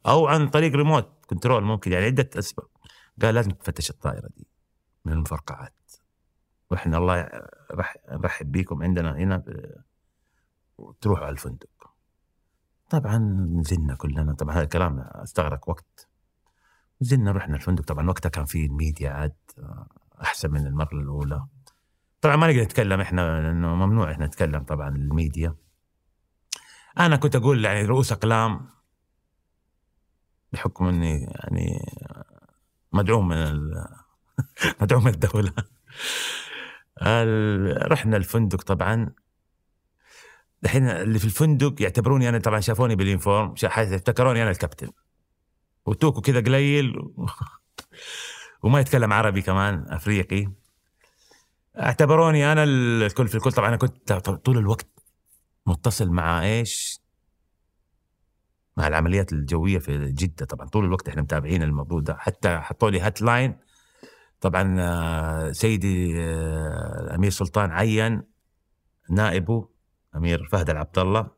أو 0.07 0.27
عن 0.27 0.49
طريق 0.49 0.73
ريموت 0.73 1.27
كنترول 1.27 1.63
ممكن 1.65 1.93
يعني 1.93 2.05
عدة 2.05 2.31
أسباب. 2.39 2.67
قال 3.23 3.35
لازم 3.35 3.51
تفتش 3.51 3.91
الطائرة 3.91 4.29
دي 4.37 4.47
من 5.05 5.13
المفرقعات. 5.13 5.76
وإحنا 6.71 6.99
الله 6.99 7.29
رح 7.73 7.97
نرحب 8.11 8.53
بيكم 8.53 8.83
عندنا 8.83 9.13
هنا 9.17 9.45
وتروحوا 10.79 11.25
على 11.25 11.33
الفندق. 11.33 11.69
طبعا 12.91 13.19
نزلنا 13.61 13.95
كلنا 13.95 14.35
طبعا 14.35 14.55
هذا 14.55 14.63
الكلام 14.63 14.99
استغرق 15.01 15.69
وقت. 15.69 16.09
نزلنا 17.03 17.33
رحنا 17.33 17.57
الفندق 17.57 17.85
طبعا 17.85 18.09
وقتها 18.09 18.29
كان 18.29 18.45
في 18.45 18.67
الميديا 18.67 19.11
عاد 19.11 19.35
أحسن 20.23 20.51
من 20.51 20.67
المرة 20.67 20.95
الأولى. 20.95 21.47
طبعا 22.21 22.37
ما 22.37 22.47
نقدر 22.47 22.63
نتكلم 22.63 23.01
إحنا 23.01 23.41
لأنه 23.43 23.75
ممنوع 23.75 24.13
إحنا 24.13 24.27
نتكلم 24.27 24.63
طبعا 24.63 24.89
الميديا. 24.89 25.55
أنا 26.99 27.17
كنت 27.17 27.37
أقول 27.37 27.65
يعني 27.65 27.83
رؤوس 27.85 28.13
أقلام 28.13 28.69
بحكم 30.53 30.85
إني 30.85 31.23
يعني 31.23 31.87
مدعوم 32.93 33.29
من 33.29 33.71
مدعوم 34.81 35.05
من 35.05 35.15
الدولة. 35.15 35.53
ال- 35.59 35.65
رحنا 37.03 38.17
الفندق 38.17 38.63
طبعا. 38.63 39.13
الحين 40.65 40.89
اللي 40.89 41.19
في 41.19 41.25
الفندق 41.25 41.83
يعتبروني 41.83 42.29
أنا 42.29 42.39
طبعا 42.39 42.61
شافوني 42.61 42.97
بال 42.97 43.10
uniform 43.10 43.55
افتكروني 43.65 44.43
أنا 44.43 44.51
الكابتن. 44.51 44.91
وتوكو 45.87 46.21
كذا 46.21 46.41
قليل 46.41 46.95
وما 48.63 48.81
يتكلم 48.81 49.13
عربي 49.13 49.43
كمان 49.43 49.87
أفريقي. 49.89 50.53
اعتبروني 51.79 52.53
أنا 52.53 52.65
الكل 52.65 53.29
في 53.29 53.35
الكل. 53.35 53.53
طبعا 53.53 53.69
أنا 53.69 53.77
كنت 53.77 54.13
طول 54.13 54.59
الوقت 54.59 54.87
متصل 55.67 56.11
مع 56.11 56.43
إيش؟ 56.43 57.01
مع 58.77 58.89
العمليات 58.89 59.33
الجوية 59.33 59.79
في 59.79 60.13
جدة 60.13 60.47
طبعا. 60.47 60.69
طول 60.69 60.85
الوقت 60.85 61.09
إحنا 61.09 61.23
متابعين 61.23 61.63
الموضوع 61.63 62.01
ده. 62.01 62.17
حتى 62.19 62.59
حطوا 62.59 62.91
لي 62.91 63.01
هات 63.01 63.23
لاين 63.23 63.66
طبعا 64.41 64.77
آه، 64.81 65.53
سيدي 65.53 66.21
آه، 66.21 67.01
الامير 67.01 67.31
سلطان 67.31 67.71
عين 67.71 68.23
نائبه 69.11 69.69
أمير 70.17 70.49
فهد 70.53 70.71
العبد 70.71 70.99
الله 70.99 71.31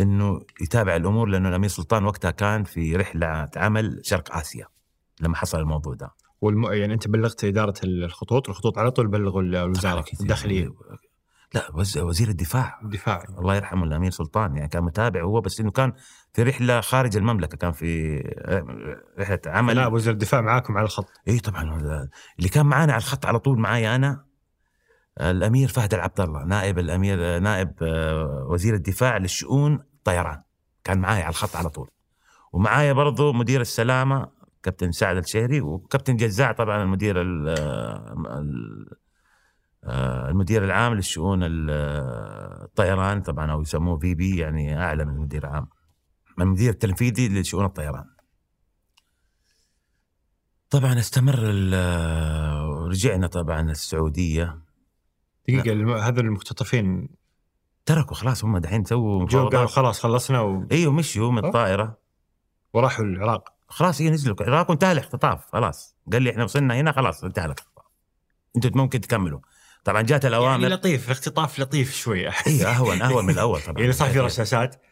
إنه 0.00 0.40
يتابع 0.60 0.96
الأمور 0.96 1.28
لأنه 1.28 1.48
الأمير 1.48 1.68
سلطان 1.68 2.04
وقتها 2.04 2.30
كان 2.30 2.64
في 2.64 2.96
رحلة 2.96 3.48
عمل 3.56 4.00
شرق 4.02 4.36
آسيا 4.36 4.66
لما 5.20 5.36
حصل 5.36 5.60
الموضوع 5.60 5.94
ده. 5.94 6.10
والم... 6.40 6.72
يعني 6.72 6.94
أنت 6.94 7.08
بلغت 7.08 7.44
إدارة 7.44 7.74
الخطوط 7.84 8.48
الخطوط 8.48 8.78
على 8.78 8.90
طول 8.90 9.06
بلغوا 9.06 9.42
الوزارة 9.42 10.04
الداخلية. 10.20 10.68
لا 11.54 11.70
وزير 12.02 12.28
الدفاع. 12.28 12.80
الدفاع. 12.82 13.24
الله 13.38 13.56
يرحمه 13.56 13.84
الأمير 13.84 14.10
سلطان. 14.10 14.56
يعني 14.56 14.68
كان 14.68 14.82
متابع 14.82 15.22
هو 15.22 15.40
بس 15.40 15.60
إنه 15.60 15.70
كان 15.70 15.92
في 16.32 16.42
رحلة 16.42 16.80
خارج 16.80 17.16
المملكة 17.16 17.56
كان 17.56 17.72
في 17.72 18.18
رحلة 19.18 19.40
عمل. 19.46 19.76
لا 19.76 19.86
وزير 19.86 20.12
الدفاع 20.12 20.40
معاكم 20.40 20.76
على 20.76 20.84
الخط. 20.84 21.10
اي 21.28 21.38
طبعا 21.38 21.62
اللي 22.38 22.48
كان 22.48 22.66
معانا 22.66 22.92
على 22.92 23.00
الخط 23.00 23.26
على 23.26 23.38
طول 23.38 23.58
معايا 23.58 23.96
أنا 23.96 24.24
الأمير 25.20 25.68
فهد 25.68 25.94
العبد 25.94 26.20
الله 26.20 26.44
نائب 26.44 26.78
الأمير 26.78 27.38
نائب 27.38 27.72
آه، 27.82 28.46
وزير 28.50 28.74
الدفاع 28.74 29.16
للشؤون 29.16 29.74
الطيران 29.94 30.42
كان 30.84 30.98
معايا 30.98 31.22
على 31.22 31.30
الخط 31.30 31.56
على 31.56 31.68
طول. 31.68 31.90
ومعايا 32.52 32.92
برضو 32.92 33.32
مدير 33.32 33.60
السلامة 33.60 34.28
كابتن 34.62 34.92
سعد 34.92 35.16
الشهري 35.16 35.60
وكابتن 35.60 36.16
جزاع 36.16 36.52
طبعا 36.52 36.82
المدير 36.82 37.20
آه، 37.20 38.44
المدير 39.86 40.64
العام 40.64 40.94
للشؤون 40.94 41.40
الطيران 41.42 43.22
طبعا 43.22 43.52
أو 43.52 43.62
يسموه 43.62 43.98
في 43.98 44.14
بي 44.14 44.38
يعني 44.38 44.82
أعلى 44.82 45.04
من 45.04 45.14
المدير 45.14 45.44
العام. 45.44 45.68
المدير 46.38 46.70
التنفيذي 46.70 47.40
لشؤون 47.40 47.64
الطيران. 47.64 48.04
طبعا 50.70 50.98
استمر 50.98 51.38
رجعنا 52.88 53.26
طبعا 53.26 53.60
السعودية. 53.70 54.58
دقيقة 55.48 56.08
هذول 56.08 56.24
المختطفين. 56.24 57.08
تركوا 57.86 58.16
خلاص 58.16 58.44
هم 58.44 58.58
دحين 58.58 58.84
سووا 58.84 59.26
جو 59.26 59.48
قالوا 59.48 59.66
خلاص 59.66 60.00
خلصنا 60.00 60.40
و... 60.40 60.66
إيوه 60.72 60.92
مشوا 60.92 61.32
من 61.32 61.44
الطائرة. 61.44 61.98
وراحوا 62.72 63.04
العراق. 63.04 63.54
خلاص 63.68 64.00
هي 64.00 64.10
نزلوا. 64.10 64.36
العراق 64.40 64.70
وانتهى 64.70 64.92
الاختطاف 64.92 65.46
خلاص. 65.52 65.96
قال 66.12 66.22
لي 66.22 66.30
إحنا 66.30 66.44
وصلنا 66.44 66.74
هنا 66.74 66.92
خلاص 66.92 67.24
انتهى 67.24 67.44
الاختطاف. 67.44 67.84
أنتم 68.56 68.70
ممكن 68.74 69.00
تكملوا. 69.00 69.40
طبعا 69.84 70.02
جات 70.02 70.26
الأوامر. 70.26 70.62
يعني 70.62 70.74
لطيف 70.74 71.10
اختطاف 71.10 71.60
لطيف 71.60 71.96
شوي. 71.96 72.28
احس 72.28 72.46
اي 72.48 72.66
أهون 72.66 73.02
أهون 73.02 73.24
من 73.24 73.30
الأول 73.34 73.60
طبعا. 73.60 73.80
يعني 73.80 73.92
صح 73.92 74.08
في 74.08 74.20
رشاشات. 74.20 74.82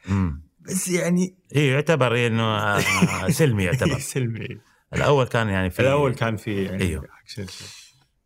بس 0.60 0.88
يعني 0.88 1.36
اي 1.56 1.68
يعتبر 1.68 2.26
إنه 2.26 2.42
آه، 2.42 3.28
سلمي 3.28 3.64
يعتبر. 3.64 3.98
سلمي. 4.14 4.60
الأول 4.94 5.26
كان 5.26 5.48
يعني 5.48 5.70
في 5.70 5.80
الأول 5.80 6.14
كان 6.14 6.36
في 6.36 6.64
يعني 6.64 6.82
إيوه. 6.82 7.08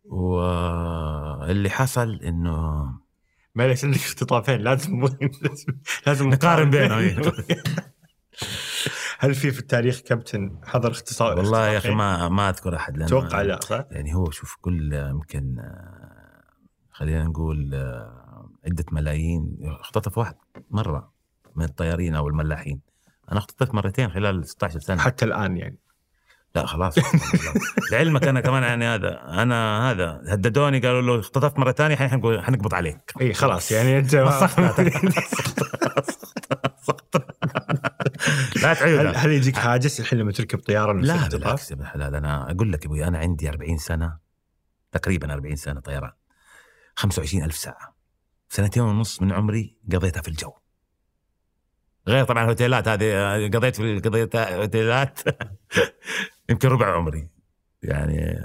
واللي 0.04 1.70
حصل 1.70 2.20
إنه 2.24 2.84
معلش 3.54 3.84
عندك 3.84 3.98
اختطافين. 3.98 4.60
لازم 4.60 5.08
لازم 6.06 6.28
نقارن 6.28 6.70
بينهم 6.70 7.32
هل 9.18 9.34
في 9.34 9.50
في 9.50 9.58
التاريخ 9.58 10.00
كابتن 10.00 10.60
حضر 10.64 10.90
اختصار 10.90 11.38
والله 11.38 11.68
يا 11.68 11.78
أخي 11.78 11.90
ما 11.90 12.28
ما 12.28 12.48
أذكر 12.48 12.76
أحد 12.76 13.02
أتوقع 13.02 13.42
لا 13.42 13.60
صح؟ 13.60 13.84
يعني 13.90 14.14
هو 14.14 14.30
شوف 14.30 14.56
كل 14.60 14.92
يمكن 14.92 15.56
خلينا 16.96 17.24
نقول 17.24 17.74
عدة 18.66 18.84
ملايين. 18.92 19.56
اختطف 19.62 20.18
واحد 20.18 20.34
مرة 20.70 21.12
من 21.56 21.64
الطيارين 21.64 22.14
أو 22.14 22.28
الملاحين. 22.28 22.80
أنا 23.30 23.38
اختطفت 23.38 23.74
مرتين 23.74 24.10
خلال 24.10 24.48
16 24.48 24.80
سنة. 24.80 25.02
حتى 25.02 25.24
الآن 25.24 25.56
يعني. 25.56 25.78
لا 26.54 26.66
خلاص 26.66 26.94
لعلمك 27.92 28.24
أنا 28.24 28.40
كمان 28.40 28.62
يعني 28.62 28.84
هذا 28.84 29.22
أنا 29.42 29.90
هذا 29.90 30.22
هددوني 30.28 30.78
قالوا 30.78 31.02
له 31.02 31.20
اختطفت 31.20 31.58
مرة 31.58 31.72
ثانية 31.72 31.96
حنقبض 31.96 32.74
عليك. 32.74 33.12
اي 33.20 33.34
خلاص 33.34 33.72
يعني 33.72 33.98
أنت 33.98 34.14
لا 38.62 38.74
تعيد. 38.74 39.12
هل 39.14 39.30
يجيك 39.30 39.58
هاجس 39.58 40.00
الحين 40.00 40.18
لما 40.18 40.32
تركب 40.32 40.58
طيارة 40.58 40.92
لا 40.92 41.28
بالعكس 41.28 41.70
يا 41.70 41.76
الحلال. 41.76 42.14
أنا 42.14 42.50
أقول 42.50 42.72
لك 42.72 42.86
أبوي 42.86 43.04
أنا 43.04 43.18
عندي 43.18 43.48
40 43.48 43.78
سنة 43.78 44.16
تقريبا 44.92 45.32
40 45.32 45.56
سنة 45.56 45.80
طيران. 45.80 46.12
25 46.96 47.44
ألف 47.44 47.56
ساعة. 47.56 47.96
سنتين 48.48 48.82
ونص 48.82 49.22
من 49.22 49.32
عمري 49.32 49.76
قضيتها 49.92 50.22
في 50.22 50.28
الجو. 50.28 50.52
غير 52.08 52.24
طبعا 52.24 52.42
الهوتيلات 52.42 52.88
هذه 52.88 53.46
قضيت 53.54 53.76
في 53.76 53.98
قضيت 53.98 54.36
هوتيلات. 54.36 55.20
يمكن 56.50 56.68
ربع 56.68 56.96
عمري. 56.96 57.28
يعني 57.82 58.38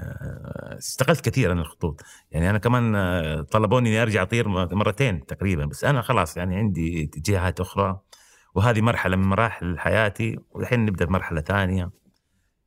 استقلت 0.77 1.29
كثير 1.29 1.51
عن 1.51 1.59
الخطوط. 1.59 2.01
يعني 2.31 2.49
أنا 2.49 2.57
كمان 2.57 2.93
طلبوني 3.43 3.89
إني 3.89 4.01
أرجع 4.01 4.21
أطير 4.21 4.47
مرتين 4.47 5.25
تقريبا. 5.25 5.65
بس 5.65 5.83
أنا 5.83 6.01
خلاص 6.01 6.37
يعني 6.37 6.55
عندي 6.55 7.03
اتجاهات 7.03 7.59
أخرى. 7.59 7.99
وهذه 8.55 8.81
مرحلة 8.81 9.15
من 9.15 9.23
مراحل 9.23 9.79
حياتي. 9.79 10.39
والحين 10.51 10.85
نبدأ 10.85 11.05
بمرحله 11.05 11.41
ثانية. 11.41 11.91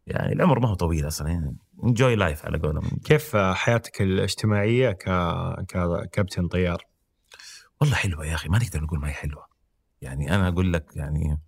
يعني 0.06 0.32
العمر 0.32 0.58
ما 0.58 0.68
هو 0.68 0.74
طويل 0.74 1.06
أصلا. 1.06 1.28
يعني 1.28 1.56
انجوي 1.84 2.16
لايف 2.16 2.46
على 2.46 2.58
قولهم. 2.58 3.00
كيف 3.04 3.36
حياتك 3.36 4.02
الاجتماعية 4.02 4.90
ك... 4.90 5.04
ككابتن 5.68 6.48
طيار؟ 6.48 6.86
والله 7.80 7.96
حلوة 7.96 8.26
يا 8.26 8.34
أخي 8.34 8.48
ما 8.48 8.58
نقدر 8.58 8.80
نقول 8.80 9.00
ما 9.00 9.08
هي 9.08 9.12
حلوة. 9.12 9.46
يعني 10.00 10.34
أنا 10.34 10.48
أقول 10.48 10.72
لك 10.72 10.96
يعني 10.96 11.40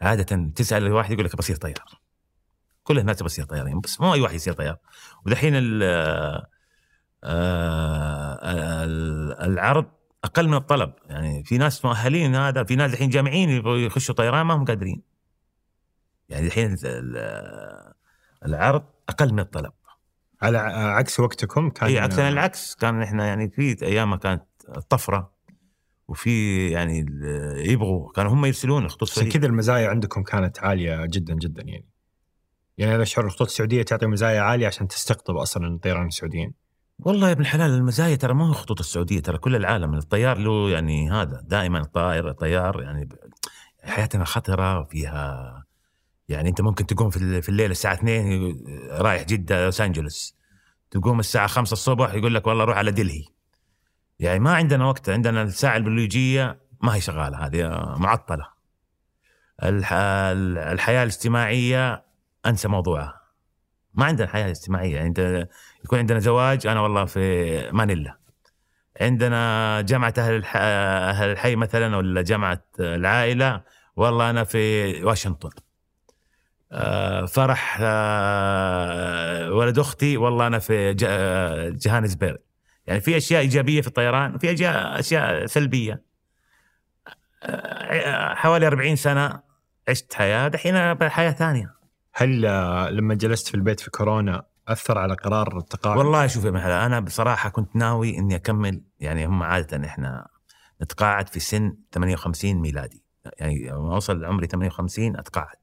عادة 0.00 0.50
تسال 0.54 0.92
واحد 0.92 1.12
يقول 1.12 1.24
لك 1.24 1.36
بصير 1.36 1.56
طيار. 1.56 2.02
كل 2.82 2.98
الناس 2.98 3.22
بصير 3.22 3.44
طيارين 3.44 3.68
يعني 3.68 3.80
بس 3.80 4.00
مو 4.00 4.14
أي 4.14 4.20
واحد 4.20 4.34
يصير 4.34 4.52
طيار. 4.52 4.76
ودحين 5.26 5.52
آه، 5.82 6.46
العرض 9.44 9.86
أقل 10.24 10.48
من 10.48 10.54
الطلب. 10.54 10.92
يعني 11.06 11.44
في 11.44 11.58
ناس 11.58 11.84
مؤهلين 11.84 12.34
هذا 12.34 12.64
في 12.64 12.76
ناس 12.76 12.92
الحين 12.92 13.10
جامعين 13.10 13.50
يخشوا 13.66 14.14
طيران 14.14 14.46
ما 14.46 14.54
هم 14.54 14.64
قادرين. 14.64 15.02
يعني 16.28 16.46
الحين 16.46 16.76
العرض 18.46 18.82
أقل 19.08 19.32
من 19.32 19.40
الطلب. 19.40 19.72
على 20.42 20.58
عكس 20.58 21.20
وقتكم 21.20 21.70
كان 21.70 21.88
اي 21.88 21.98
عكس 21.98 22.18
العكس. 22.18 22.74
كان 22.74 23.02
إحنا 23.02 23.26
يعني 23.26 23.50
في 23.50 23.82
أيام 23.82 24.10
ما 24.10 24.16
كانت 24.16 24.44
طفره 24.88 25.32
وفي 26.08 26.68
يعني 26.70 27.06
يبغوا 27.56 28.12
كانوا 28.12 28.32
هم 28.32 28.46
يرسلون 28.46 28.84
الخطوط 28.84 29.10
عشان 29.10 29.28
كذا 29.28 29.46
المزايا 29.46 29.88
عندكم 29.88 30.22
كانت 30.22 30.58
عالية 30.58 31.06
جدا 31.06 31.34
جدا 31.34 31.62
يعني. 31.62 31.88
يعني 32.78 32.94
أنا 32.94 33.02
اشعر 33.02 33.24
الخطوط 33.24 33.46
السعودية 33.46 33.82
تعطي 33.82 34.06
مزايا 34.06 34.40
عالية 34.40 34.66
عشان 34.66 34.88
تستقطب 34.88 35.36
أصلا 35.36 35.66
الطيران 35.66 36.06
السعوديين. 36.06 36.54
والله 36.98 37.26
يا 37.26 37.32
ابن 37.32 37.40
الحلال 37.40 37.70
المزايا 37.70 38.16
ترى 38.16 38.34
ما 38.34 38.46
هو 38.46 38.50
الخطوط 38.50 38.80
السعودية 38.80 39.20
ترى 39.20 39.38
كل 39.38 39.56
العالم. 39.56 39.94
الطيار 39.94 40.38
له 40.38 40.70
يعني 40.70 41.10
هذا 41.10 41.42
دائما 41.44 41.80
الطائر 41.80 42.30
الطيار 42.30 42.82
يعني 42.82 43.08
حياتنا 43.84 44.24
خطرة 44.24 44.84
فيها 44.84 45.61
يعني 46.32 46.48
انت 46.48 46.60
ممكن 46.60 46.86
تقوم 46.86 47.10
في 47.10 47.48
الليل 47.48 47.70
الساعة 47.70 47.94
2 47.94 48.64
رايح 48.90 49.22
جدة 49.22 49.64
لوس 49.64 49.80
أنجلوس. 49.80 50.36
تقوم 50.90 51.20
الساعة 51.20 51.46
5 51.46 51.72
الصبح 51.72 52.14
يقول 52.14 52.34
لك 52.34 52.46
والله 52.46 52.64
روح 52.64 52.76
على 52.76 52.90
دلهي. 52.90 53.24
يعني 54.18 54.38
ما 54.38 54.54
عندنا 54.54 54.86
وقت 54.86 55.08
عندنا 55.08 55.42
الساعة 55.42 55.76
البيولوجية 55.76 56.60
ما 56.80 56.94
هي 56.94 57.00
شغالة 57.00 57.46
هذه 57.46 57.68
معطلة. 57.98 58.48
الحياة 59.62 61.02
الاجتماعية 61.02 62.04
أنسى 62.46 62.68
موضوعها. 62.68 63.22
ما 63.94 64.04
عندنا 64.04 64.28
حياة 64.28 64.50
اجتماعية 64.50 64.96
يعني 64.96 65.08
انت 65.08 65.48
يكون 65.84 65.98
عندنا 65.98 66.18
زواج 66.18 66.66
أنا 66.66 66.80
والله 66.80 67.04
في 67.04 67.70
مانيلا. 67.70 68.18
عندنا 69.00 69.80
جامعة 69.80 70.14
أهل 70.18 70.44
أهل 70.44 71.30
الحي 71.30 71.56
مثلا 71.56 71.96
ولا 71.96 72.22
جامعة 72.22 72.64
العائلة 72.80 73.62
والله 73.96 74.30
أنا 74.30 74.44
في 74.44 75.04
واشنطن. 75.04 75.50
فرح 77.26 77.78
آه، 77.80 79.52
ولد 79.52 79.78
أختي 79.78 80.16
والله 80.16 80.46
أنا 80.46 80.58
في 80.58 80.94
جهانسبرغ. 81.74 82.36
يعني 82.86 83.00
في 83.00 83.16
أشياء 83.16 83.40
إيجابية 83.40 83.80
في 83.80 83.86
الطيران 83.88 84.34
وفي 84.34 84.52
أشياء 84.52 85.00
أشياء 85.00 85.46
سلبية. 85.46 86.02
آه، 87.42 88.34
حوالي 88.34 88.66
40 88.66 88.96
سنة 88.96 89.42
عشت 89.88 90.14
حياة 90.14 90.48
دحين 90.48 91.08
حياة 91.10 91.30
ثانية. 91.30 91.74
هل 92.14 92.42
لما 92.96 93.14
جلست 93.14 93.48
في 93.48 93.54
البيت 93.54 93.80
في 93.80 93.90
كورونا 93.90 94.44
أثر 94.68 94.98
على 94.98 95.14
قرار 95.14 95.58
التقاعد؟ 95.58 95.98
والله 95.98 96.26
شوف 96.26 96.44
يا 96.44 96.86
أنا 96.86 97.00
بصراحة 97.00 97.48
كنت 97.48 97.76
ناوي 97.76 98.18
إني 98.18 98.36
أكمل 98.36 98.82
يعني 99.00 99.26
هم 99.26 99.42
عادة 99.42 99.86
إحنا 99.86 100.28
نتقاعد 100.82 101.28
في 101.28 101.40
سن 101.40 101.76
58 101.92 102.54
ميلادي. 102.54 103.04
يعني 103.38 103.68
لما 103.68 103.94
اوصل 103.94 104.24
عمري 104.24 104.46
58 104.46 105.16
أتقاعد. 105.16 105.61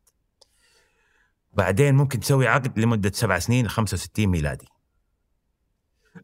بعدين 1.53 1.95
ممكن 1.95 2.19
تسوي 2.19 2.47
عقد 2.47 2.80
لمدة 2.80 3.11
سبع 3.13 3.39
سنين 3.39 3.65
ل 3.65 3.69
65 3.69 4.27
ميلادي. 4.27 4.67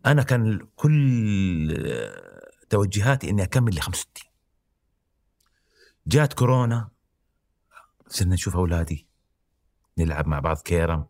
أنا 0.06 0.24
كان 0.24 0.68
كل 0.76 2.08
توجهاتي 2.70 3.30
إني 3.30 3.44
أكمل 3.44 3.76
ل 3.76 3.80
65 3.80 4.32
جات 6.08 6.34
كورونا 6.34 6.90
صرنا 8.08 8.34
نشوف 8.34 8.56
أولادي 8.56 9.08
نلعب 9.98 10.28
مع 10.28 10.40
بعض 10.40 10.58
كيرم 10.58 11.06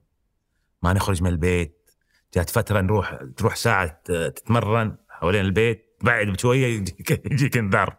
ما 0.84 0.94
نخرج 0.94 1.24
من 1.24 1.30
البيت. 1.30 1.92
جات 2.34 2.50
فترة 2.50 2.82
نروح 2.82 3.20
تروح 3.38 3.56
ساعة 3.56 4.02
تتمرن 4.06 4.98
حوالين 5.10 5.42
البيت 5.42 5.98
بعد 6.04 6.28
بشوية 6.28 6.66
يجيك 7.26 7.58
انذار. 7.58 7.98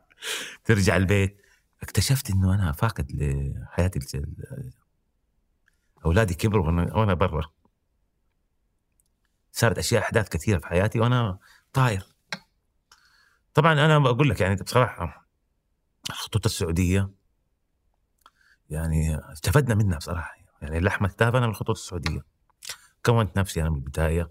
ترجع 0.65 0.97
البيت. 0.97 1.43
اكتشفت 1.83 2.31
إنه 2.31 2.55
أنا 2.55 2.73
فاقد 2.73 3.13
لحياتي 3.13 3.99
أولادي 6.05 6.35
كبروا 6.35 6.67
وأنا 6.95 7.15
برا. 7.15 7.51
صارت 9.53 9.79
أشياء 9.79 10.03
أحداث 10.03 10.29
كثيرة 10.29 10.59
في 10.59 10.67
حياتي 10.67 11.01
وأنا 11.01 11.39
طاير. 11.73 12.07
طبعا 13.55 13.73
أنا 13.73 13.99
بقول 13.99 14.31
لك 14.31 14.41
يعني 14.41 14.55
بصراحة 14.55 15.27
الخطوط 16.11 16.45
السعودية 16.45 17.11
يعني 18.71 19.19
استفدنا 19.33 19.75
منها 19.75 19.99
بصراحة. 19.99 20.37
يعني 20.63 20.79
اللحمه 20.79 21.09
اكتافنا 21.09 21.41
من 21.41 21.49
الخطوط 21.49 21.77
السعودية. 21.77 22.21
كونت 23.07 23.39
نفسي 23.39 23.61
أنا 23.63 23.71
من 23.71 23.77
البداية. 23.77 24.31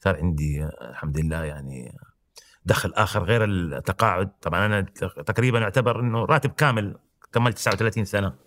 صار 0.00 0.16
عندي 0.16 0.64
الحمد 0.64 1.18
لله 1.18 1.44
يعني 1.44 1.98
دخل 2.64 2.92
آخر 2.94 3.24
غير 3.24 3.44
التقاعد. 3.44 4.38
طبعا 4.38 4.66
أنا 4.66 4.80
تقريبا 5.26 5.64
أعتبر 5.64 6.00
إنه 6.00 6.24
راتب 6.24 6.50
كامل 6.50 6.98
كملت 7.32 7.56
39 7.56 8.04
سنة. 8.04 8.38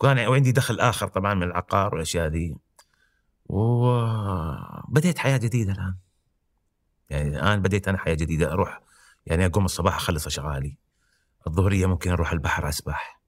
وكان 0.00 0.28
وعندي 0.28 0.52
دخل 0.52 0.80
آخر 0.80 1.08
طبعا 1.08 1.34
من 1.34 1.42
العقار 1.42 1.94
والأشياء 1.94 2.26
ذي 2.28 2.56
وبديت 3.46 5.18
حياة 5.18 5.36
جديدة 5.36 5.72
الآن. 5.72 5.94
يعني 7.10 7.28
الآن 7.28 7.62
بديت 7.62 7.88
أنا 7.88 7.98
حياة 7.98 8.14
جديدة 8.14 8.52
أروح 8.52 8.80
يعني 9.26 9.46
أقوم 9.46 9.64
الصباح 9.64 9.96
أخلص 9.96 10.26
أشغالي. 10.26 10.76
الظهرية 11.46 11.86
ممكن 11.86 12.10
أروح 12.10 12.32
البحر 12.32 12.68
أسبح. 12.68 13.20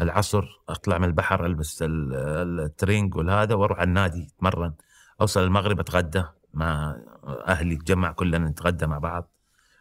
العصر 0.00 0.44
أطلع 0.68 0.98
من 0.98 1.04
البحر 1.04 1.46
ألبس 1.46 1.82
ال- 1.82 2.60
ال 2.60 2.66
training 2.66 3.14
والهذا 3.14 3.54
وأروح 3.54 3.78
على 3.78 3.88
النادي 3.88 4.32
أتمرن. 4.36 4.74
أوصل 5.20 5.44
المغرب 5.44 5.80
أتغدى 5.80 6.24
مع 6.54 6.96
أهلي 7.46 7.74
نتجمع 7.74 8.12
كلنا 8.12 8.38
نتغدى 8.38 8.86
مع 8.86 8.98
بعض. 8.98 9.30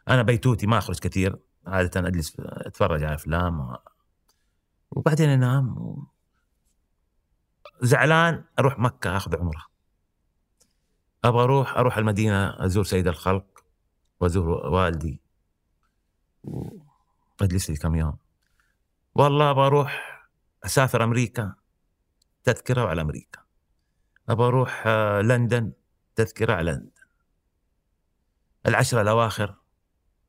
أنا 0.10 0.22
بيتوتي 0.22 0.68
ما 0.68 0.78
أخرج 0.78 1.00
كثير. 1.00 1.40
عادة 1.68 2.08
أجلس 2.08 2.36
أتفرج 2.40 3.04
على 3.04 3.16
أفلام. 3.16 3.76
وبعدين 4.92 5.30
انام 5.30 5.78
و... 5.78 6.08
زعلان 7.82 8.44
أروح 8.60 8.80
مكة 8.80 9.18
آخذ 9.18 9.36
عمرة. 9.36 9.66
أبغى 11.24 11.44
أروح 11.44 11.78
أروح 11.78 11.98
المدينة 11.98 12.66
ازور 12.66 12.84
سيد 12.84 13.08
الخلق 13.08 13.64
وازور 14.20 14.48
والدي 14.50 15.22
واجلس 17.42 17.70
لي 17.70 17.76
كم 17.76 17.96
يوم. 17.96 18.18
والله 19.16 19.52
أبغى 19.52 19.68
أروح 19.68 20.22
اسافر 20.66 21.04
أمريكا 21.04 21.56
تذكرة 22.44 22.88
على 22.88 23.02
أمريكا. 23.02 23.42
أبغى 24.30 24.48
أروح 24.48 24.84
آه، 24.88 25.22
لندن 25.22 25.72
تذكرة 26.16 26.54
على 26.54 26.72
لندن. 26.72 26.92
العشرة 28.66 29.02
الأواخر 29.02 29.56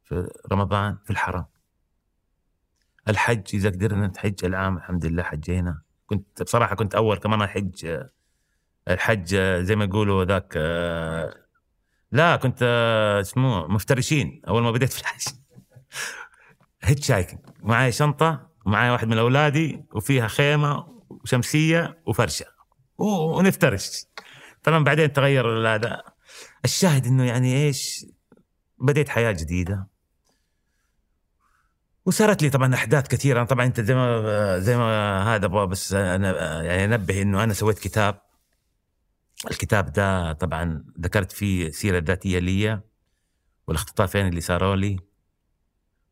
في 0.05 0.29
رمضان 0.53 0.99
في 1.05 1.11
الحرم. 1.11 1.47
الحج 3.09 3.43
إذا 3.55 3.71
قدرنا 3.71 4.07
نحج 4.07 4.45
العام 4.45 4.77
الحمد 4.77 5.07
لله 5.07 5.23
حجينا. 5.23 5.83
كنت 6.07 6.43
بصراحة 6.43 6.75
كنت 6.75 6.95
أول 6.95 7.17
كمان 7.19 7.43
أحج 7.43 7.87
آه، 7.87 8.11
الحج 8.89 9.35
آه، 9.35 9.61
زي 9.63 9.77
ما 9.77 9.85
يقولوا 9.85 10.25
ذاك 10.25 10.53
آه، 10.57 11.35
لا 12.13 12.37
كنت 12.37 12.63
اسمه 13.21 13.67
مفترشين 13.67 14.43
أول 14.49 14.63
ما 14.63 14.71
بديت 14.71 14.93
في 14.93 15.01
الحج. 15.01 15.23
hitchhiking 16.83 17.41
معي 17.63 17.93
شنطة 17.93 18.49
ومعي 18.67 18.91
واحد 18.91 19.09
من 19.09 19.19
أولادي 19.19 19.85
وفيها 19.93 20.29
خيمة 20.29 21.03
وشمسية 21.11 21.99
وفرشة. 22.07 22.47
و- 22.99 23.39
ونفترش. 23.39 24.05
طبعا 24.63 24.85
بعدين 24.85 25.13
تغير 25.13 25.69
هذا 25.75 26.03
الشاهد 26.65 27.07
إنه 27.07 27.25
يعني 27.25 27.67
إيش؟ 27.67 28.07
بديت 28.81 29.09
حياة 29.09 29.33
جديدة. 29.33 29.87
وصارت 32.09 32.43
لي 32.43 32.51
طبعا 32.51 32.75
أحداث 32.75 33.09
كثيرة. 33.09 33.45
طبعا 33.45 33.67
أنت 33.67 33.81
زي 33.81 33.95
ما 33.95 34.59
زي 34.59 34.77
ما 34.77 35.23
هذا 35.23 35.47
أبغى 35.47 35.67
بس 35.67 35.93
أنا 35.93 36.63
يعني 36.63 36.85
أنبه 36.85 37.23
إنه 37.23 37.45
أنا 37.45 37.53
سويت 37.53 37.79
كتاب. 37.79 38.21
الكتاب 39.51 39.93
ده 39.93 40.33
طبعا 40.33 40.85
ذكرت 41.01 41.33
فيه 41.33 41.67
السيره 41.67 41.99
الذاتيه 41.99 42.39
لي 42.39 42.81
والاختطافين 43.67 44.27
اللي 44.27 44.41
صاروا 44.41 44.77
لي. 44.77 44.99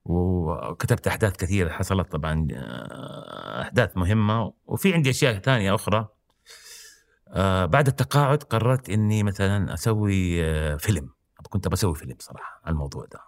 وكتبت 0.04 1.06
أحداث 1.06 1.36
كثيرة 1.36 1.70
حصلت 1.70 2.12
طبعا 2.12 2.48
آه، 2.54 3.62
أحداث 3.62 3.96
مهمة. 3.96 4.52
وفي 4.66 4.94
عندي 4.94 5.10
أشياء 5.10 5.38
ثانية 5.38 5.74
أخرى. 5.74 6.08
آه 7.28 7.64
بعد 7.64 7.86
التقاعد 7.86 8.42
قررت 8.42 8.90
إني 8.90 9.22
مثلا 9.22 9.74
أسوي 9.74 10.44
آه 10.44 10.76
فيلم. 10.76 11.10
كنت 11.50 11.68
بسوي 11.68 11.94
فيلم 11.94 12.16
صراحة 12.18 12.60
على 12.64 12.72
الموضوع 12.72 13.04
ده. 13.04 13.20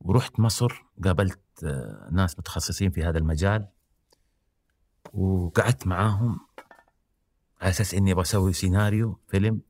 ورحت 0.00 0.40
مصر 0.40 0.84
قابلت 1.04 1.40
ناس 2.12 2.38
متخصصين 2.38 2.90
في 2.90 3.04
هذا 3.04 3.18
المجال 3.18 3.68
وقعدت 5.12 5.86
معاهم 5.86 6.40
على 7.60 7.70
أساس 7.70 7.94
إني 7.94 8.12
أبغى 8.12 8.22
أسوي 8.22 8.52
سيناريو 8.52 9.20
فيلم. 9.28 9.60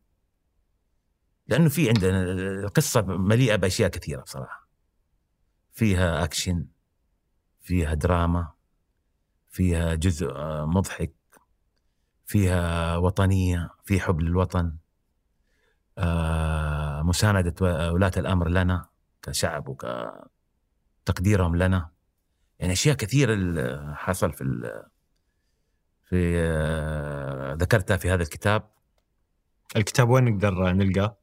لأنه 1.46 1.68
في 1.68 1.88
عندنا 1.88 2.22
القصة 2.64 3.02
مليئة 3.02 3.56
بأشياء 3.56 3.90
كثيرة 3.90 4.22
بصراحة. 4.22 4.68
فيها 5.72 6.24
أكشن 6.24 6.66
فيها 7.60 7.94
دراما 7.94 8.52
فيها 9.50 9.94
جزء 9.94 10.34
مضحك 10.66 11.12
فيها 12.26 12.96
وطنية 12.96 13.70
في 13.84 14.00
حب 14.00 14.20
للوطن. 14.20 14.76
آه، 15.98 17.02
مساندة 17.02 17.54
ولاة 17.92 18.12
الأمر 18.16 18.48
لنا 18.48 18.88
كشعب 19.22 19.68
وكتقديرهم 21.08 21.56
لنا. 21.56 21.88
يعني 22.58 22.72
أشياء 22.72 22.96
كثيرة 22.96 23.32
اللي 23.34 23.94
حصل 23.96 24.32
في 24.32 24.40
ال- 24.44 24.82
في 26.08 26.34
آه، 26.38 27.54
ذكرتها 27.54 27.96
في 27.96 28.10
هذا 28.10 28.22
الكتاب. 28.22 28.70
الكتاب 29.76 30.08
وين 30.08 30.24
نقدر 30.24 30.72
نلقاه؟ 30.72 31.18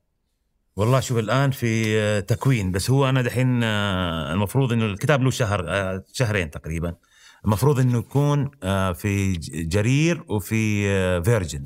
والله 0.76 1.00
شوف 1.00 1.18
الآن 1.18 1.52
في 1.52 2.00
آه، 2.00 2.20
تكوين 2.20 2.72
بس 2.72 2.90
هو 2.90 3.10
أنا 3.10 3.22
دحين 3.22 3.64
آه، 3.64 4.34
المفروض 4.34 4.74
إنه 4.74 4.86
الكتاب 4.86 5.22
له 5.24 5.30
شهر 5.30 5.66
شهرين 6.14 6.50
تقريبا. 6.52 6.96
المفروض 7.46 7.80
إنه 7.80 7.98
يكون 7.98 8.52
في 8.94 9.34
جرير 9.54 10.24
وفي 10.30 10.84
فيرجن. 11.24 11.66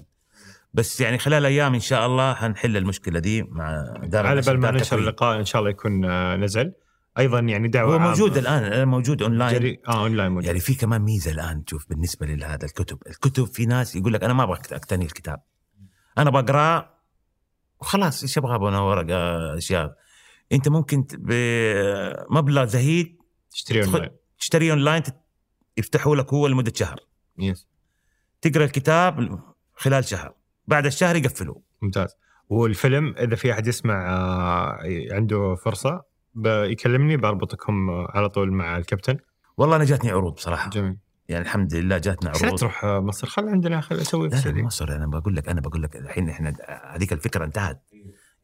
بس 0.73 1.01
يعني 1.01 1.17
خلال 1.17 1.45
أيام 1.45 1.73
إن 1.73 1.79
شاء 1.79 2.05
الله 2.05 2.33
حنحل 2.33 2.77
المشكلة 2.77 3.19
دي 3.19 3.43
مع 3.43 3.93
دار 4.03 4.25
على 4.27 4.41
بال 4.41 4.59
ما 4.59 4.71
ننشر. 4.71 4.97
اللقاء 4.97 5.39
إن 5.39 5.45
شاء 5.45 5.59
الله 5.59 5.71
يكون 5.71 6.05
نزل. 6.43 6.73
أيضا 7.17 7.39
يعني 7.39 7.67
دعوة 7.67 7.95
هو 7.95 7.99
موجود 7.99 8.29
عامة. 8.29 8.39
الآن 8.39 8.63
الآن 8.63 8.87
موجود 8.87 9.21
اونلاين 9.21 9.59
جري... 9.59 9.81
آه 9.87 10.01
اونلاين 10.01 10.31
موجود 10.31 10.45
يعني 10.45 10.59
في 10.59 10.75
كمان 10.75 11.01
ميزة 11.01 11.31
الآن 11.31 11.65
تشوف 11.65 11.89
بالنسبة 11.89 12.25
لهذا 12.25 12.65
الكتب، 12.65 12.97
الكتب 13.07 13.45
في 13.45 13.65
ناس 13.65 13.95
يقول 13.95 14.13
لك 14.13 14.23
أنا 14.23 14.33
ما 14.33 14.43
أبغى 14.43 14.59
أقتني 14.71 15.05
الكتاب. 15.05 15.41
أنا 16.17 16.29
بقراه 16.29 16.89
وخلاص 17.79 18.21
إيش 18.21 18.37
أبغى 18.37 18.55
أبغى 18.55 18.77
ورقة 18.77 19.57
أشياء. 19.57 19.95
أنت 20.51 20.69
ممكن 20.69 21.05
بمبلغ 21.11 22.65
زهيد 22.65 23.17
تشتري 23.51 23.83
اونلاين 23.83 24.09
تشتري 24.39 24.71
اونلاين 24.71 25.03
يفتحوا 25.77 26.15
لك 26.15 26.33
هو 26.33 26.47
لمدة 26.47 26.73
شهر. 26.75 26.99
بس 27.37 27.67
تقرأ 28.41 28.63
الكتاب 28.63 29.39
خلال 29.75 30.05
شهر، 30.05 30.33
بعد 30.67 30.85
الشهر 30.85 31.15
يقفلوه. 31.15 31.61
ممتاز 31.81 32.15
والفيلم 32.49 33.15
إذا 33.17 33.35
في 33.35 33.53
أحد 33.53 33.67
يسمع 33.67 34.09
آه، 34.09 34.79
عنده 35.11 35.55
فرصة 35.55 36.08
بيكلمني 36.41 37.17
بربطكم 37.17 37.89
على 37.89 38.29
طول 38.29 38.51
مع 38.51 38.77
الكابتن. 38.77 39.17
والله 39.57 39.75
أنا 39.75 39.83
جاتني 39.83 40.11
عروض 40.11 40.39
صراحة 40.39 40.69
جميل. 40.69 40.97
يعني 41.29 41.43
الحمد 41.43 41.73
لله 41.75 41.97
جاتنا 41.97 42.31
بس 42.31 42.41
لا 42.41 42.47
عروض. 42.47 42.59
تروح 42.59 42.85
مصر؟ 42.85 43.27
خل 43.27 43.49
عندنا 43.49 43.81
خل 43.81 43.95
أسوي 43.95 44.29
في 44.29 44.49
لا 44.49 44.55
لا 44.55 44.63
مصر 44.63 44.95
أنا 44.95 45.07
بقول 45.07 45.35
لك 45.35 45.49
أنا 45.49 45.61
بقول 45.61 45.83
لك 45.83 45.95
الحين 45.95 46.29
إحنا 46.29 46.53
هذيك 46.95 47.13
الفكرة 47.13 47.45
انتهت. 47.45 47.81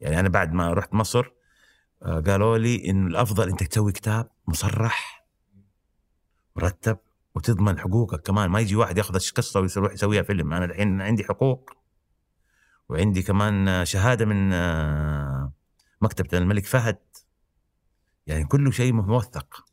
يعني 0.01 0.19
أنا 0.19 0.29
بعد 0.29 0.53
ما 0.53 0.73
رحت 0.73 0.93
مصر 0.93 1.31
آه، 2.03 2.19
قالوا 2.19 2.57
لي 2.57 2.89
انه 2.89 3.07
الأفضل 3.07 3.49
إنك 3.49 3.67
تسوي 3.67 3.91
كتاب 3.91 4.29
مصرح 4.47 5.25
مرتب 6.55 6.97
وتضمن 7.35 7.79
حقوقك 7.79 8.21
كمان. 8.21 8.49
ما 8.49 8.59
يجي 8.59 8.75
واحد 8.75 8.97
ياخذ 8.97 9.15
القصة 9.15 9.59
ويروح 9.59 9.93
يسويها 9.93 10.23
فيلم. 10.23 10.53
أنا 10.53 10.65
الحين 10.65 11.01
عندي 11.01 11.23
حقوق 11.23 11.71
وعندي 12.89 13.21
كمان 13.21 13.85
شهادة 13.85 14.25
من 14.25 14.53
آه، 14.53 15.51
مكتبة 16.01 16.37
الملك 16.37 16.65
فهد. 16.65 16.97
يعني 18.27 18.43
كله 18.45 18.71
شيء 18.71 18.93
موثق. 18.93 19.65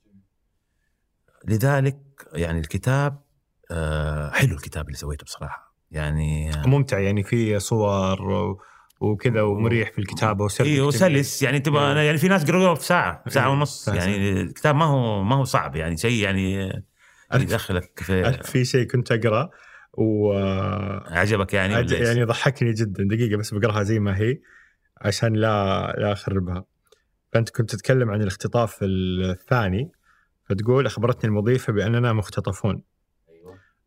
لذلك 1.49 1.99
يعني 2.33 2.59
الكتاب 2.61 3.23
آه، 3.71 4.31
حلو 4.31 4.55
الكتاب 4.55 4.87
اللي 4.87 4.97
سويته 4.97 5.25
بصراحة. 5.25 5.75
يعني 5.91 6.51
ممتع 6.67 6.99
يعني 6.99 7.23
في 7.23 7.59
صور 7.59 8.19
وكذا 9.01 9.43
ومريح 9.43 9.93
في 9.93 9.99
الكتابة 9.99 10.45
وسلس 10.45 10.69
اي 10.69 10.81
وسلس. 10.81 11.43
يعني 11.43 11.61
تبغى 11.61 11.85
إيه. 11.87 11.93
أنا 11.93 12.03
يعني 12.03 12.19
في 12.19 12.29
ناس 12.29 12.45
قرأوه 12.45 12.75
في 12.75 12.85
ساعة 12.85 13.25
ساعة 13.29 13.47
إيه، 13.47 13.53
ونص. 13.53 13.85
ساعة. 13.85 13.95
يعني 13.95 14.41
الكتاب 14.41 14.75
ما 14.75 14.85
هو 14.85 15.23
ما 15.23 15.37
هو 15.37 15.45
صعب 15.45 15.77
يعني 15.77 15.97
شيء 15.97 16.23
يعني 16.25 16.73
أنا- 16.73 17.41
يدخلك 17.41 18.01
في 18.03 18.33
في 18.43 18.65
شيء 18.65 18.87
كنت 18.87 19.13
أقرأ 19.13 19.51
و 19.93 20.33
عجبك 21.09 21.55
يعني؟ 21.55 21.95
يعني 21.95 22.25
ضحكني 22.25 22.73
جدا. 22.73 23.05
دقيقة 23.05 23.37
بس 23.39 23.55
بقرأها 23.55 23.83
زي 23.83 23.99
ما 23.99 24.17
هي 24.19 24.39
عشان 25.01 25.33
لا 25.33 25.87
لا 25.99 26.13
أخربها. 26.13 26.65
فأنت 27.33 27.51
كنت 27.51 27.71
تتكلم 27.71 28.11
عن 28.11 28.23
الاختطاف 28.23 28.79
الثاني 28.83 29.93
فتقول 30.49 30.87
أخبرتني 30.87 31.31
المضيفة 31.31 31.73
بأننا 31.73 32.13
مختطفون. 32.13 32.83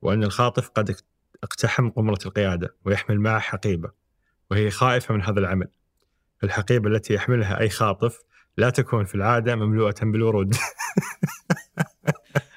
وأن 0.01 0.23
الخاطف 0.23 0.69
قد 0.69 0.95
اقتحم 1.43 1.89
قمرة 1.89 2.19
القيادة 2.26 2.76
ويحمل 2.85 3.19
معه 3.19 3.39
حقيبة 3.39 3.91
وهي 4.51 4.69
خائفة 4.69 5.13
من 5.13 5.22
هذا 5.22 5.39
العمل. 5.39 5.67
الحقيبة 6.43 6.89
التي 6.89 7.13
يحملها 7.13 7.59
أي 7.59 7.69
خاطف 7.69 8.19
لا 8.57 8.69
تكون 8.69 9.05
في 9.05 9.15
العادة 9.15 9.55
مملوءة 9.55 9.95
بالورود. 10.01 10.55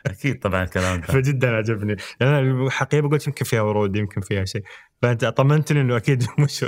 أكيد 0.06 0.38
طبعا 0.38 0.62
الكلام 0.62 1.00
ده. 1.00 1.06
فجدا 1.06 1.56
عجبني. 1.56 1.96
لأن 2.20 2.34
أنا 2.34 2.66
الحقيبة 2.66 3.08
قلت 3.08 3.26
يمكن 3.26 3.44
فيها 3.44 3.60
ورود 3.60 3.96
يمكن 3.96 4.20
فيها 4.20 4.44
شيء. 4.44 4.62
فأنت 5.02 5.24
طمنتني 5.24 5.80
إنه 5.80 5.96
أكيد 5.96 6.26
مش 6.38 6.64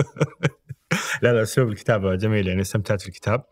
لا 1.22 1.32
لا 1.32 1.42
أسلوب 1.42 1.68
الكتابة 1.68 2.14
جميل 2.14 2.48
يعني 2.48 2.60
استمتعت 2.60 3.00
في 3.02 3.08
الكتاب. 3.08 3.44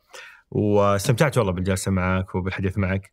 واستمتعت 0.51 1.39
والله 1.39 1.53
بالجلسة 1.53 1.91
معك 1.91 2.35
وبالحديث 2.35 2.79
معك. 2.79 3.13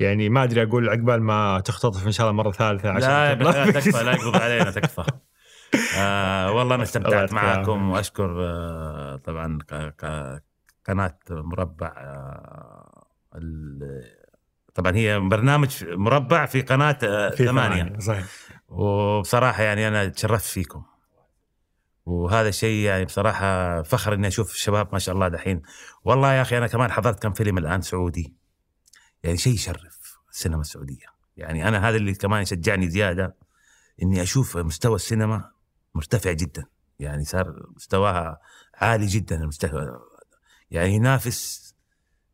يعني 0.00 0.28
ما 0.28 0.42
أدري 0.44 0.62
أقول 0.62 0.88
عقبال 0.88 1.22
ما 1.22 1.60
تختطف 1.60 2.06
إن 2.06 2.12
شاء 2.12 2.30
الله 2.30 2.42
مرة 2.42 2.50
ثالثة 2.52 2.90
عشان 2.90 3.08
لا 3.38 3.64
في- 3.64 3.72
تكفى 3.72 4.04
لا 4.04 4.12
يقبض 4.12 4.36
علينا 4.36 4.70
تكفى. 4.70 5.04
آه 5.98 6.52
والله 6.52 6.74
أنا 6.74 6.82
استمتعت 6.82 7.32
العافية. 7.32 7.70
وأشكر 7.72 8.36
آه 8.44 9.16
طبعا 9.16 9.58
قناة 10.86 11.18
مربع 11.30 11.92
آه 11.96 13.04
طبعا 14.74 14.96
هي 14.96 15.18
برنامج 15.20 15.84
مربع 15.84 16.46
في 16.46 16.60
قناة 16.62 16.98
آه 17.02 17.30
في 17.30 17.46
ثمانية 17.46 17.98
صحيح. 17.98 18.24
وبصراحة 18.68 19.62
يعني 19.62 19.88
أنا 19.88 20.08
تشرفت 20.08 20.44
فيكم. 20.44 20.82
وهذا 22.06 22.50
شيء 22.50 22.84
يعني 22.84 23.04
بصراحة 23.04 23.82
فخر 23.82 24.14
إني 24.14 24.26
أشوف 24.26 24.54
الشباب 24.54 24.88
ما 24.92 24.98
شاء 24.98 25.14
الله 25.14 25.28
دحين. 25.28 25.62
والله 26.04 26.32
يا 26.32 26.42
أخي 26.42 26.58
أنا 26.58 26.66
كمان 26.66 26.92
حضرت 26.92 27.22
كم 27.22 27.32
فيلم 27.32 27.58
الآن 27.58 27.82
سعودي. 27.82 28.34
يعني 29.22 29.36
شيء 29.36 29.54
يشرف 29.54 30.18
السينما 30.30 30.60
السعودية. 30.60 31.06
يعني 31.36 31.68
أنا 31.68 31.88
هذا 31.88 31.96
اللي 31.96 32.14
كمان 32.14 32.42
يشجعني 32.42 32.90
زيادة 32.90 33.36
إني 34.02 34.22
أشوف 34.22 34.56
مستوى 34.56 34.94
السينما 34.94 35.50
مرتفع 35.94 36.32
جدا. 36.32 36.66
يعني 36.98 37.24
صار 37.24 37.66
مستواها 37.76 38.40
عالي 38.74 39.06
جدا 39.06 39.36
المستوى. 39.36 40.00
يعني 40.70 40.94
ينافس 40.94 41.74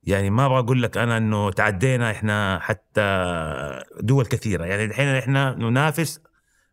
يعني 0.02 0.30
ما 0.30 0.46
أبغى 0.46 0.58
أقول 0.58 0.82
لك 0.82 0.96
أنا 0.96 1.16
إنه 1.16 1.50
تعدينا 1.50 2.10
إحنا 2.10 2.58
حتى 2.58 3.02
دول 4.00 4.26
كثيرة. 4.26 4.64
يعني 4.64 4.84
الحين 4.84 5.08
إحنا 5.08 5.54
ننافس 5.54 6.20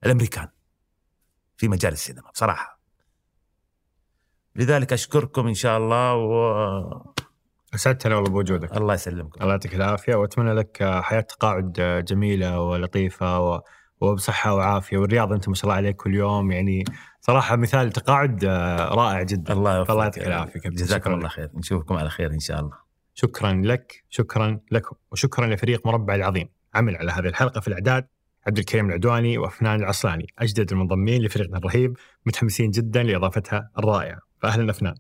الأمريكان 0.06 0.48
في 1.58 1.68
مجال 1.68 1.94
السينما 1.94 2.32
بصراحة. 2.32 2.77
لذلك 4.58 4.94
أشكركم 4.94 5.48
إن 5.48 5.54
شاء 5.54 5.78
الله 5.78 6.14
والله 6.16 7.04
اسعدتنا 7.76 8.16
والله 8.16 8.30
بوجودك. 8.30 8.70
يسلمكم. 8.94 9.42
الله 9.42 9.52
يعطيك 9.52 9.76
العافية 9.76 10.16
وأتمنى 10.16 10.54
لك 10.54 10.78
حياة 10.84 11.22
تقاعد 11.22 12.04
جميلة 12.08 12.60
ولطيفة 12.62 13.40
و... 13.40 13.62
وبصحة 14.02 14.54
وعافية 14.54 14.98
والرياضه 14.98 15.36
انت 15.36 15.50
ما 15.50 15.56
شاء 15.56 15.64
الله 15.64 15.76
عليك 15.76 15.96
كل 15.96 16.16
يوم 16.16 16.52
يعني 16.52 16.84
صراحة 17.22 17.56
مثال 17.56 17.92
تقاعد 17.92 18.46
رائع 18.92 19.24
جدا. 19.24 19.54
الله 19.54 19.78
يوفقك 19.78 19.92
الله 19.92 20.04
يعطيك 20.04 20.28
العافية 20.28 20.60
كابتن. 20.60 20.84
جزاكم 20.84 21.14
الله. 21.14 21.28
خير. 21.28 21.50
نشوفكم 21.56 21.96
على 21.96 22.10
خير 22.10 22.32
إن 22.32 22.40
شاء 22.40 22.60
الله. 22.60 22.74
شكرا 23.14 23.62
لك 23.66 24.04
شكرا 24.10 24.60
لكم 24.72 24.96
وشكرا 25.12 25.48
لفريق 25.48 25.88
مربع 25.88 26.16
العظيم. 26.16 26.50
عمل 26.76 26.96
على 26.96 27.12
هذه 27.12 27.28
الحلقة 27.28 27.62
في 27.62 27.68
الأعداد 27.68 28.08
عبد 28.48 28.58
الكريم 28.58 28.86
العدواني 28.90 29.38
وأفنان 29.38 29.80
العصلاني. 29.80 30.28
أجدد 30.40 30.72
المنضمين 30.72 31.22
لفريقنا 31.22 31.58
الرهيب 31.58 31.98
متحمسين 32.26 32.72
جدا 32.72 33.04
لإضافتها 33.04 33.72
الرائعة. 33.80 34.27
فاهلا 34.42 34.72
افنان 34.72 34.96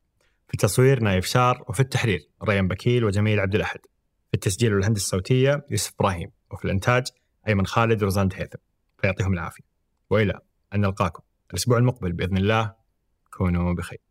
في 0.47 0.53
التصوير 0.53 0.99
نايف 0.99 1.25
شار 1.25 1.63
وفي 1.67 1.79
التحرير 1.79 2.29
ريان 2.43 2.67
بكيل 2.67 3.03
وجميل 3.05 3.39
عبد 3.39 3.55
الأحد 3.55 3.79
في 4.27 4.33
التسجيل 4.33 4.73
والهندسة 4.73 5.03
الصوتية 5.03 5.65
يوسف 5.69 5.93
إبراهيم 5.99 6.31
وفي 6.51 6.65
الإنتاج 6.65 7.07
أيمن 7.47 7.65
خالد 7.65 8.03
ورزان 8.03 8.29
هيثم 8.33 8.59
فيعطيهم 9.01 9.33
العافية 9.33 9.63
وإلى 10.09 10.39
أن 10.75 10.81
نلقاكم 10.81 11.23
الأسبوع 11.49 11.77
المقبل 11.77 12.11
بإذن 12.11 12.37
الله 12.37 12.73
كونوا 13.31 13.73
بخير. 13.73 14.06